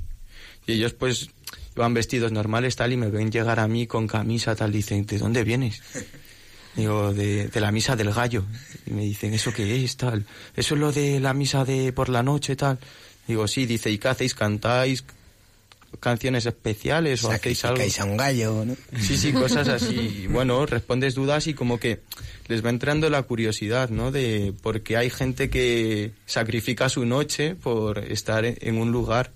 y 0.66 0.72
ellos 0.72 0.94
pues 0.94 1.30
iban 1.76 1.94
vestidos 1.94 2.32
normales 2.32 2.74
tal 2.74 2.92
y 2.92 2.96
me 2.96 3.08
ven 3.08 3.30
llegar 3.30 3.60
a 3.60 3.68
mí 3.68 3.86
con 3.86 4.08
camisa 4.08 4.56
tal, 4.56 4.72
dicen, 4.72 5.06
¿de 5.06 5.16
dónde 5.16 5.44
vienes? 5.44 5.80
Digo, 6.74 7.14
de, 7.14 7.46
de 7.46 7.60
la 7.60 7.70
misa 7.70 7.94
del 7.94 8.12
gallo. 8.12 8.42
Y 8.84 8.94
me 8.94 9.02
dicen, 9.02 9.32
¿eso 9.32 9.52
qué 9.52 9.84
es 9.84 9.96
tal? 9.96 10.26
¿Eso 10.56 10.74
es 10.74 10.80
lo 10.80 10.90
de 10.90 11.20
la 11.20 11.32
misa 11.32 11.64
de 11.64 11.92
por 11.92 12.08
la 12.08 12.24
noche 12.24 12.56
tal? 12.56 12.80
Digo, 13.28 13.46
sí, 13.46 13.64
dice, 13.64 13.92
¿y 13.92 13.98
qué 13.98 14.08
hacéis? 14.08 14.34
¿Cantáis 14.34 15.04
canciones 16.00 16.46
especiales 16.46 17.22
o 17.24 17.30
hacéis 17.30 17.64
algo? 17.64 17.82
A 17.82 18.04
un 18.04 18.16
gallo, 18.16 18.64
¿no? 18.64 18.76
Sí, 19.00 19.16
sí, 19.16 19.32
cosas 19.32 19.68
así. 19.68 20.26
Bueno, 20.32 20.64
respondes 20.66 21.14
dudas 21.14 21.46
y 21.46 21.54
como 21.54 21.78
que 21.78 22.00
les 22.48 22.64
va 22.64 22.70
entrando 22.70 23.10
la 23.10 23.22
curiosidad, 23.22 23.90
¿no? 23.90 24.10
De 24.10 24.54
porque 24.62 24.96
hay 24.96 25.10
gente 25.10 25.50
que 25.50 26.12
sacrifica 26.26 26.88
su 26.88 27.04
noche 27.04 27.54
por 27.54 27.98
estar 27.98 28.44
en 28.44 28.78
un 28.78 28.90
lugar 28.92 29.32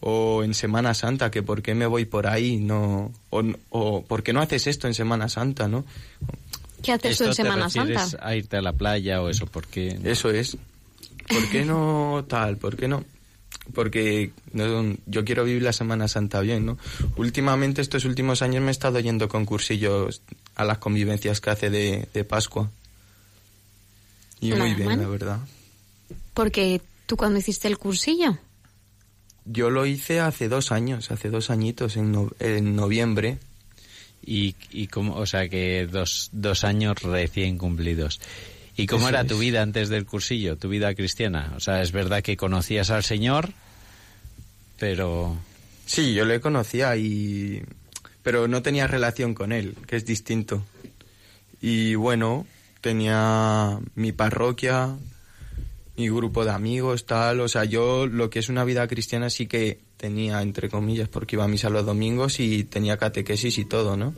o 0.00 0.42
en 0.42 0.54
Semana 0.54 0.94
Santa, 0.94 1.30
que 1.30 1.42
por 1.42 1.62
qué 1.62 1.74
me 1.74 1.86
voy 1.86 2.04
por 2.04 2.26
ahí, 2.26 2.56
no 2.56 3.12
o, 3.30 3.42
o 3.70 4.04
por 4.04 4.22
qué 4.22 4.32
no 4.32 4.40
haces 4.40 4.66
esto 4.66 4.86
en 4.88 4.94
Semana 4.94 5.28
Santa, 5.28 5.68
¿no? 5.68 5.84
¿Qué 6.82 6.92
haces 6.92 7.18
tú 7.18 7.24
¿Esto 7.24 7.24
en 7.24 7.30
te 7.30 7.36
Semana 7.36 7.64
refieres 7.66 8.00
Santa? 8.10 8.26
a 8.26 8.34
irte 8.36 8.56
a 8.56 8.62
la 8.62 8.72
playa 8.72 9.22
o 9.22 9.28
eso? 9.28 9.46
Porque 9.46 9.96
Eso 10.04 10.30
es. 10.30 10.56
¿Por 11.28 11.48
qué 11.50 11.64
no 11.64 12.24
tal? 12.28 12.56
¿Por 12.56 12.76
qué 12.76 12.88
no? 12.88 13.04
Porque 13.74 14.32
no- 14.52 14.96
yo 15.06 15.24
quiero 15.24 15.44
vivir 15.44 15.62
la 15.62 15.72
Semana 15.72 16.08
Santa 16.08 16.40
bien, 16.40 16.66
¿no? 16.66 16.78
Últimamente, 17.16 17.80
estos 17.80 18.04
últimos 18.04 18.42
años 18.42 18.62
me 18.62 18.68
he 18.68 18.72
estado 18.72 18.98
yendo 19.00 19.28
con 19.28 19.44
cursillos 19.44 20.20
a 20.56 20.64
las 20.64 20.78
convivencias 20.78 21.40
que 21.40 21.50
hace 21.50 21.70
de, 21.70 22.08
de 22.12 22.24
Pascua. 22.24 22.70
Y 24.40 24.52
muy 24.52 24.74
bien, 24.74 24.88
la 25.00 25.08
verdad. 25.08 25.38
Porque 26.34 26.80
tú 27.06 27.16
cuando 27.16 27.38
hiciste 27.38 27.68
el 27.68 27.78
cursillo. 27.78 28.36
Yo 29.44 29.70
lo 29.70 29.86
hice 29.86 30.20
hace 30.20 30.48
dos 30.48 30.72
años, 30.72 31.10
hace 31.10 31.30
dos 31.30 31.50
añitos, 31.50 31.96
en, 31.96 32.12
no- 32.12 32.30
en 32.40 32.74
noviembre. 32.76 33.38
y, 34.24 34.54
y 34.70 34.86
cómo, 34.86 35.16
o 35.16 35.26
sea 35.26 35.48
que 35.48 35.86
dos, 35.90 36.28
dos 36.32 36.62
años 36.62 36.94
recién 37.02 37.58
cumplidos. 37.58 38.20
¿Y 38.76 38.86
cómo 38.86 39.02
Eso 39.02 39.08
era 39.10 39.20
es. 39.22 39.26
tu 39.28 39.38
vida 39.38 39.62
antes 39.62 39.88
del 39.88 40.06
cursillo, 40.06 40.56
tu 40.56 40.68
vida 40.68 40.94
cristiana? 40.94 41.52
O 41.56 41.60
sea, 41.60 41.82
es 41.82 41.92
verdad 41.92 42.22
que 42.22 42.36
conocías 42.36 42.90
al 42.90 43.04
Señor, 43.04 43.50
pero 44.78 45.36
Sí, 45.86 46.14
yo 46.14 46.24
le 46.24 46.40
conocía 46.40 46.96
y... 46.96 47.62
pero 48.22 48.48
no 48.48 48.62
tenía 48.62 48.86
relación 48.86 49.34
con 49.34 49.52
él, 49.52 49.76
que 49.86 49.96
es 49.96 50.06
distinto. 50.06 50.64
Y 51.60 51.94
bueno, 51.96 52.46
tenía 52.80 53.78
mi 53.94 54.12
parroquia, 54.12 54.96
mi 55.96 56.08
grupo 56.08 56.44
de 56.44 56.52
amigos, 56.52 57.04
tal. 57.04 57.40
O 57.40 57.48
sea, 57.48 57.64
yo 57.64 58.06
lo 58.06 58.30
que 58.30 58.38
es 58.38 58.48
una 58.48 58.64
vida 58.64 58.86
cristiana 58.88 59.28
sí 59.28 59.46
que 59.46 59.80
tenía, 59.96 60.40
entre 60.42 60.68
comillas, 60.68 61.08
porque 61.08 61.36
iba 61.36 61.44
a 61.44 61.48
misa 61.48 61.68
los 61.68 61.84
domingos 61.84 62.40
y 62.40 62.64
tenía 62.64 62.96
catequesis 62.96 63.58
y 63.58 63.64
todo, 63.64 63.96
¿no? 63.96 64.14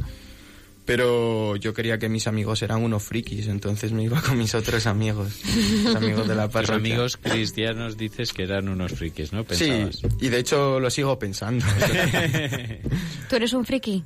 Pero 0.87 1.57
yo 1.57 1.73
quería 1.73 1.99
que 1.99 2.11
mis 2.11 2.27
amigos 2.27 2.61
eran 2.61 2.83
unos 2.83 3.03
frikis, 3.03 3.47
entonces 3.49 3.93
me 3.93 4.03
iba 4.03 4.21
con 4.21 4.37
mis 4.37 4.55
otros 4.55 4.87
amigos, 4.87 5.41
los 5.83 5.97
amigos 5.97 6.29
de 6.29 6.35
la 6.35 6.45
tus 6.49 6.53
parroquia. 6.53 6.75
amigos 6.77 7.17
cristianos 7.17 7.97
dices 7.97 8.35
que 8.35 8.43
eran 8.43 8.69
unos 8.69 8.93
frikis, 8.93 9.33
¿no? 9.33 9.45
Sí, 9.49 9.65
Pensabas. 9.71 10.03
y 10.21 10.29
de 10.29 10.39
hecho 10.39 10.81
lo 10.81 10.91
sigo 10.91 11.19
pensando. 11.19 11.65
¿Tú 13.31 13.37
eres 13.37 13.55
un 13.55 13.65
friki? 13.65 14.05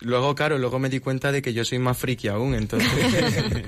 Luego, 0.00 0.34
claro, 0.34 0.56
luego 0.56 0.78
me 0.78 0.88
di 0.88 0.98
cuenta 1.00 1.30
de 1.30 1.42
que 1.42 1.52
yo 1.52 1.62
soy 1.62 1.78
más 1.78 1.98
friki 1.98 2.28
aún, 2.28 2.54
entonces... 2.54 2.88
no 3.52 3.60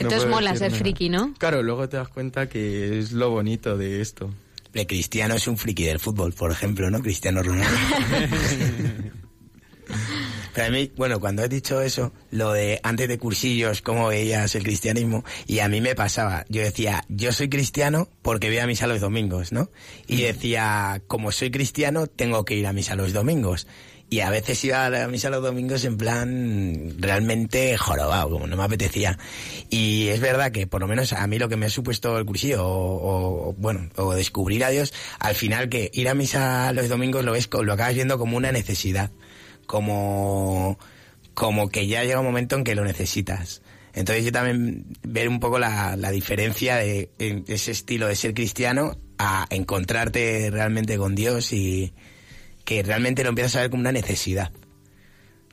Entonces 0.00 0.28
mola 0.28 0.56
ser 0.56 0.70
nada. 0.72 0.80
friki, 0.82 1.08
¿no? 1.08 1.34
Claro, 1.38 1.62
luego 1.62 1.88
te 1.88 1.98
das 1.98 2.08
cuenta 2.08 2.48
que 2.48 2.98
es 2.98 3.12
lo 3.12 3.30
bonito 3.30 3.76
de 3.76 4.00
esto. 4.00 4.28
El 4.74 4.86
cristiano 4.88 5.34
es 5.36 5.46
un 5.46 5.56
friki 5.56 5.84
del 5.84 6.00
fútbol, 6.00 6.32
por 6.32 6.50
ejemplo, 6.50 6.90
¿no? 6.90 7.00
Cristiano 7.00 7.42
Ronaldo. 7.44 7.76
Pero 10.54 10.66
a 10.66 10.70
mí, 10.70 10.90
bueno, 10.96 11.20
cuando 11.20 11.42
has 11.42 11.50
dicho 11.50 11.80
eso, 11.80 12.12
lo 12.30 12.52
de 12.52 12.80
antes 12.82 13.08
de 13.08 13.18
cursillos, 13.18 13.82
cómo 13.82 14.08
veías 14.08 14.54
el 14.54 14.62
cristianismo, 14.62 15.24
y 15.46 15.60
a 15.60 15.68
mí 15.68 15.80
me 15.80 15.94
pasaba, 15.94 16.44
yo 16.48 16.62
decía, 16.62 17.04
yo 17.08 17.32
soy 17.32 17.48
cristiano 17.48 18.08
porque 18.22 18.48
voy 18.48 18.58
a 18.58 18.66
misa 18.66 18.86
los 18.86 19.00
domingos, 19.00 19.52
¿no? 19.52 19.70
Y 20.06 20.22
decía, 20.22 21.02
como 21.06 21.32
soy 21.32 21.50
cristiano, 21.50 22.06
tengo 22.06 22.44
que 22.44 22.54
ir 22.54 22.66
a 22.66 22.72
misa 22.72 22.94
los 22.94 23.12
domingos. 23.12 23.66
Y 24.12 24.20
a 24.20 24.30
veces 24.30 24.64
iba 24.64 24.86
a 24.86 24.90
la 24.90 25.06
misa 25.06 25.30
los 25.30 25.40
domingos 25.40 25.84
en 25.84 25.96
plan 25.96 26.96
realmente 26.98 27.76
jorobado, 27.76 28.28
como 28.28 28.48
no 28.48 28.56
me 28.56 28.64
apetecía. 28.64 29.16
Y 29.70 30.08
es 30.08 30.18
verdad 30.18 30.50
que 30.50 30.66
por 30.66 30.80
lo 30.80 30.88
menos 30.88 31.12
a 31.12 31.24
mí 31.28 31.38
lo 31.38 31.48
que 31.48 31.56
me 31.56 31.66
ha 31.66 31.70
supuesto 31.70 32.18
el 32.18 32.26
cursillo, 32.26 32.66
o, 32.66 33.50
o, 33.50 33.52
bueno, 33.52 33.88
o 33.94 34.12
descubrir 34.14 34.64
a 34.64 34.70
Dios, 34.70 34.92
al 35.20 35.36
final 35.36 35.68
que 35.68 35.92
ir 35.94 36.08
a 36.08 36.14
misa 36.14 36.72
los 36.72 36.88
domingos 36.88 37.24
lo 37.24 37.32
ves, 37.32 37.48
lo 37.52 37.72
acabas 37.72 37.94
viendo 37.94 38.18
como 38.18 38.36
una 38.36 38.50
necesidad. 38.50 39.12
Como, 39.70 40.80
como 41.32 41.68
que 41.68 41.86
ya 41.86 42.02
llega 42.02 42.18
un 42.18 42.26
momento 42.26 42.56
en 42.56 42.64
que 42.64 42.74
lo 42.74 42.84
necesitas. 42.84 43.62
Entonces 43.92 44.24
yo 44.24 44.32
también 44.32 44.84
ver 45.04 45.28
un 45.28 45.38
poco 45.38 45.60
la, 45.60 45.94
la 45.94 46.10
diferencia 46.10 46.74
de, 46.74 47.08
ese 47.46 47.70
estilo 47.70 48.08
de 48.08 48.16
ser 48.16 48.34
cristiano 48.34 48.98
a 49.16 49.46
encontrarte 49.50 50.50
realmente 50.50 50.98
con 50.98 51.14
Dios 51.14 51.52
y 51.52 51.92
que 52.64 52.82
realmente 52.82 53.22
lo 53.22 53.28
empiezas 53.28 53.54
a 53.54 53.60
ver 53.60 53.70
como 53.70 53.82
una 53.82 53.92
necesidad. 53.92 54.50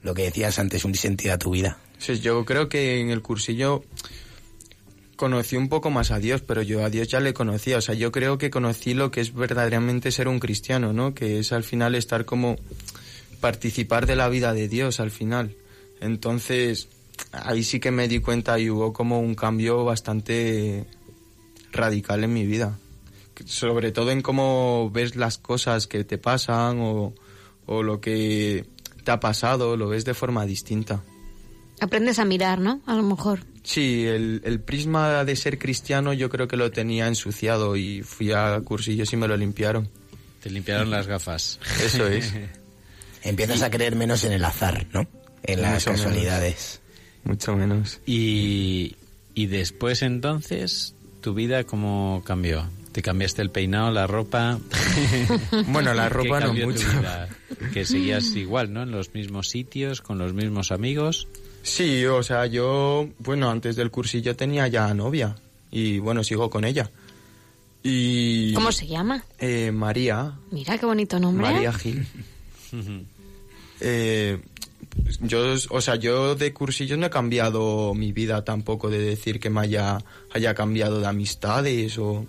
Lo 0.01 0.15
que 0.15 0.23
decías 0.23 0.57
antes, 0.57 0.83
un 0.83 0.95
sentido 0.95 1.35
a 1.35 1.37
tu 1.37 1.51
vida. 1.51 1.77
Sí, 1.99 2.19
yo 2.19 2.43
creo 2.43 2.69
que 2.69 2.99
en 2.99 3.11
el 3.11 3.21
cursillo 3.21 3.83
conocí 5.15 5.57
un 5.57 5.69
poco 5.69 5.91
más 5.91 6.09
a 6.09 6.17
Dios, 6.17 6.41
pero 6.41 6.63
yo 6.63 6.83
a 6.83 6.89
Dios 6.89 7.07
ya 7.07 7.19
le 7.19 7.35
conocía. 7.35 7.77
O 7.77 7.81
sea, 7.81 7.93
yo 7.93 8.11
creo 8.11 8.39
que 8.39 8.49
conocí 8.49 8.95
lo 8.95 9.11
que 9.11 9.21
es 9.21 9.31
verdaderamente 9.31 10.09
ser 10.11 10.27
un 10.27 10.39
cristiano, 10.39 10.91
¿no? 10.91 11.13
Que 11.13 11.37
es 11.37 11.51
al 11.51 11.63
final 11.63 11.93
estar 11.93 12.25
como 12.25 12.55
participar 13.39 14.05
de 14.05 14.15
la 14.15 14.29
vida 14.29 14.53
de 14.53 14.67
Dios 14.67 14.99
al 14.99 15.11
final. 15.11 15.55
Entonces, 15.99 16.89
ahí 17.31 17.63
sí 17.63 17.79
que 17.79 17.91
me 17.91 18.07
di 18.07 18.19
cuenta 18.19 18.59
y 18.59 18.69
hubo 18.69 18.93
como 18.93 19.19
un 19.19 19.35
cambio 19.35 19.83
bastante 19.83 20.85
radical 21.71 22.23
en 22.23 22.33
mi 22.33 22.45
vida. 22.45 22.77
Sobre 23.45 23.91
todo 23.91 24.11
en 24.11 24.21
cómo 24.21 24.89
ves 24.91 25.15
las 25.15 25.37
cosas 25.37 25.87
que 25.87 26.03
te 26.03 26.17
pasan 26.17 26.79
o, 26.79 27.13
o 27.65 27.83
lo 27.83 28.01
que 28.01 28.65
te 29.03 29.11
ha 29.11 29.19
pasado, 29.19 29.77
lo 29.77 29.87
ves 29.87 30.05
de 30.05 30.13
forma 30.13 30.45
distinta. 30.45 31.03
Aprendes 31.79 32.17
a 32.17 32.25
mirar, 32.25 32.59
¿no? 32.59 32.81
A 32.87 32.95
lo 32.95 33.03
mejor. 33.03 33.41
Sí, 33.61 34.05
el, 34.05 34.41
el 34.43 34.59
prisma 34.59 35.23
de 35.23 35.35
ser 35.35 35.59
cristiano 35.59 36.13
yo 36.13 36.29
creo 36.29 36.47
que 36.47 36.57
lo 36.57 36.71
tenía 36.71 37.07
ensuciado 37.07 37.75
y 37.75 38.01
fui 38.01 38.31
a 38.31 38.59
cursillos 38.61 39.13
y 39.13 39.17
me 39.17 39.27
lo 39.27 39.37
limpiaron. 39.37 39.87
Te 40.41 40.49
limpiaron 40.49 40.89
las 40.89 41.05
gafas. 41.05 41.59
Eso 41.83 42.07
es. 42.07 42.33
Empiezas 43.23 43.61
a 43.61 43.69
creer 43.69 43.95
menos 43.95 44.23
en 44.23 44.31
el 44.33 44.43
azar, 44.45 44.85
¿no? 44.93 45.07
En 45.43 45.61
las 45.61 45.73
Mucho 45.73 45.89
menos. 45.91 46.01
casualidades. 46.05 46.81
Mucho 47.23 47.55
menos. 47.55 47.99
Y, 48.05 48.95
y 49.33 49.45
después 49.47 50.01
entonces 50.01 50.93
¿Tu 51.21 51.33
vida 51.33 51.63
cómo 51.65 52.21
cambió? 52.25 52.69
¿Te 52.93 53.01
cambiaste 53.01 53.41
el 53.41 53.49
peinado, 53.51 53.91
la 53.91 54.07
ropa? 54.07 54.59
Bueno, 55.67 55.93
la 55.93 56.03
¿Qué 56.07 56.13
ropa 56.13 56.39
no 56.39 56.53
mucho. 56.53 56.87
vida? 56.89 57.27
Que 57.73 57.85
seguías 57.85 58.35
igual, 58.35 58.71
¿no? 58.71 58.83
En 58.83 58.91
los 58.91 59.13
mismos 59.13 59.49
sitios, 59.49 60.01
con 60.01 60.17
los 60.17 60.33
mismos 60.33 60.71
amigos. 60.71 61.27
Sí, 61.63 62.05
o 62.05 62.23
sea, 62.23 62.45
yo, 62.45 63.09
bueno, 63.19 63.49
antes 63.49 63.75
del 63.75 63.91
cursillo 63.91 64.35
tenía 64.35 64.67
ya 64.67 64.93
novia 64.93 65.35
y 65.69 65.99
bueno, 65.99 66.23
sigo 66.23 66.49
con 66.49 66.63
ella. 66.65 66.89
Y 67.83 68.53
¿Cómo 68.53 68.71
se 68.71 68.87
llama? 68.87 69.23
eh, 69.39 69.71
María, 69.71 70.33
Mira 70.51 70.77
qué 70.77 70.85
bonito 70.85 71.19
nombre. 71.19 71.47
¿eh? 71.47 71.53
María 71.53 71.73
Gil. 71.73 72.07
Eh, 73.79 74.39
yo, 75.21 75.55
o 75.69 75.81
sea, 75.81 75.95
yo 75.95 76.35
de 76.35 76.53
cursillos 76.53 76.97
no 76.97 77.05
he 77.05 77.09
cambiado 77.09 77.93
mi 77.93 78.11
vida 78.11 78.43
tampoco 78.43 78.89
de 78.89 78.99
decir 78.99 79.39
que 79.39 79.49
me 79.49 79.61
haya, 79.61 79.99
haya 80.31 80.53
cambiado 80.53 80.99
de 80.99 81.07
amistades 81.07 81.97
o... 81.97 82.25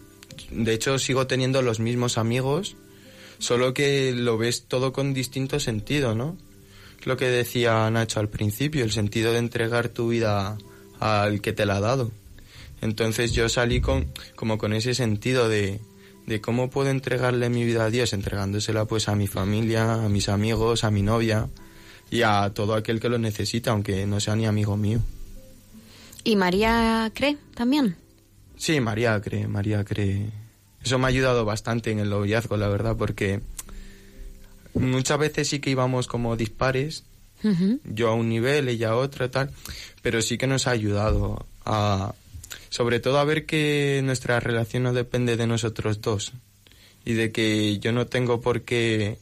De 0.50 0.72
hecho, 0.72 0.98
sigo 1.00 1.26
teniendo 1.26 1.62
los 1.62 1.80
mismos 1.80 2.16
amigos, 2.16 2.76
solo 3.38 3.74
que 3.74 4.12
lo 4.12 4.38
ves 4.38 4.64
todo 4.68 4.92
con 4.92 5.12
distinto 5.12 5.58
sentido, 5.58 6.14
¿no? 6.14 6.36
Lo 7.04 7.16
que 7.16 7.26
decía 7.26 7.90
Nacho 7.90 8.20
al 8.20 8.28
principio, 8.28 8.84
el 8.84 8.92
sentido 8.92 9.32
de 9.32 9.38
entregar 9.38 9.88
tu 9.88 10.08
vida 10.08 10.56
al 11.00 11.40
que 11.40 11.52
te 11.52 11.66
la 11.66 11.76
ha 11.76 11.80
dado. 11.80 12.12
Entonces 12.80 13.32
yo 13.32 13.48
salí 13.48 13.80
con, 13.80 14.12
como 14.36 14.58
con 14.58 14.72
ese 14.72 14.94
sentido 14.94 15.48
de, 15.48 15.80
de 16.28 16.42
cómo 16.42 16.68
puedo 16.68 16.90
entregarle 16.90 17.48
mi 17.48 17.64
vida 17.64 17.86
a 17.86 17.90
Dios, 17.90 18.12
entregándosela 18.12 18.84
pues 18.84 19.08
a 19.08 19.16
mi 19.16 19.26
familia, 19.26 19.94
a 19.94 20.08
mis 20.10 20.28
amigos, 20.28 20.84
a 20.84 20.90
mi 20.90 21.00
novia 21.00 21.48
y 22.10 22.20
a 22.20 22.52
todo 22.54 22.74
aquel 22.74 23.00
que 23.00 23.08
lo 23.08 23.16
necesita, 23.16 23.70
aunque 23.70 24.06
no 24.06 24.20
sea 24.20 24.36
ni 24.36 24.44
amigo 24.44 24.76
mío. 24.76 25.00
¿Y 26.24 26.36
María 26.36 27.10
cree 27.14 27.38
también? 27.54 27.96
Sí, 28.58 28.78
María 28.78 29.18
cree, 29.22 29.48
María 29.48 29.84
cree. 29.84 30.30
Eso 30.84 30.98
me 30.98 31.06
ha 31.06 31.08
ayudado 31.08 31.46
bastante 31.46 31.90
en 31.92 31.98
el 31.98 32.10
noviazgo, 32.10 32.58
la 32.58 32.68
verdad, 32.68 32.94
porque 32.94 33.40
muchas 34.74 35.18
veces 35.18 35.48
sí 35.48 35.60
que 35.60 35.70
íbamos 35.70 36.08
como 36.08 36.36
dispares, 36.36 37.04
yo 37.84 38.10
a 38.10 38.14
un 38.14 38.28
nivel, 38.28 38.68
ella 38.68 38.90
a 38.90 38.96
otro, 38.96 39.30
tal, 39.30 39.50
pero 40.02 40.20
sí 40.20 40.36
que 40.36 40.46
nos 40.46 40.66
ha 40.66 40.72
ayudado 40.72 41.46
a, 41.64 42.14
sobre 42.68 43.00
todo 43.00 43.18
a 43.18 43.24
ver 43.24 43.46
que 43.46 44.00
nuestra 44.04 44.40
relación 44.40 44.82
no 44.82 44.92
depende 44.92 45.36
de 45.36 45.46
nosotros 45.46 46.00
dos 46.00 46.32
y 47.04 47.14
de 47.14 47.32
que 47.32 47.78
yo 47.78 47.92
no 47.92 48.06
tengo 48.06 48.40
por 48.40 48.62
qué 48.62 49.18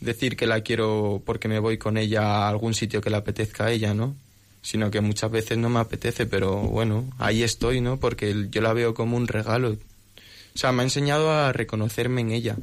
decir 0.00 0.36
que 0.36 0.46
la 0.46 0.60
quiero 0.62 1.22
porque 1.24 1.48
me 1.48 1.58
voy 1.58 1.78
con 1.78 1.96
ella 1.96 2.22
a 2.22 2.48
algún 2.48 2.74
sitio 2.74 3.00
que 3.00 3.10
le 3.10 3.16
apetezca 3.16 3.66
a 3.66 3.72
ella, 3.72 3.94
¿no? 3.94 4.16
Sino 4.62 4.90
que 4.90 5.00
muchas 5.00 5.30
veces 5.30 5.58
no 5.58 5.68
me 5.68 5.80
apetece, 5.80 6.26
pero 6.26 6.56
bueno, 6.56 7.04
ahí 7.18 7.42
estoy, 7.42 7.80
¿no? 7.80 7.98
Porque 7.98 8.48
yo 8.50 8.60
la 8.60 8.72
veo 8.72 8.94
como 8.94 9.16
un 9.16 9.28
regalo. 9.28 9.76
O 10.54 10.58
sea, 10.58 10.72
me 10.72 10.82
ha 10.82 10.84
enseñado 10.84 11.30
a 11.30 11.52
reconocerme 11.52 12.22
en 12.22 12.32
ella. 12.32 12.56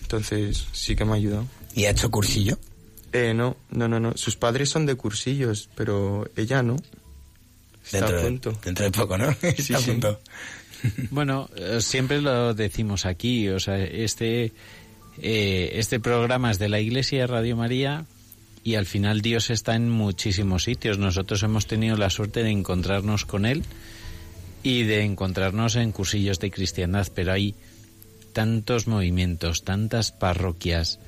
Entonces, 0.00 0.66
sí 0.72 0.96
que 0.96 1.04
me 1.04 1.12
ha 1.12 1.16
ayudado. 1.16 1.46
¿Y 1.74 1.84
ha 1.84 1.90
hecho 1.90 2.10
cursillo? 2.10 2.58
Eh, 3.12 3.34
no, 3.34 3.56
no, 3.70 3.88
no, 3.88 4.00
no. 4.00 4.16
Sus 4.16 4.36
padres 4.36 4.70
son 4.70 4.86
de 4.86 4.94
cursillos, 4.94 5.68
pero 5.74 6.28
ella 6.36 6.62
no. 6.62 6.76
Está 7.92 7.98
Dentro 7.98 8.16
a 8.16 8.20
de, 8.20 8.28
punto. 8.28 8.58
dentro 8.64 8.84
de 8.84 8.90
poco, 8.90 9.18
¿no? 9.18 9.30
Está 9.42 9.78
a 9.78 9.80
sí. 9.80 9.90
punto. 9.90 10.20
Bueno, 11.10 11.48
eh, 11.56 11.80
siempre 11.80 12.20
lo 12.20 12.54
decimos 12.54 13.04
aquí, 13.04 13.48
o 13.48 13.58
sea, 13.58 13.82
este, 13.82 14.52
eh, 15.20 15.70
este 15.72 15.98
programa 15.98 16.52
es 16.52 16.60
de 16.60 16.68
la 16.68 16.78
Iglesia 16.78 17.20
de 17.22 17.26
Radio 17.26 17.56
María 17.56 18.04
y 18.62 18.76
al 18.76 18.86
final 18.86 19.20
Dios 19.20 19.50
está 19.50 19.74
en 19.74 19.90
muchísimos 19.90 20.62
sitios. 20.64 20.98
Nosotros 20.98 21.42
hemos 21.42 21.66
tenido 21.66 21.96
la 21.96 22.10
suerte 22.10 22.44
de 22.44 22.50
encontrarnos 22.50 23.24
con 23.24 23.44
Él 23.44 23.64
y 24.62 24.84
de 24.84 25.02
encontrarnos 25.02 25.74
en 25.74 25.90
cursillos 25.90 26.38
de 26.38 26.52
cristiandad, 26.52 27.08
pero 27.12 27.32
hay 27.32 27.56
tantos 28.32 28.86
movimientos, 28.86 29.64
tantas 29.64 30.12
parroquias, 30.12 31.00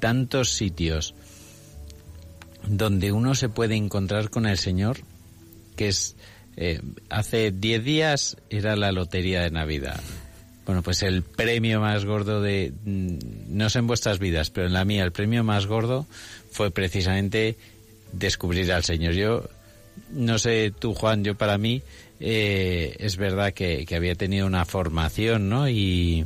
tantos 0.00 0.50
sitios 0.50 1.14
donde 2.66 3.12
uno 3.12 3.34
se 3.34 3.48
puede 3.48 3.76
encontrar 3.76 4.30
con 4.30 4.46
el 4.46 4.58
Señor, 4.58 4.98
que 5.76 5.88
es 5.88 6.16
eh, 6.56 6.80
hace 7.08 7.50
10 7.50 7.84
días 7.84 8.36
era 8.50 8.76
la 8.76 8.92
lotería 8.92 9.42
de 9.42 9.50
Navidad. 9.50 10.00
Bueno, 10.66 10.82
pues 10.82 11.02
el 11.02 11.22
premio 11.22 11.80
más 11.80 12.04
gordo 12.04 12.40
de, 12.40 12.72
mm, 12.84 13.56
no 13.56 13.68
sé 13.68 13.80
en 13.80 13.86
vuestras 13.86 14.18
vidas, 14.18 14.50
pero 14.50 14.66
en 14.66 14.72
la 14.72 14.84
mía 14.84 15.04
el 15.04 15.12
premio 15.12 15.44
más 15.44 15.66
gordo 15.66 16.06
fue 16.50 16.70
precisamente 16.70 17.56
descubrir 18.12 18.72
al 18.72 18.84
Señor. 18.84 19.12
Yo, 19.14 19.44
no 20.10 20.38
sé 20.38 20.72
tú 20.78 20.94
Juan, 20.94 21.24
yo 21.24 21.34
para 21.34 21.58
mí 21.58 21.82
eh, 22.20 22.96
es 22.98 23.16
verdad 23.16 23.52
que, 23.52 23.84
que 23.84 23.96
había 23.96 24.14
tenido 24.14 24.46
una 24.46 24.64
formación, 24.64 25.48
¿no? 25.48 25.68
Y, 25.68 26.24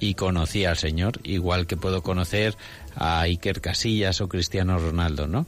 y 0.00 0.14
conocí 0.14 0.64
al 0.64 0.78
Señor, 0.78 1.20
igual 1.22 1.66
que 1.66 1.76
puedo 1.76 2.02
conocer 2.02 2.56
a 2.96 3.20
Iker 3.20 3.60
Casillas 3.60 4.20
o 4.20 4.28
Cristiano 4.28 4.78
Ronaldo, 4.78 5.28
¿no? 5.28 5.46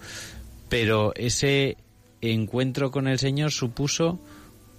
Pero 0.69 1.13
ese 1.17 1.77
encuentro 2.23 2.91
con 2.91 3.09
el 3.09 3.19
Señor 3.19 3.51
supuso 3.53 4.21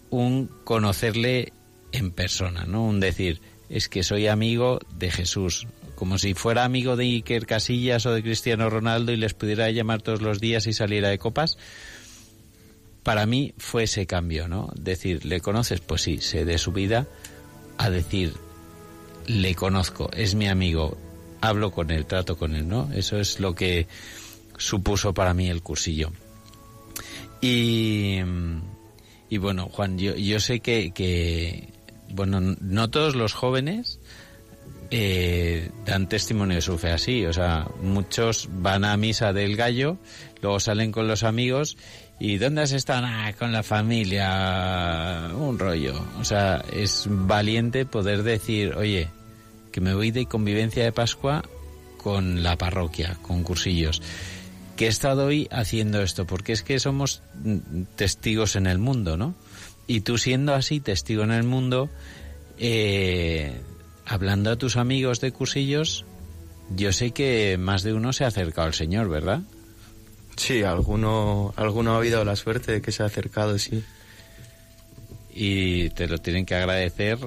un 0.10 0.50
conocerle 0.64 1.54
en 1.92 2.12
persona, 2.12 2.66
¿no? 2.66 2.86
Un 2.86 3.00
decir, 3.00 3.42
es 3.70 3.90
que 3.90 4.04
soy 4.04 4.28
amigo 4.28 4.80
de 4.96 5.12
Jesús, 5.12 5.68
como 5.96 6.18
si 6.18 6.34
fuera 6.34 6.64
amigo 6.64 6.96
de 6.96 7.06
Iker 7.06 7.46
Casillas 7.46 8.06
o 8.06 8.14
de 8.14 8.24
Cristiano 8.24 8.70
Ronaldo 8.70 9.12
y 9.12 9.18
les 9.18 9.34
pudiera 9.34 9.70
llamar 9.72 10.02
todos 10.02 10.22
los 10.22 10.40
días 10.40 10.68
y 10.68 10.74
saliera 10.74 11.10
de 11.10 11.20
copas. 11.20 11.58
Para 13.04 13.26
mí 13.26 13.54
fue 13.58 13.84
ese 13.84 14.08
cambio, 14.08 14.48
¿no? 14.48 14.72
Decir, 14.76 15.26
¿le 15.26 15.42
conoces? 15.42 15.82
Pues 15.82 16.02
sí, 16.02 16.20
sé 16.20 16.46
de 16.46 16.58
su 16.58 16.72
vida, 16.72 17.08
a 17.78 17.90
decir, 17.90 18.34
le 19.28 19.56
conozco, 19.56 20.10
es 20.14 20.36
mi 20.36 20.48
amigo, 20.48 20.98
hablo 21.42 21.72
con 21.72 21.92
él, 21.92 22.06
trato 22.06 22.38
con 22.38 22.56
él, 22.56 22.68
¿no? 22.68 22.90
Eso 22.94 23.20
es 23.20 23.40
lo 23.40 23.56
que 23.56 23.88
supuso 24.58 25.14
para 25.14 25.34
mí 25.34 25.50
el 25.50 25.62
cursillo. 25.62 26.12
Y, 27.44 28.20
y 29.28 29.38
bueno, 29.38 29.68
Juan, 29.70 29.98
yo, 29.98 30.16
yo 30.16 30.40
sé 30.40 30.62
que, 30.62 30.92
que, 30.92 31.74
bueno, 32.10 32.40
no 32.40 32.90
todos 32.90 33.16
los 33.16 33.34
jóvenes 33.34 34.00
eh, 34.92 35.70
dan 35.86 36.08
testimonio 36.08 36.56
de 36.56 36.62
su 36.62 36.78
fe 36.78 36.92
así. 36.92 37.26
O 37.26 37.34
sea, 37.34 37.68
muchos 37.82 38.48
van 38.50 38.86
a 38.86 38.96
misa 38.96 39.34
del 39.34 39.58
gallo, 39.58 39.98
luego 40.42 40.62
salen 40.62 40.94
con 40.94 41.10
los 41.10 41.24
amigos 41.24 41.76
y 42.18 42.38
¿dónde 42.38 42.62
has 42.62 42.72
estado? 42.72 43.08
Ah, 43.08 43.34
con 43.38 43.52
la 43.52 43.62
familia, 43.62 45.30
un 45.36 45.60
rollo. 45.60 46.02
O 46.22 46.24
sea, 46.24 46.64
es 46.72 47.08
valiente 47.10 47.86
poder 47.86 48.24
decir, 48.24 48.74
oye, 48.78 49.10
que 49.74 49.82
me 49.82 49.94
voy 49.94 50.12
de 50.12 50.28
convivencia 50.28 50.86
de 50.86 50.94
Pascua 50.94 51.44
con 51.98 52.42
la 52.42 52.58
parroquia, 52.58 53.18
con 53.22 53.44
cursillos 53.44 54.02
que 54.76 54.86
he 54.86 54.90
estado 54.90 55.26
hoy 55.26 55.48
haciendo 55.52 56.02
esto, 56.02 56.26
porque 56.26 56.54
es 56.54 56.64
que 56.64 56.80
somos 56.80 57.22
mm, 57.44 57.84
testigos 57.96 58.56
en 58.56 58.68
el 58.68 58.80
mundo, 58.80 59.18
¿no? 59.18 59.36
Y 59.88 60.02
tú 60.02 60.18
siendo 60.18 60.54
así 60.54 60.80
testigo 60.80 61.24
en 61.24 61.32
el 61.32 61.44
mundo, 61.44 61.90
eh, 62.58 63.62
hablando 64.06 64.52
a 64.52 64.56
tus 64.56 64.78
amigos 64.78 65.20
de 65.20 65.32
cursillos, 65.32 66.06
yo 66.76 66.94
sé 66.94 67.12
que 67.12 67.58
más 67.60 67.84
de 67.84 67.94
uno 67.94 68.14
se 68.14 68.24
ha 68.24 68.28
acercado 68.28 68.68
al 68.68 68.74
Señor, 68.74 69.10
¿verdad? 69.10 69.42
Sí, 70.38 70.64
alguno, 70.64 71.54
alguno 71.58 71.94
ha 71.94 71.98
habido 71.98 72.24
la 72.26 72.36
suerte 72.36 72.72
de 72.72 72.82
que 72.82 72.92
se 72.92 73.04
ha 73.04 73.08
acercado, 73.08 73.60
sí. 73.60 73.84
Y 75.36 75.90
te 75.92 76.08
lo 76.08 76.18
tienen 76.18 76.46
que 76.46 76.56
agradecer 76.56 77.18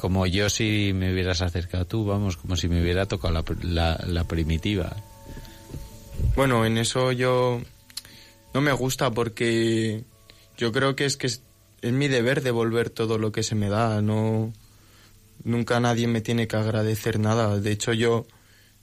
como 0.00 0.26
yo 0.26 0.48
si 0.48 0.92
me 0.94 1.12
hubieras 1.12 1.42
acercado 1.42 1.84
tú, 1.84 2.06
vamos, 2.06 2.38
como 2.38 2.56
si 2.56 2.68
me 2.68 2.80
hubiera 2.80 3.04
tocado 3.04 3.34
la, 3.34 3.44
la, 3.62 4.04
la 4.06 4.24
primitiva. 4.24 4.96
Bueno, 6.36 6.64
en 6.64 6.78
eso 6.78 7.12
yo 7.12 7.60
no 8.54 8.60
me 8.60 8.72
gusta 8.72 9.10
porque 9.10 10.04
yo 10.56 10.72
creo 10.72 10.96
que 10.96 11.04
es 11.04 11.16
que 11.16 11.26
es, 11.26 11.42
es, 11.82 11.92
mi 11.92 12.08
deber 12.08 12.42
devolver 12.42 12.90
todo 12.90 13.18
lo 13.18 13.32
que 13.32 13.42
se 13.42 13.54
me 13.54 13.68
da. 13.68 14.00
No, 14.00 14.52
nunca 15.44 15.80
nadie 15.80 16.06
me 16.06 16.20
tiene 16.20 16.48
que 16.48 16.56
agradecer 16.56 17.18
nada. 17.18 17.58
De 17.58 17.72
hecho, 17.72 17.92
yo, 17.92 18.26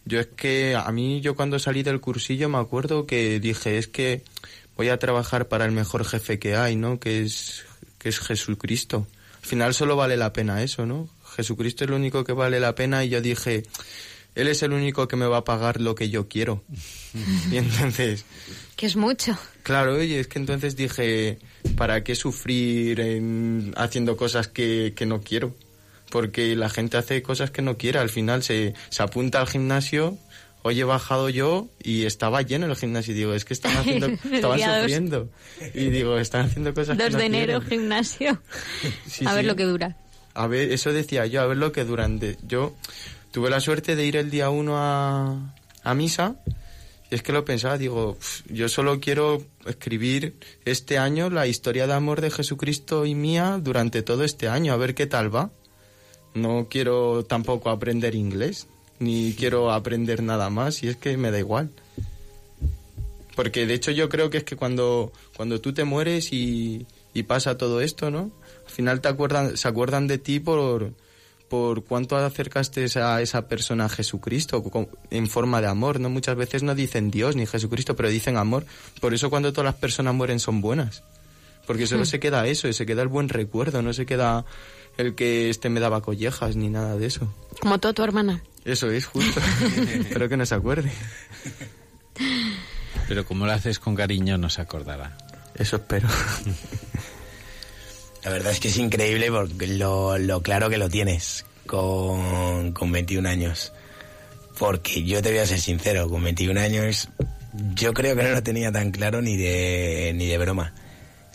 yo 0.06 0.20
es 0.20 0.28
que 0.28 0.76
a 0.76 0.92
mí 0.92 1.22
yo 1.22 1.36
cuando 1.36 1.60
salí 1.60 1.84
del 1.84 2.02
cursillo 2.02 2.50
me 2.50 2.58
acuerdo 2.58 3.06
que 3.06 3.40
dije 3.40 3.78
es 3.78 3.88
que 3.88 4.24
voy 4.76 4.90
a 4.90 5.00
trabajar 5.00 5.48
para 5.48 5.66
el 5.66 5.72
mejor 5.72 6.06
jefe 6.06 6.40
que 6.40 6.56
hay, 6.56 6.76
¿no? 6.76 7.00
Que 7.00 7.24
es 7.24 7.66
que 7.98 8.10
es 8.10 8.20
Jesucristo. 8.20 9.08
Al 9.42 9.48
final 9.48 9.74
solo 9.74 9.96
vale 9.96 10.18
la 10.18 10.34
pena 10.34 10.62
eso, 10.64 10.86
¿no? 10.86 11.10
Jesucristo 11.36 11.84
es 11.84 11.90
lo 11.90 11.96
único 11.96 12.24
que 12.24 12.34
vale 12.34 12.60
la 12.60 12.76
pena 12.76 13.04
y 13.04 13.10
yo 13.10 13.22
dije 13.22 13.64
él 14.38 14.48
es 14.48 14.64
el 14.64 14.74
único 14.74 15.08
que 15.08 15.16
me 15.16 15.26
va 15.26 15.38
a 15.38 15.44
pagar 15.44 15.82
lo 15.82 15.96
que 15.96 16.10
yo 16.10 16.28
quiero. 16.28 16.64
y 17.52 17.58
entonces... 17.58 18.26
Que 18.76 18.86
es 18.86 18.96
mucho. 18.96 19.38
Claro, 19.64 19.96
oye, 19.96 20.20
es 20.20 20.28
que 20.28 20.40
entonces 20.40 20.76
dije, 20.76 21.40
¿para 21.76 22.04
qué 22.04 22.16
sufrir 22.16 23.00
en, 23.00 23.74
haciendo 23.76 24.16
cosas 24.16 24.48
que, 24.48 24.94
que, 24.96 25.06
no 25.06 25.22
quiero? 25.22 25.56
Porque 26.12 26.56
la 26.56 26.70
gente 26.70 26.98
hace 26.98 27.22
cosas 27.24 27.50
que 27.50 27.64
no 27.64 27.78
quiere. 27.78 28.00
Al 28.00 28.10
final 28.10 28.44
se, 28.44 28.76
se 28.90 29.04
apunta 29.04 29.42
al 29.42 29.48
gimnasio 29.48 30.18
hoy 30.68 30.80
he 30.80 30.84
bajado 30.84 31.30
yo 31.30 31.68
y 31.82 32.06
estaba 32.06 32.42
lleno 32.42 32.66
el 32.66 32.76
gimnasio. 32.76 33.14
Y 33.14 33.18
digo, 33.18 33.34
es 33.34 33.46
que 33.46 33.54
están 33.54 33.76
haciendo, 33.78 34.08
estaban 34.08 34.60
sufriendo. 34.60 35.30
Y 35.74 35.90
digo, 35.90 36.18
están 36.18 36.46
haciendo 36.46 36.74
cosas 36.74 36.98
2 36.98 37.08
que 37.08 37.14
no 37.14 37.20
de 37.20 37.26
enero, 37.26 37.60
quieren. 37.62 37.80
gimnasio. 37.80 38.42
Sí, 39.08 39.26
a 39.26 39.34
ver 39.34 39.44
sí. 39.44 39.48
lo 39.48 39.56
que 39.56 39.64
dura. 39.64 39.98
A 40.34 40.48
ver, 40.48 40.72
eso 40.72 40.94
decía 40.94 41.26
yo, 41.26 41.42
a 41.42 41.48
ver 41.48 41.58
lo 41.58 41.72
que 41.72 41.84
durante... 41.84 42.38
Yo 42.44 42.76
tuve 43.32 43.50
la 43.50 43.60
suerte 43.60 43.96
de 43.96 44.06
ir 44.06 44.16
el 44.16 44.30
día 44.30 44.50
uno 44.50 44.78
a, 44.78 45.56
a 45.84 45.94
misa 45.94 46.36
y 47.10 47.16
es 47.16 47.24
que 47.24 47.32
lo 47.32 47.46
pensaba, 47.46 47.78
digo, 47.78 48.16
"Pf, 48.16 48.44
yo 48.54 48.68
solo 48.68 49.00
quiero 49.00 49.42
escribir 49.66 50.36
este 50.66 50.98
año 50.98 51.30
la 51.30 51.48
historia 51.48 51.88
de 51.88 51.94
amor 51.94 52.20
de 52.22 52.32
Jesucristo 52.32 53.06
y 53.06 53.16
mía 53.16 53.60
durante 53.62 54.02
todo 54.02 54.24
este 54.24 54.50
año, 54.50 54.74
a 54.74 54.78
ver 54.78 54.94
qué 54.94 55.08
tal 55.08 55.34
va. 55.34 55.52
No 56.34 56.68
quiero 56.70 57.24
tampoco 57.24 57.70
aprender 57.70 58.14
inglés, 58.14 58.68
ni 59.00 59.34
quiero 59.34 59.72
aprender 59.72 60.22
nada 60.22 60.50
más 60.50 60.84
y 60.84 60.90
es 60.90 60.98
que 60.98 61.16
me 61.18 61.32
da 61.32 61.40
igual. 61.40 61.72
Porque 63.36 63.66
de 63.66 63.76
hecho 63.76 63.92
yo 63.92 64.10
creo 64.10 64.30
que 64.30 64.40
es 64.40 64.44
que 64.44 64.56
cuando, 64.56 65.14
cuando 65.36 65.62
tú 65.62 65.74
te 65.74 65.84
mueres 65.86 66.34
y, 66.34 66.86
y 67.14 67.24
pasa 67.24 67.58
todo 67.58 67.82
esto, 67.82 68.12
¿no? 68.12 68.32
Al 68.66 68.72
final 68.72 69.00
te 69.00 69.08
acuerdan, 69.08 69.56
se 69.56 69.68
acuerdan 69.68 70.08
de 70.08 70.18
ti 70.18 70.40
por, 70.40 70.92
por 71.50 71.84
cuánto 71.86 72.18
acercaste 72.18 72.88
a 73.00 73.22
esa 73.22 73.48
persona 73.48 73.86
a 73.86 73.90
Jesucristo 73.90 74.64
en 75.10 75.28
forma 75.28 75.62
de 75.62 75.68
amor, 75.68 76.00
¿no? 76.00 76.10
Muchas 76.10 76.36
veces 76.36 76.64
no 76.64 76.76
dicen 76.76 77.12
Dios 77.12 77.36
ni 77.36 77.46
Jesucristo, 77.46 77.96
pero 77.96 78.10
dicen 78.10 78.38
amor. 78.38 78.66
Por 79.00 79.14
eso 79.14 79.30
cuando 79.30 79.54
todas 79.54 79.66
las 79.66 79.76
personas 79.76 80.14
mueren 80.14 80.40
son 80.40 80.62
buenas. 80.62 81.04
Porque 81.66 81.86
solo 81.86 82.06
se 82.06 82.20
queda 82.20 82.48
eso, 82.48 82.68
y 82.70 82.74
se 82.74 82.86
queda 82.86 83.02
el 83.02 83.10
buen 83.10 83.28
recuerdo, 83.28 83.82
no 83.82 83.92
se 83.92 84.06
queda 84.06 84.46
el 84.98 85.16
que 85.16 85.50
este 85.50 85.70
me 85.70 85.80
daba 85.80 86.02
collejas 86.02 86.56
ni 86.56 86.70
nada 86.70 86.96
de 86.96 87.06
eso. 87.08 87.34
Como 87.60 87.78
tú, 87.78 87.94
tu 87.94 88.04
hermana. 88.04 88.42
Eso 88.64 88.90
es 88.90 89.06
justo. 89.06 89.42
Espero 89.94 90.30
que 90.30 90.38
no 90.38 90.46
se 90.46 90.56
acuerde. 90.56 90.92
Pero 93.08 93.26
como 93.26 93.46
lo 93.46 93.52
haces 93.52 93.80
con 93.80 93.96
cariño, 93.96 94.38
no 94.38 94.50
se 94.50 94.62
acordará. 94.62 95.18
Eso 95.56 95.78
espero. 95.78 96.08
La 98.28 98.34
verdad 98.34 98.52
es 98.52 98.60
que 98.60 98.68
es 98.68 98.76
increíble 98.76 99.32
porque 99.32 99.68
lo, 99.68 100.18
lo 100.18 100.42
claro 100.42 100.70
que 100.70 100.78
lo 100.78 100.90
tienes 100.90 101.46
con, 101.66 102.74
con 102.74 102.92
21 102.92 103.30
años. 103.30 103.72
Porque 104.60 105.06
yo 105.06 105.22
te 105.22 105.30
voy 105.30 105.38
a 105.38 105.46
ser 105.46 105.62
sincero, 105.62 106.10
con 106.10 106.22
21 106.22 106.60
años 106.60 107.08
yo 107.74 107.94
creo 107.94 108.18
que 108.18 108.24
no 108.24 108.32
lo 108.32 108.44
tenía 108.44 108.70
tan 108.70 108.92
claro 108.92 109.22
ni 109.22 109.38
de, 109.38 110.12
ni 110.14 110.28
de 110.28 110.38
broma. 110.38 110.74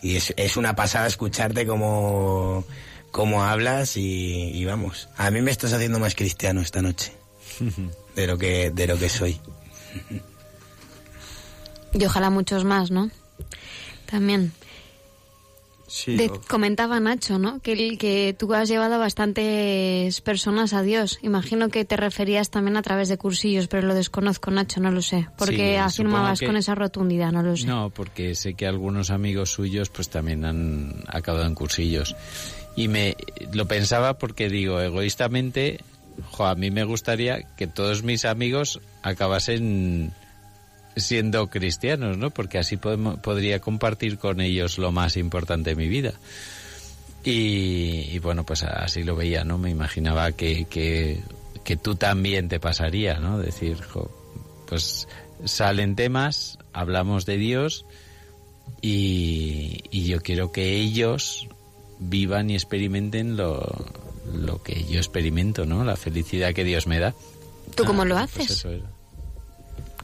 Y 0.03 0.17
es, 0.17 0.35
es 0.37 0.55
una 0.55 0.75
pasada 0.75 1.07
escucharte 1.07 1.65
como, 1.65 2.63
como 3.09 3.43
hablas 3.43 3.97
y, 3.97 4.51
y 4.53 4.63
vamos. 4.65 5.09
A 5.17 5.31
mí 5.31 5.41
me 5.41 5.49
estás 5.49 5.73
haciendo 5.73 5.97
más 5.97 6.13
cristiano 6.13 6.61
esta 6.61 6.83
noche 6.83 7.11
de 8.15 8.27
lo 8.27 8.37
que, 8.37 8.69
de 8.69 8.85
lo 8.85 8.99
que 8.99 9.09
soy. 9.09 9.41
Y 11.91 12.05
ojalá 12.05 12.29
muchos 12.29 12.63
más, 12.65 12.91
¿no? 12.91 13.09
También. 14.05 14.53
Sí, 15.95 16.15
De- 16.15 16.31
comentaba 16.47 16.99
Nacho, 16.99 17.37
¿no? 17.37 17.59
Que, 17.59 18.35
tú 18.39 18.51
has 18.55 18.67
llevado 18.67 18.95
a 18.95 18.97
bastantes 18.97 20.21
personas 20.21 20.73
a 20.73 20.81
Dios. 20.81 21.19
Imagino 21.21 21.69
que 21.69 21.85
te 21.85 21.97
referías 21.97 22.49
también 22.49 22.77
a 22.77 22.81
través 22.81 23.09
de 23.09 23.19
cursillos, 23.19 23.67
pero 23.67 23.85
lo 23.87 23.93
desconozco, 23.93 24.49
Nacho, 24.49 24.79
no 24.81 24.89
lo 24.89 25.03
sé. 25.03 25.27
Porque 25.37 25.73
Sí, 25.73 25.75
afirmabas 25.75 26.39
que- 26.39 26.47
con 26.47 26.57
esa 26.57 26.73
rotundidad, 26.73 27.31
no 27.31 27.43
lo 27.43 27.55
sé. 27.55 27.67
No, 27.67 27.91
porque 27.91 28.33
sé 28.33 28.55
que 28.55 28.65
algunos 28.65 29.11
amigos 29.11 29.51
suyos 29.51 29.89
pues 29.89 30.09
también 30.09 30.45
han 30.45 30.95
acabado 31.07 31.45
en 31.45 31.53
cursillos. 31.53 32.15
Y 32.75 32.87
me 32.87 33.15
lo 33.53 33.67
pensaba 33.67 34.17
porque 34.17 34.49
digo, 34.49 34.81
egoístamente, 34.81 35.79
jo, 36.31 36.45
a 36.47 36.55
mí 36.55 36.71
me 36.71 36.85
gustaría 36.85 37.43
que 37.55 37.67
todos 37.67 38.01
mis 38.01 38.25
amigos 38.25 38.81
acabasen 39.03 40.11
siendo 40.95 41.49
cristianos, 41.49 42.17
¿no? 42.17 42.29
Porque 42.31 42.57
así 42.59 42.77
podemo- 42.77 43.19
podría 43.21 43.59
compartir 43.59 44.17
con 44.17 44.41
ellos 44.41 44.77
lo 44.77 44.91
más 44.91 45.17
importante 45.17 45.71
de 45.71 45.75
mi 45.75 45.87
vida. 45.87 46.13
Y, 47.23 48.09
y 48.11 48.19
bueno, 48.19 48.43
pues 48.45 48.63
así 48.63 49.03
lo 49.03 49.15
veía, 49.15 49.43
¿no? 49.43 49.57
Me 49.57 49.69
imaginaba 49.69 50.31
que, 50.33 50.65
que, 50.65 51.21
que 51.63 51.77
tú 51.77 51.95
también 51.95 52.49
te 52.49 52.59
pasaría, 52.59 53.19
¿no? 53.19 53.37
Decir, 53.39 53.81
jo, 53.81 54.11
pues 54.67 55.07
salen 55.45 55.95
temas, 55.95 56.57
hablamos 56.73 57.25
de 57.25 57.37
Dios 57.37 57.85
y, 58.81 59.83
y 59.91 60.05
yo 60.05 60.21
quiero 60.21 60.51
que 60.51 60.75
ellos 60.75 61.47
vivan 61.99 62.49
y 62.49 62.55
experimenten 62.55 63.37
lo, 63.37 63.65
lo 64.33 64.61
que 64.61 64.83
yo 64.85 64.97
experimento, 64.99 65.65
¿no? 65.65 65.83
La 65.85 65.95
felicidad 65.95 66.53
que 66.53 66.63
Dios 66.65 66.87
me 66.87 66.99
da. 66.99 67.13
¿Tú 67.75 67.85
cómo 67.85 68.01
Ah, 68.01 68.05
lo 68.05 68.15
pues 68.15 68.35
haces? 68.35 68.51
eso 68.51 68.69
era. 68.69 68.85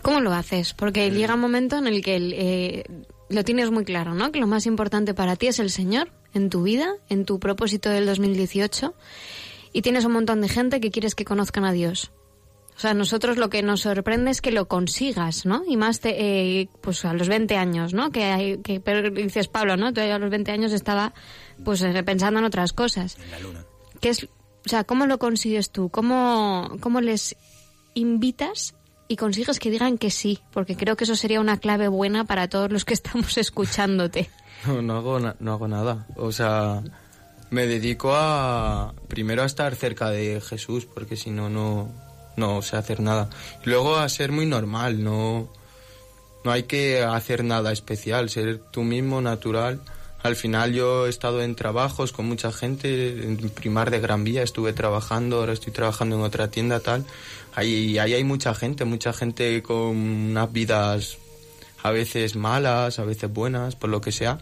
¿Cómo 0.10 0.22
lo 0.22 0.34
haces? 0.34 0.74
Porque 0.74 1.12
llega 1.12 1.36
un 1.36 1.39
momento 1.41 1.78
en 1.78 1.88
el 1.88 2.01
que 2.03 2.16
eh, 2.18 2.84
lo 3.30 3.43
tienes 3.43 3.70
muy 3.72 3.86
claro, 3.86 4.14
¿no? 4.16 4.32
Que 4.32 4.39
lo 4.39 4.47
más 4.47 4.66
importante 4.66 5.14
para 5.14 5.36
ti 5.36 5.47
es 5.47 5.60
el 5.60 5.70
Señor 5.70 6.12
en 6.34 6.49
tu 6.49 6.64
vida, 6.64 6.93
en 7.10 7.26
tu 7.26 7.39
propósito 7.39 7.89
del 7.89 8.05
2018, 8.07 8.93
y 9.72 9.82
tienes 9.84 10.05
un 10.05 10.14
montón 10.14 10.41
de 10.41 10.49
gente 10.49 10.80
que 10.80 10.89
quieres 10.91 11.14
que 11.14 11.26
conozcan 11.26 11.64
a 11.64 11.72
Dios. 11.72 12.12
O 12.76 12.80
sea, 12.80 12.93
nosotros 12.93 13.38
lo 13.38 13.49
que 13.49 13.62
nos 13.62 13.82
sorprende 13.82 14.32
es 14.32 14.41
que 14.41 14.51
lo 14.51 14.68
consigas, 14.68 15.45
¿no? 15.45 15.64
Y 15.68 15.76
más 15.78 15.99
te- 15.99 16.16
eh, 16.62 16.70
pues 16.82 17.03
a 17.05 17.14
los 17.14 17.28
20 17.28 17.55
años, 17.57 17.93
¿no? 17.93 18.10
Que, 18.12 18.24
hay, 18.24 18.57
que 18.60 18.80
pero 18.80 19.12
dices 19.12 19.47
Pablo, 19.47 19.76
¿no? 19.78 19.93
Tú 19.93 19.99
a 20.01 20.18
los 20.18 20.30
20 20.32 20.51
años 20.51 20.72
estaba 20.72 21.14
pues 21.64 21.82
eh, 21.84 22.01
pensando 22.03 22.39
en 22.39 22.45
otras 22.45 22.74
cosas. 22.74 23.18
¿Qué 23.99 24.10
es, 24.10 24.24
o 24.24 24.70
sea, 24.70 24.86
¿cómo 24.86 25.05
lo 25.05 25.20
consigues 25.20 25.72
tú? 25.72 25.89
¿Cómo, 25.89 26.78
¿Cómo 26.80 26.99
les 27.01 27.36
invitas 27.93 28.76
y 29.10 29.18
consigues 29.18 29.60
que 29.60 29.72
digan 29.72 29.97
que 29.97 30.12
sí? 30.12 30.39
Porque 30.51 30.78
creo 30.78 30.95
que 30.95 31.03
eso 31.03 31.16
sería 31.16 31.41
una 31.41 31.57
clave 31.57 31.88
buena 31.89 32.24
para 32.24 32.47
todos 32.47 32.72
los 32.72 32.86
que 32.86 32.93
estamos 32.99 33.38
escuchándote. 33.38 34.30
No, 34.66 34.82
no 34.82 34.97
hago, 34.97 35.20
no 35.20 35.51
hago 35.51 35.68
nada. 35.68 36.05
O 36.16 36.32
sea, 36.32 36.82
me 37.49 37.66
dedico 37.66 38.14
a 38.16 38.93
primero 39.07 39.41
a 39.41 39.47
estar 39.47 39.76
cerca 39.76 40.12
de 40.12 40.39
Jesús, 40.39 40.86
porque 40.86 41.16
si 41.16 41.32
no, 41.32 41.49
no, 41.49 41.91
no 42.38 42.62
sé 42.62 42.78
hacer 42.78 42.99
nada. 42.99 43.30
Luego 43.66 43.97
a 43.97 44.07
ser 44.10 44.32
muy 44.32 44.45
normal, 44.45 45.03
no, 45.03 45.51
no 46.43 46.51
hay 46.51 46.64
que 46.64 47.01
hacer 47.01 47.43
nada 47.43 47.72
especial, 47.72 48.30
ser 48.30 48.60
tú 48.72 48.84
mismo, 48.84 49.22
natural. 49.22 49.82
Al 50.22 50.36
final 50.36 50.74
yo 50.74 51.07
he 51.07 51.10
estado 51.10 51.41
en 51.41 51.55
trabajos 51.55 52.12
con 52.12 52.28
mucha 52.28 52.51
gente, 52.51 53.24
en 53.24 53.38
Primar 53.49 53.89
de 53.89 54.01
Gran 54.01 54.24
Vía 54.26 54.43
estuve 54.43 54.74
trabajando, 54.74 55.38
ahora 55.38 55.53
estoy 55.53 55.72
trabajando 55.72 56.18
en 56.18 56.24
otra 56.24 56.49
tienda 56.49 56.82
tal. 56.82 57.05
Ahí, 57.60 57.97
ahí 57.97 58.14
hay 58.14 58.24
mucha 58.24 58.55
gente, 58.55 58.86
mucha 58.86 59.12
gente 59.12 59.62
con 59.62 59.97
unas 59.97 60.49
vidas 60.53 61.18
a 61.84 61.91
veces 61.91 62.38
malas, 62.38 62.99
a 62.99 63.03
veces 63.03 63.30
buenas, 63.34 63.76
por 63.76 63.89
lo 63.89 63.99
que 63.99 64.14
sea. 64.14 64.38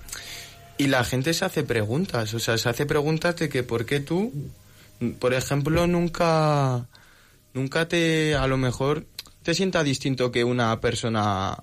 Y 0.78 0.86
la 0.86 1.03
gente 1.03 1.34
se 1.34 1.43
hace 1.43 1.63
preguntas, 1.63 2.32
o 2.36 2.39
sea, 2.39 2.59
se 2.59 2.70
hace 2.70 2.86
preguntas 2.86 3.36
de 3.38 3.49
que 3.49 3.63
por 3.63 3.88
qué 3.88 4.01
tú, 4.01 4.32
por 5.18 5.34
ejemplo, 5.34 5.88
nunca, 5.88 6.86
nunca 7.55 7.88
te, 7.88 8.36
a 8.36 8.45
lo 8.45 8.57
mejor, 8.57 9.07
te 9.41 9.55
sienta 9.55 9.84
distinto 9.84 10.32
que 10.32 10.43
una 10.43 10.80
persona 10.80 11.57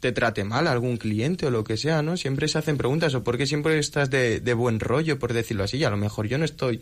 te 0.00 0.12
trate 0.12 0.44
mal, 0.44 0.66
algún 0.66 0.96
cliente 0.96 1.46
o 1.46 1.50
lo 1.50 1.64
que 1.64 1.76
sea, 1.76 2.02
¿no? 2.02 2.16
Siempre 2.16 2.48
se 2.48 2.58
hacen 2.58 2.76
preguntas, 2.76 3.14
o 3.14 3.24
por 3.24 3.38
qué 3.38 3.46
siempre 3.46 3.78
estás 3.78 4.10
de, 4.10 4.40
de 4.40 4.54
buen 4.54 4.80
rollo, 4.80 5.18
por 5.18 5.32
decirlo 5.32 5.64
así, 5.64 5.78
y 5.78 5.84
a 5.84 5.90
lo 5.90 5.96
mejor 5.96 6.26
yo 6.28 6.38
no 6.38 6.44
estoy, 6.44 6.80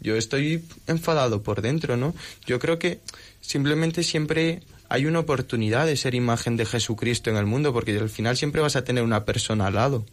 yo 0.00 0.16
estoy 0.16 0.64
enfadado 0.86 1.42
por 1.42 1.62
dentro, 1.62 1.96
¿no? 1.96 2.14
Yo 2.46 2.58
creo 2.58 2.78
que 2.78 3.00
simplemente 3.40 4.02
siempre 4.02 4.62
hay 4.88 5.06
una 5.06 5.20
oportunidad 5.20 5.86
de 5.86 5.96
ser 5.96 6.14
imagen 6.14 6.56
de 6.56 6.66
Jesucristo 6.66 7.30
en 7.30 7.36
el 7.36 7.46
mundo, 7.46 7.72
porque 7.72 7.96
al 7.98 8.10
final 8.10 8.36
siempre 8.36 8.62
vas 8.62 8.76
a 8.76 8.84
tener 8.84 9.02
una 9.02 9.24
persona 9.24 9.66
al 9.66 9.74
lado. 9.74 10.04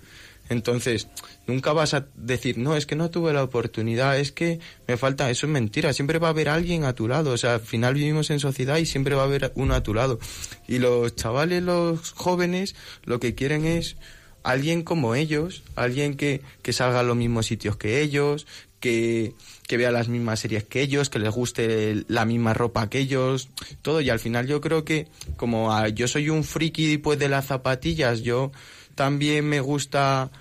Entonces, 0.53 1.07
nunca 1.47 1.73
vas 1.73 1.93
a 1.93 2.07
decir, 2.15 2.57
no, 2.57 2.77
es 2.77 2.85
que 2.85 2.95
no 2.95 3.09
tuve 3.09 3.33
la 3.33 3.43
oportunidad, 3.43 4.17
es 4.17 4.31
que 4.31 4.59
me 4.87 4.95
falta, 4.95 5.29
eso 5.29 5.45
es 5.45 5.51
mentira, 5.51 5.91
siempre 5.91 6.19
va 6.19 6.27
a 6.27 6.31
haber 6.31 6.47
alguien 6.47 6.85
a 6.85 6.93
tu 6.93 7.07
lado, 7.09 7.31
o 7.31 7.37
sea, 7.37 7.55
al 7.55 7.59
final 7.59 7.95
vivimos 7.95 8.29
en 8.29 8.39
sociedad 8.39 8.77
y 8.77 8.85
siempre 8.85 9.15
va 9.15 9.23
a 9.23 9.25
haber 9.25 9.51
uno 9.55 9.73
a 9.75 9.83
tu 9.83 9.93
lado. 9.93 10.19
Y 10.67 10.79
los 10.79 11.15
chavales, 11.15 11.61
los 11.61 12.11
jóvenes, 12.13 12.75
lo 13.03 13.19
que 13.19 13.35
quieren 13.35 13.65
es 13.65 13.97
alguien 14.43 14.83
como 14.83 15.15
ellos, 15.15 15.63
alguien 15.75 16.15
que, 16.15 16.41
que 16.61 16.71
salga 16.73 17.01
a 17.01 17.03
los 17.03 17.15
mismos 17.17 17.45
sitios 17.45 17.75
que 17.77 18.01
ellos, 18.01 18.45
que, 18.81 19.33
que 19.65 19.77
vea 19.77 19.91
las 19.91 20.09
mismas 20.09 20.41
series 20.41 20.65
que 20.65 20.81
ellos, 20.81 21.09
que 21.09 21.17
les 21.19 21.31
guste 21.31 22.03
la 22.09 22.25
misma 22.25 22.53
ropa 22.53 22.89
que 22.89 22.99
ellos, 22.99 23.47
todo. 23.81 24.01
Y 24.01 24.09
al 24.09 24.19
final 24.19 24.45
yo 24.45 24.59
creo 24.59 24.83
que 24.83 25.07
como 25.37 25.73
a- 25.73 25.87
yo 25.87 26.09
soy 26.09 26.29
un 26.29 26.43
friki 26.43 26.97
pues 26.97 27.17
de 27.17 27.29
las 27.29 27.45
zapatillas, 27.45 28.23
yo 28.23 28.51
también 28.95 29.45
me 29.47 29.59
gusta 29.59 30.31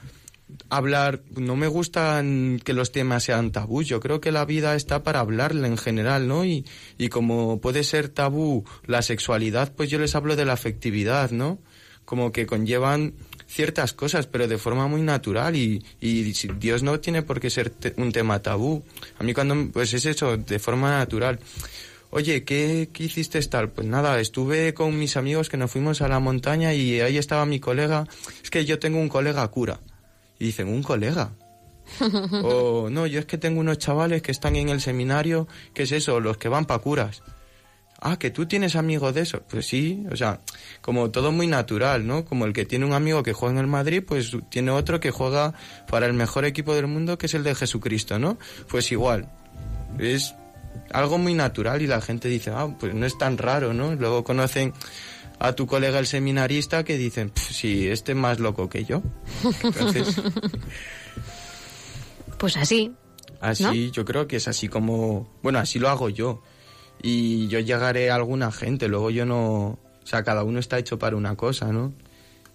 hablar, 0.68 1.22
no 1.34 1.57
me 1.57 1.66
gustan 1.66 2.61
que 2.62 2.74
los 2.74 2.92
temas 2.92 3.24
sean 3.24 3.53
tabú, 3.53 3.82
yo 3.82 4.00
creo 4.00 4.20
que 4.20 4.32
la 4.32 4.44
vida 4.44 4.74
está 4.74 5.03
para 5.03 5.20
hablarla 5.20 5.66
en 5.66 5.78
general, 5.78 6.28
¿no? 6.28 6.44
Y, 6.44 6.64
y 6.98 7.09
como 7.09 7.61
puede 7.61 7.84
ser 7.84 8.09
tabú 8.09 8.64
la 8.86 9.03
sexualidad, 9.03 9.72
pues 9.74 9.88
yo 9.90 9.98
les 9.98 10.14
hablo 10.14 10.36
de 10.36 10.44
la 10.44 10.53
afectividad, 10.53 11.30
¿no? 11.30 11.59
Como 12.05 12.32
que 12.32 12.46
conllevan 12.46 13.14
ciertas 13.46 13.92
cosas, 13.92 14.26
pero 14.26 14.48
de 14.48 14.59
forma 14.59 14.88
muy 14.88 15.03
natural 15.03 15.57
y, 15.57 15.84
y 16.00 16.22
Dios 16.59 16.82
no 16.82 17.00
tiene 17.00 17.22
por 17.22 17.38
qué 17.40 17.48
ser 17.50 17.70
te- 17.70 17.94
un 17.96 18.11
tema 18.12 18.40
tabú. 18.40 18.82
A 19.18 19.24
mí 19.24 19.32
cuando, 19.34 19.70
pues 19.72 19.92
es 19.94 20.05
eso, 20.07 20.36
de 20.36 20.59
forma 20.59 20.98
natural. 20.98 21.38
Oye, 22.13 22.45
¿qué, 22.45 22.91
¿qué 22.93 23.05
hiciste 23.05 23.41
tal? 23.43 23.71
Pues 23.71 23.87
nada, 23.87 24.21
estuve 24.21 24.75
con 24.75 24.97
mis 24.99 25.17
amigos 25.17 25.49
que 25.49 25.57
nos 25.57 25.71
fuimos 25.71 26.03
a 26.03 26.09
la 26.09 26.21
montaña 26.21 26.73
y 26.75 27.01
ahí 27.01 27.17
estaba 27.17 27.47
mi 27.47 27.59
colega. 27.59 28.07
Es 28.43 28.51
que 28.51 28.65
yo 28.65 28.79
tengo 28.79 29.01
un 29.01 29.09
colega 29.09 29.49
cura. 29.49 29.81
Y 30.39 30.47
dicen, 30.47 30.69
¿un 30.69 30.83
colega? 30.83 31.33
o 32.43 32.91
no, 32.91 33.07
yo 33.07 33.19
es 33.19 33.27
que 33.27 33.39
tengo 33.39 33.61
unos 33.61 33.79
chavales 33.79 34.23
que 34.23 34.31
están 34.31 34.57
en 34.57 34.69
el 34.69 34.81
seminario, 34.81 35.49
¿qué 35.75 35.85
es 35.85 35.93
eso? 35.93 36.21
Los 36.21 36.37
que 36.37 36.49
van 36.49 36.67
para 36.67 36.81
curas. 36.81 37.23
Ah, 37.99 38.19
que 38.19 38.31
tú 38.31 38.47
tienes 38.47 38.77
amigos 38.77 39.15
de 39.15 39.23
eso. 39.23 39.43
Pues 39.49 39.67
sí, 39.67 40.05
o 40.11 40.17
sea, 40.17 40.41
como 40.83 41.11
todo 41.11 41.33
muy 41.33 41.47
natural, 41.47 42.07
¿no? 42.07 42.25
Como 42.25 42.45
el 42.45 42.53
que 42.53 42.67
tiene 42.67 42.85
un 42.85 42.93
amigo 42.93 43.23
que 43.23 43.33
juega 43.33 43.55
en 43.55 43.61
el 43.61 43.69
Madrid, 43.69 44.03
pues 44.07 44.37
tiene 44.51 44.71
otro 44.73 45.01
que 45.01 45.11
juega 45.13 45.55
para 45.89 46.07
el 46.07 46.13
mejor 46.13 46.45
equipo 46.45 46.75
del 46.75 46.89
mundo, 46.89 47.17
que 47.17 47.27
es 47.27 47.35
el 47.35 47.45
de 47.45 47.55
Jesucristo, 47.55 48.19
¿no? 48.19 48.39
Pues 48.69 48.93
igual. 48.93 49.31
Es 49.99 50.35
algo 50.93 51.18
muy 51.18 51.34
natural 51.34 51.82
y 51.82 51.86
la 51.86 52.01
gente 52.01 52.28
dice, 52.28 52.51
ah, 52.55 52.74
pues 52.78 52.95
no 52.95 53.07
es 53.07 53.16
tan 53.18 53.38
raro, 53.38 53.72
¿no? 53.72 53.95
Luego 53.95 54.24
conocen 54.24 54.72
a 55.38 55.53
tu 55.55 55.66
colega 55.66 55.99
el 55.99 56.07
seminarista 56.07 56.84
que 56.84 56.97
dicen, 56.97 57.32
sí, 57.34 57.88
este 57.88 58.12
es 58.12 58.18
más 58.18 58.38
loco 58.38 58.68
que 58.68 58.84
yo. 58.84 59.03
Entonces, 59.62 60.20
Pues 62.43 62.57
así. 62.57 62.93
Así, 63.40 63.93
yo 63.93 64.05
creo 64.05 64.26
que 64.26 64.34
es 64.34 64.49
así 64.49 64.66
como, 64.66 65.30
bueno, 65.45 65.61
así 65.61 65.78
lo 65.78 65.88
hago 65.88 66.09
yo. 66.09 66.43
Y 67.01 67.47
yo 67.47 67.61
llegaré 67.61 68.11
a 68.11 68.16
alguna 68.16 68.51
gente, 68.51 68.88
luego 68.88 69.11
yo 69.11 69.24
no, 69.24 69.38
o 69.45 69.78
sea, 70.03 70.24
cada 70.24 70.43
uno 70.43 70.59
está 70.59 70.76
hecho 70.76 70.99
para 70.99 71.14
una 71.14 71.36
cosa, 71.36 71.66
¿no? 71.72 71.93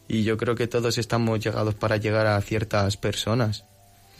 Y 0.10 0.24
yo 0.24 0.36
creo 0.36 0.56
que 0.56 0.68
todos 0.68 0.98
estamos 0.98 1.40
llegados 1.40 1.74
para 1.76 1.96
llegar 1.96 2.28
a 2.28 2.42
ciertas 2.42 2.98
personas. 2.98 3.64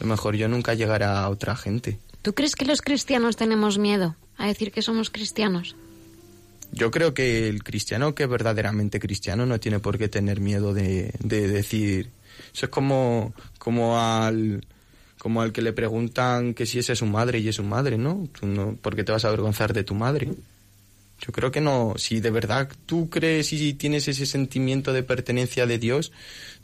A 0.00 0.04
lo 0.04 0.06
mejor 0.06 0.36
yo 0.36 0.48
nunca 0.48 0.72
llegaré 0.72 1.04
a 1.04 1.28
otra 1.28 1.54
gente. 1.54 1.98
¿Tú 2.28 2.34
crees 2.34 2.56
que 2.56 2.66
los 2.66 2.82
cristianos 2.82 3.36
tenemos 3.36 3.78
miedo 3.78 4.14
a 4.36 4.46
decir 4.46 4.70
que 4.70 4.82
somos 4.82 5.08
cristianos? 5.08 5.74
Yo 6.72 6.90
creo 6.90 7.14
que 7.14 7.48
el 7.48 7.64
cristiano 7.64 8.14
que 8.14 8.24
es 8.24 8.28
verdaderamente 8.28 9.00
cristiano 9.00 9.46
no 9.46 9.58
tiene 9.58 9.78
por 9.78 9.96
qué 9.96 10.10
tener 10.10 10.38
miedo 10.38 10.74
de, 10.74 11.14
de 11.20 11.48
decir... 11.48 12.10
Eso 12.52 12.66
es 12.66 12.70
como, 12.70 13.32
como 13.56 13.98
al 13.98 14.62
como 15.18 15.40
al 15.40 15.52
que 15.52 15.62
le 15.62 15.72
preguntan 15.72 16.52
que 16.52 16.66
si 16.66 16.80
esa 16.80 16.92
es 16.92 16.98
su 16.98 17.06
madre 17.06 17.38
y 17.38 17.48
es 17.48 17.56
su 17.56 17.62
madre, 17.62 17.96
¿no? 17.96 18.28
Tú 18.38 18.46
no 18.46 18.74
¿Por 18.74 18.94
qué 18.94 19.04
te 19.04 19.12
vas 19.12 19.24
a 19.24 19.28
avergonzar 19.28 19.72
de 19.72 19.84
tu 19.84 19.94
madre? 19.94 20.28
Yo 21.22 21.32
creo 21.32 21.50
que 21.50 21.62
no. 21.62 21.94
Si 21.96 22.20
de 22.20 22.30
verdad 22.30 22.68
tú 22.84 23.08
crees 23.08 23.54
y 23.54 23.72
tienes 23.72 24.06
ese 24.06 24.26
sentimiento 24.26 24.92
de 24.92 25.02
pertenencia 25.02 25.64
de 25.64 25.78
Dios, 25.78 26.12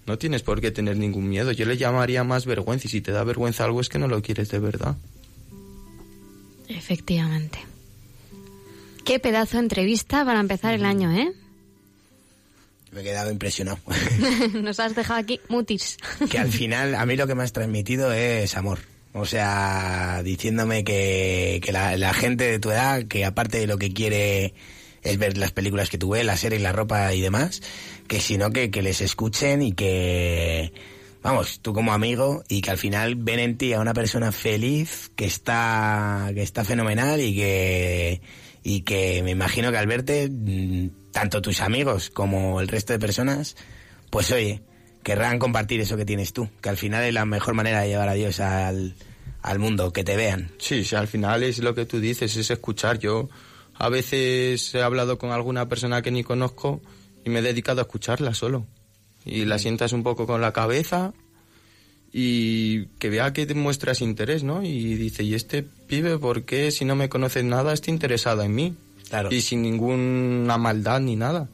no 0.04 0.18
tienes 0.18 0.42
por 0.42 0.60
qué 0.60 0.70
tener 0.70 0.98
ningún 0.98 1.26
miedo. 1.26 1.52
Yo 1.52 1.64
le 1.64 1.78
llamaría 1.78 2.22
más 2.22 2.44
vergüenza 2.44 2.86
y 2.86 2.90
si 2.90 3.00
te 3.00 3.12
da 3.12 3.24
vergüenza 3.24 3.64
algo 3.64 3.80
es 3.80 3.88
que 3.88 3.98
no 3.98 4.08
lo 4.08 4.20
quieres 4.20 4.50
de 4.50 4.58
verdad. 4.58 4.94
Efectivamente. 6.68 7.58
Qué 9.04 9.18
pedazo 9.18 9.58
de 9.58 9.64
entrevista 9.64 10.24
para 10.24 10.40
empezar 10.40 10.74
el 10.74 10.84
año, 10.84 11.12
¿eh? 11.12 11.32
Me 12.92 13.00
he 13.00 13.04
quedado 13.04 13.30
impresionado. 13.30 13.78
Nos 14.54 14.80
has 14.80 14.94
dejado 14.94 15.20
aquí 15.20 15.40
mutis. 15.48 15.98
que 16.30 16.38
al 16.38 16.50
final, 16.50 16.94
a 16.94 17.04
mí 17.04 17.16
lo 17.16 17.26
que 17.26 17.34
me 17.34 17.42
has 17.42 17.52
transmitido 17.52 18.12
es 18.12 18.56
amor. 18.56 18.78
O 19.12 19.26
sea, 19.26 20.22
diciéndome 20.24 20.84
que, 20.84 21.60
que 21.62 21.72
la, 21.72 21.96
la 21.96 22.14
gente 22.14 22.44
de 22.44 22.58
tu 22.58 22.70
edad, 22.70 23.04
que 23.04 23.24
aparte 23.24 23.58
de 23.58 23.66
lo 23.66 23.78
que 23.78 23.92
quiere 23.92 24.54
es 25.02 25.18
ver 25.18 25.36
las 25.36 25.52
películas 25.52 25.90
que 25.90 25.98
tú 25.98 26.10
ves, 26.10 26.24
la 26.24 26.36
serie, 26.36 26.58
la 26.58 26.72
ropa 26.72 27.12
y 27.12 27.20
demás, 27.20 27.62
que 28.08 28.20
sino 28.20 28.50
que, 28.50 28.70
que 28.70 28.82
les 28.82 29.00
escuchen 29.02 29.62
y 29.62 29.72
que, 29.72 30.72
vamos, 31.24 31.60
tú 31.60 31.72
como 31.72 31.94
amigo 31.94 32.44
y 32.48 32.60
que 32.60 32.70
al 32.70 32.76
final 32.76 33.16
ven 33.16 33.38
en 33.38 33.56
ti 33.56 33.72
a 33.72 33.80
una 33.80 33.94
persona 33.94 34.30
feliz, 34.30 35.10
que 35.16 35.24
está, 35.24 36.30
que 36.34 36.42
está 36.42 36.64
fenomenal 36.64 37.20
y 37.22 37.34
que, 37.34 38.20
y 38.62 38.82
que 38.82 39.22
me 39.22 39.30
imagino 39.30 39.72
que 39.72 39.78
al 39.78 39.86
verte, 39.86 40.28
mm, 40.30 41.10
tanto 41.12 41.40
tus 41.40 41.62
amigos 41.62 42.10
como 42.10 42.60
el 42.60 42.68
resto 42.68 42.92
de 42.92 42.98
personas, 42.98 43.56
pues 44.10 44.30
oye, 44.32 44.62
querrán 45.02 45.38
compartir 45.38 45.80
eso 45.80 45.96
que 45.96 46.04
tienes 46.04 46.34
tú, 46.34 46.50
que 46.60 46.68
al 46.68 46.76
final 46.76 47.02
es 47.04 47.14
la 47.14 47.24
mejor 47.24 47.54
manera 47.54 47.80
de 47.80 47.88
llevar 47.88 48.10
a 48.10 48.14
Dios 48.14 48.38
al, 48.40 48.94
al 49.40 49.58
mundo, 49.58 49.94
que 49.94 50.04
te 50.04 50.16
vean. 50.16 50.52
Sí, 50.58 50.84
sí, 50.84 50.94
al 50.94 51.08
final 51.08 51.42
es 51.42 51.58
lo 51.58 51.74
que 51.74 51.86
tú 51.86 52.00
dices, 52.00 52.36
es 52.36 52.50
escuchar. 52.50 52.98
Yo 52.98 53.30
a 53.76 53.88
veces 53.88 54.74
he 54.74 54.82
hablado 54.82 55.16
con 55.16 55.32
alguna 55.32 55.70
persona 55.70 56.02
que 56.02 56.10
ni 56.10 56.22
conozco 56.22 56.82
y 57.24 57.30
me 57.30 57.38
he 57.38 57.42
dedicado 57.42 57.80
a 57.80 57.84
escucharla 57.84 58.34
solo. 58.34 58.66
Y 59.24 59.44
la 59.44 59.58
sientas 59.58 59.92
un 59.92 60.02
poco 60.02 60.26
con 60.26 60.40
la 60.40 60.52
cabeza 60.52 61.12
y 62.12 62.86
que 62.98 63.10
vea 63.10 63.32
que 63.32 63.46
te 63.46 63.54
muestras 63.54 64.00
interés, 64.00 64.44
¿no? 64.44 64.62
Y 64.62 64.94
dice, 64.94 65.24
¿y 65.24 65.34
este 65.34 65.62
pibe 65.62 66.18
por 66.18 66.44
qué 66.44 66.70
si 66.70 66.84
no 66.84 66.94
me 66.94 67.08
conoces 67.08 67.44
nada 67.44 67.72
está 67.72 67.90
interesada 67.90 68.44
en 68.44 68.54
mí? 68.54 68.74
Claro. 69.08 69.32
Y 69.32 69.42
sin 69.42 69.62
ninguna 69.62 70.56
maldad 70.58 71.00
ni 71.00 71.16
nada. 71.16 71.48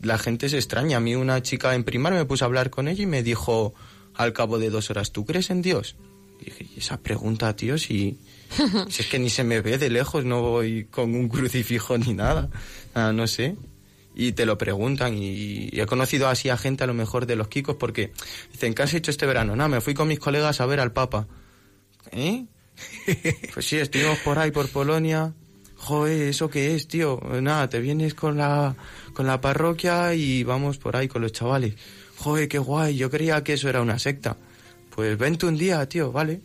La 0.00 0.18
gente 0.18 0.48
se 0.48 0.56
extraña. 0.56 0.98
A 0.98 1.00
mí 1.00 1.14
una 1.14 1.42
chica 1.42 1.74
en 1.74 1.84
primaria 1.84 2.18
me 2.18 2.24
puse 2.24 2.44
a 2.44 2.46
hablar 2.46 2.70
con 2.70 2.88
ella 2.88 3.02
y 3.02 3.06
me 3.06 3.22
dijo 3.22 3.74
al 4.14 4.32
cabo 4.32 4.58
de 4.58 4.70
dos 4.70 4.90
horas, 4.90 5.12
¿tú 5.12 5.26
crees 5.26 5.50
en 5.50 5.62
Dios? 5.62 5.96
Y 6.40 6.46
dije, 6.46 6.66
¿y 6.74 6.78
esa 6.78 6.98
pregunta, 6.98 7.54
tío, 7.54 7.76
si, 7.76 8.18
si 8.88 9.02
es 9.02 9.08
que 9.08 9.18
ni 9.18 9.30
se 9.30 9.44
me 9.44 9.60
ve 9.60 9.78
de 9.78 9.90
lejos, 9.90 10.24
no 10.24 10.42
voy 10.42 10.84
con 10.84 11.14
un 11.14 11.28
crucifijo 11.28 11.98
ni 11.98 12.14
nada, 12.14 12.48
Ah, 12.94 13.12
no 13.12 13.26
sé. 13.26 13.56
Y 14.18 14.32
te 14.32 14.46
lo 14.46 14.56
preguntan 14.56 15.14
y, 15.14 15.68
he 15.72 15.84
conocido 15.84 16.26
así 16.26 16.48
a 16.48 16.56
gente 16.56 16.84
a 16.84 16.86
lo 16.86 16.94
mejor 16.94 17.26
de 17.26 17.36
los 17.36 17.48
Kikos 17.48 17.76
porque 17.76 18.12
dicen, 18.50 18.74
¿qué 18.74 18.82
has 18.82 18.94
hecho 18.94 19.10
este 19.10 19.26
verano? 19.26 19.54
Nada, 19.54 19.68
me 19.68 19.82
fui 19.82 19.92
con 19.92 20.08
mis 20.08 20.18
colegas 20.18 20.62
a 20.62 20.66
ver 20.66 20.80
al 20.80 20.92
Papa. 20.92 21.28
¿Eh? 22.12 22.46
pues 23.54 23.66
sí, 23.66 23.76
estuvimos 23.76 24.18
por 24.20 24.38
ahí, 24.38 24.50
por 24.50 24.70
Polonia. 24.70 25.34
Joder, 25.76 26.28
¿eso 26.28 26.48
qué 26.48 26.74
es, 26.74 26.88
tío? 26.88 27.20
Nada, 27.42 27.68
te 27.68 27.78
vienes 27.78 28.14
con 28.14 28.38
la, 28.38 28.74
con 29.12 29.26
la 29.26 29.42
parroquia 29.42 30.14
y 30.14 30.44
vamos 30.44 30.78
por 30.78 30.96
ahí 30.96 31.08
con 31.08 31.20
los 31.20 31.32
chavales. 31.32 31.74
Joder, 32.16 32.48
qué 32.48 32.58
guay, 32.58 32.96
yo 32.96 33.10
creía 33.10 33.44
que 33.44 33.52
eso 33.52 33.68
era 33.68 33.82
una 33.82 33.98
secta. 33.98 34.38
Pues 34.94 35.18
vente 35.18 35.44
un 35.44 35.58
día, 35.58 35.86
tío, 35.86 36.10
¿vale? 36.10 36.40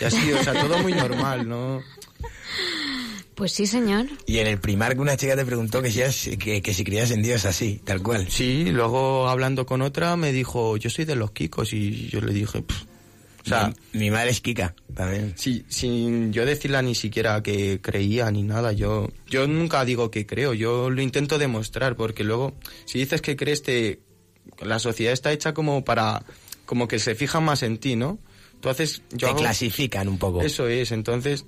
Y 0.00 0.04
así, 0.04 0.32
o 0.32 0.42
sea, 0.42 0.54
todo 0.54 0.78
muy 0.78 0.94
normal, 0.94 1.46
¿no? 1.46 1.82
Pues 3.34 3.52
sí, 3.52 3.66
señor. 3.66 4.06
Y 4.26 4.38
en 4.38 4.46
el 4.46 4.58
primar 4.60 4.94
que 4.94 5.00
una 5.00 5.16
chica 5.16 5.34
te 5.36 5.44
preguntó 5.44 5.82
que 5.82 5.90
si, 5.90 6.00
eras- 6.00 6.28
que, 6.38 6.62
que 6.62 6.72
si 6.74 6.84
creías 6.84 7.10
en 7.10 7.22
Dios 7.22 7.44
así, 7.44 7.80
tal 7.84 8.02
cual. 8.02 8.28
Sí, 8.30 8.64
luego 8.66 9.28
hablando 9.28 9.66
con 9.66 9.82
otra 9.82 10.16
me 10.16 10.32
dijo, 10.32 10.76
yo 10.76 10.88
soy 10.90 11.04
de 11.04 11.16
los 11.16 11.32
Kikos 11.32 11.72
y 11.72 12.08
yo 12.10 12.20
le 12.20 12.32
dije, 12.32 12.62
"Pff". 12.62 12.82
o 13.44 13.48
sea, 13.48 13.74
mi, 13.92 13.98
mi 13.98 14.10
madre 14.10 14.30
es 14.30 14.40
Kika, 14.40 14.74
también. 14.94 15.34
Sí, 15.36 15.64
sin 15.68 16.32
yo 16.32 16.46
decirla 16.46 16.80
ni 16.80 16.94
siquiera 16.94 17.42
que 17.42 17.80
creía 17.82 18.30
ni 18.30 18.42
nada, 18.44 18.72
yo, 18.72 19.10
yo 19.28 19.46
nunca 19.48 19.84
digo 19.84 20.10
que 20.10 20.24
creo, 20.26 20.54
yo 20.54 20.88
lo 20.88 21.02
intento 21.02 21.36
demostrar, 21.36 21.96
porque 21.96 22.22
luego, 22.24 22.54
si 22.86 23.00
dices 23.00 23.20
que 23.20 23.34
crees, 23.36 23.62
te, 23.62 24.00
la 24.62 24.78
sociedad 24.78 25.12
está 25.12 25.32
hecha 25.32 25.52
como 25.52 25.84
para, 25.84 26.24
como 26.66 26.86
que 26.88 26.98
se 27.00 27.14
fija 27.16 27.40
más 27.40 27.62
en 27.64 27.78
ti, 27.78 27.96
¿no? 27.96 28.18
Entonces, 28.54 29.02
yo 29.10 29.18
Te 29.18 29.26
hago- 29.26 29.38
clasifican 29.40 30.08
un 30.08 30.16
poco. 30.16 30.40
Eso 30.40 30.66
es, 30.68 30.90
entonces, 30.90 31.44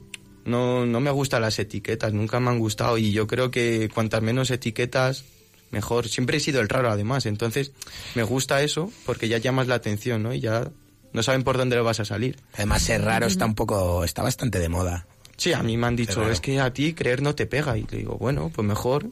no, 0.47 0.86
no 0.86 1.01
me 1.01 1.11
gustan 1.11 1.42
las 1.42 1.59
etiquetas, 1.59 2.12
nunca 2.12 2.40
me 2.40 2.51
han 2.51 2.59
gustado, 2.59 2.97
y 2.99 3.12
yo 3.12 3.26
creo 3.26 3.51
que 3.51 3.90
cuantas 3.92 4.22
menos 4.22 4.51
etiquetas, 4.51 5.24
mejor. 5.70 6.09
Siempre 6.09 6.38
he 6.38 6.40
sido 6.40 6.61
el 6.61 6.68
raro, 6.68 6.90
además, 6.90 7.26
entonces, 7.26 7.72
me 8.14 8.22
gusta 8.22 8.62
eso, 8.62 8.90
porque 9.05 9.28
ya 9.28 9.38
llamas 9.38 9.66
la 9.66 9.74
atención, 9.74 10.22
¿no? 10.22 10.32
Y 10.32 10.40
ya 10.40 10.70
no 11.12 11.22
saben 11.22 11.42
por 11.44 11.57
dónde 11.59 11.76
le 11.76 11.82
vas 11.82 12.01
a 12.01 12.05
salir. 12.05 12.36
Además, 12.55 12.82
ser 12.82 13.03
raro 13.03 13.26
está 13.26 13.44
un 13.44 13.55
poco, 13.55 14.05
está 14.05 14.22
bastante 14.22 14.59
de 14.59 14.68
moda. 14.68 15.07
Sí, 15.36 15.53
a 15.53 15.62
mí 15.62 15.76
me 15.76 15.86
han 15.86 15.97
dicho, 15.97 16.30
es 16.30 16.40
que 16.40 16.61
a 16.61 16.72
ti 16.72 16.94
creer 16.94 17.20
no 17.20 17.34
te 17.34 17.44
pega. 17.47 17.76
Y 17.76 17.86
le 17.90 17.99
digo, 17.99 18.16
bueno, 18.16 18.51
pues 18.55 18.66
mejor. 18.66 19.07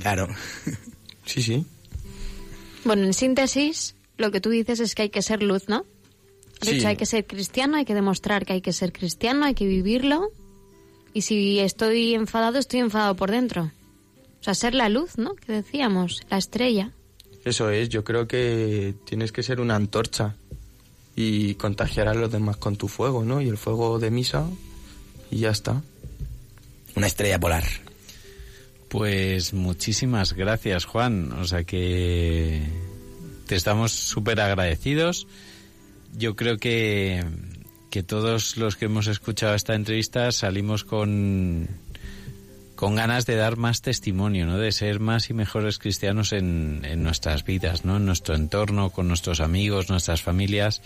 Claro. 0.00 0.26
Sí, 1.26 1.42
sí. 1.42 1.64
Bueno, 2.84 3.04
en 3.04 3.14
síntesis, 3.14 3.94
lo 4.16 4.30
que 4.32 4.40
tú 4.40 4.50
dices 4.50 4.80
es 4.80 4.94
que 4.96 5.02
hay 5.02 5.10
que 5.10 5.22
ser 5.22 5.42
luz, 5.42 5.68
¿no? 5.68 5.84
De 6.60 6.70
Sí. 6.70 6.76
hecho, 6.76 6.88
hay 6.88 6.96
que 6.96 7.06
ser 7.06 7.24
cristiano, 7.26 7.76
hay 7.76 7.84
que 7.84 7.94
demostrar 7.94 8.44
que 8.46 8.54
hay 8.54 8.60
que 8.62 8.72
ser 8.72 8.92
cristiano, 8.92 9.44
hay 9.46 9.54
que 9.54 9.64
vivirlo. 9.66 10.30
Y 11.12 11.22
si 11.22 11.58
estoy 11.58 12.14
enfadado, 12.14 12.58
estoy 12.58 12.80
enfadado 12.80 13.16
por 13.16 13.30
dentro. 13.30 13.70
O 14.40 14.42
sea, 14.42 14.54
ser 14.54 14.74
la 14.74 14.88
luz, 14.88 15.18
¿no? 15.18 15.34
Que 15.34 15.52
decíamos, 15.52 16.22
la 16.30 16.38
estrella. 16.38 16.92
Eso 17.44 17.70
es, 17.70 17.88
yo 17.88 18.04
creo 18.04 18.26
que 18.28 18.94
tienes 19.04 19.32
que 19.32 19.42
ser 19.42 19.60
una 19.60 19.76
antorcha 19.76 20.36
y 21.16 21.54
contagiar 21.54 22.08
a 22.08 22.14
los 22.14 22.30
demás 22.30 22.56
con 22.56 22.76
tu 22.76 22.88
fuego, 22.88 23.24
¿no? 23.24 23.40
Y 23.40 23.48
el 23.48 23.58
fuego 23.58 23.98
de 23.98 24.10
misa 24.10 24.46
y 25.30 25.38
ya 25.38 25.50
está. 25.50 25.82
Una 26.96 27.06
estrella 27.06 27.38
polar. 27.38 27.64
Pues 28.88 29.52
muchísimas 29.52 30.32
gracias, 30.32 30.84
Juan. 30.84 31.32
O 31.32 31.44
sea 31.44 31.64
que 31.64 32.62
te 33.46 33.54
estamos 33.54 33.92
súper 33.92 34.40
agradecidos. 34.40 35.26
Yo 36.16 36.34
creo 36.34 36.56
que, 36.56 37.24
que 37.90 38.02
todos 38.02 38.56
los 38.56 38.76
que 38.76 38.86
hemos 38.86 39.06
escuchado 39.08 39.54
esta 39.54 39.74
entrevista 39.74 40.32
salimos 40.32 40.84
con, 40.84 41.68
con 42.76 42.94
ganas 42.94 43.26
de 43.26 43.36
dar 43.36 43.56
más 43.56 43.82
testimonio, 43.82 44.46
¿no? 44.46 44.56
De 44.56 44.72
ser 44.72 45.00
más 45.00 45.28
y 45.28 45.34
mejores 45.34 45.78
cristianos 45.78 46.32
en, 46.32 46.82
en 46.84 47.02
nuestras 47.02 47.44
vidas, 47.44 47.84
¿no? 47.84 47.96
En 47.96 48.06
nuestro 48.06 48.34
entorno, 48.34 48.90
con 48.90 49.08
nuestros 49.08 49.40
amigos, 49.40 49.90
nuestras 49.90 50.22
familias, 50.22 50.80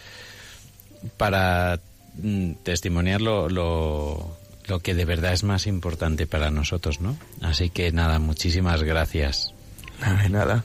para 1.16 1.78
mm, 2.16 2.52
testimoniar 2.62 3.20
lo, 3.20 3.48
lo, 3.48 4.36
lo 4.66 4.80
que 4.80 4.94
de 4.94 5.05
verdad 5.05 5.34
es 5.34 5.44
más 5.44 5.66
importante 5.66 6.26
para 6.26 6.50
nosotros, 6.50 7.00
¿no? 7.00 7.16
Así 7.42 7.70
que 7.70 7.92
nada, 7.92 8.18
muchísimas 8.18 8.82
gracias. 8.82 9.52
Nada, 10.00 10.22
de 10.22 10.28
nada. 10.30 10.64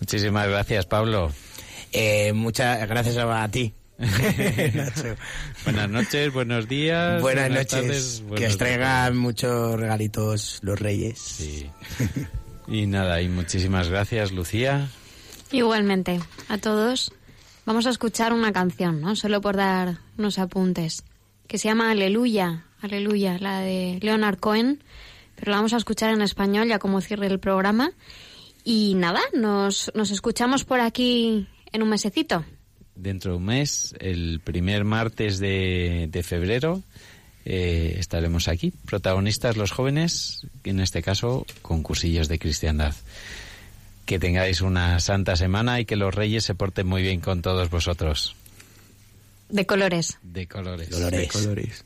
Muchísimas 0.00 0.48
gracias, 0.48 0.86
Pablo. 0.86 1.30
Eh, 1.92 2.32
muchas 2.32 2.88
gracias 2.88 3.16
a 3.18 3.48
ti. 3.48 3.74
Nacho. 4.74 5.16
Buenas 5.64 5.90
noches, 5.90 6.32
buenos 6.32 6.68
días. 6.68 7.20
Buenas, 7.20 7.50
noches. 7.50 7.68
tardes, 7.68 8.24
que 8.36 8.46
os 8.46 8.56
traigan 8.56 9.16
muchos 9.16 9.78
regalitos 9.78 10.60
los 10.62 10.78
reyes. 10.78 11.18
Sí. 11.18 11.68
Y 12.68 12.86
nada, 12.86 13.20
y 13.22 13.28
muchísimas 13.28 13.88
gracias, 13.88 14.30
Lucía. 14.30 14.88
Igualmente, 15.50 16.20
a 16.48 16.58
todos. 16.58 17.12
Vamos 17.66 17.86
a 17.86 17.90
escuchar 17.90 18.32
una 18.32 18.52
canción, 18.52 19.00
¿no? 19.00 19.16
Solo 19.16 19.40
por 19.40 19.56
dar 19.56 19.98
unos 20.16 20.38
apuntes. 20.38 21.02
Que 21.48 21.58
se 21.58 21.68
llama 21.68 21.90
Aleluya, 21.90 22.66
Aleluya, 22.80 23.38
la 23.40 23.60
de 23.60 23.98
Leonard 24.00 24.38
Cohen. 24.38 24.84
Pero 25.34 25.50
la 25.50 25.56
vamos 25.56 25.72
a 25.72 25.78
escuchar 25.78 26.14
en 26.14 26.22
español 26.22 26.68
ya 26.68 26.78
como 26.78 27.00
cierre 27.00 27.26
el 27.26 27.40
programa. 27.40 27.90
Y 28.62 28.94
nada, 28.94 29.20
nos, 29.32 29.90
nos 29.94 30.10
escuchamos 30.12 30.64
por 30.64 30.80
aquí 30.80 31.48
en 31.72 31.82
un 31.82 31.88
mesecito. 31.88 32.44
Dentro 32.98 33.32
de 33.32 33.38
un 33.38 33.44
mes, 33.44 33.94
el 34.00 34.40
primer 34.42 34.84
martes 34.84 35.38
de, 35.38 36.08
de 36.10 36.22
febrero, 36.24 36.82
eh, 37.44 37.96
estaremos 37.98 38.48
aquí, 38.48 38.72
protagonistas 38.84 39.56
los 39.56 39.70
jóvenes, 39.70 40.46
en 40.64 40.80
este 40.80 41.00
caso 41.00 41.46
con 41.62 41.82
cursillos 41.82 42.28
de 42.28 42.38
cristiandad. 42.38 42.94
Que 44.04 44.18
tengáis 44.18 44.60
una 44.60 45.00
santa 45.00 45.36
semana 45.36 45.80
y 45.80 45.84
que 45.84 45.96
los 45.96 46.14
reyes 46.14 46.44
se 46.44 46.54
porten 46.54 46.86
muy 46.86 47.00
bien 47.02 47.20
con 47.20 47.40
todos 47.40 47.70
vosotros. 47.70 48.36
De 49.48 49.64
colores. 49.64 50.18
De 50.22 50.46
colores. 50.46 50.88
Colores. 50.90 51.20
De 51.20 51.28
colores. 51.28 51.84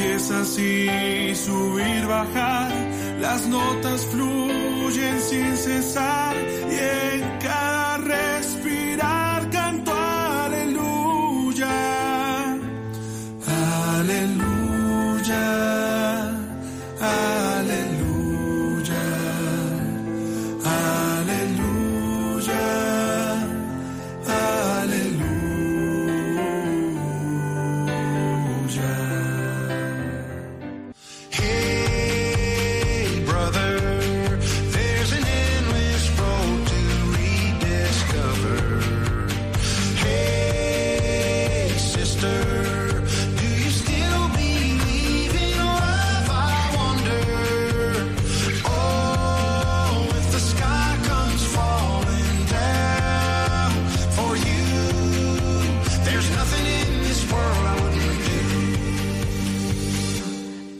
Empieza 0.00 0.42
así, 0.42 1.34
subir, 1.34 2.06
bajar, 2.06 2.72
las 3.20 3.48
notas 3.48 4.06
fluyen 4.06 5.20
sin 5.20 5.56
cesar 5.56 6.36
y 6.70 7.18
en 7.18 7.38
cada 7.40 7.67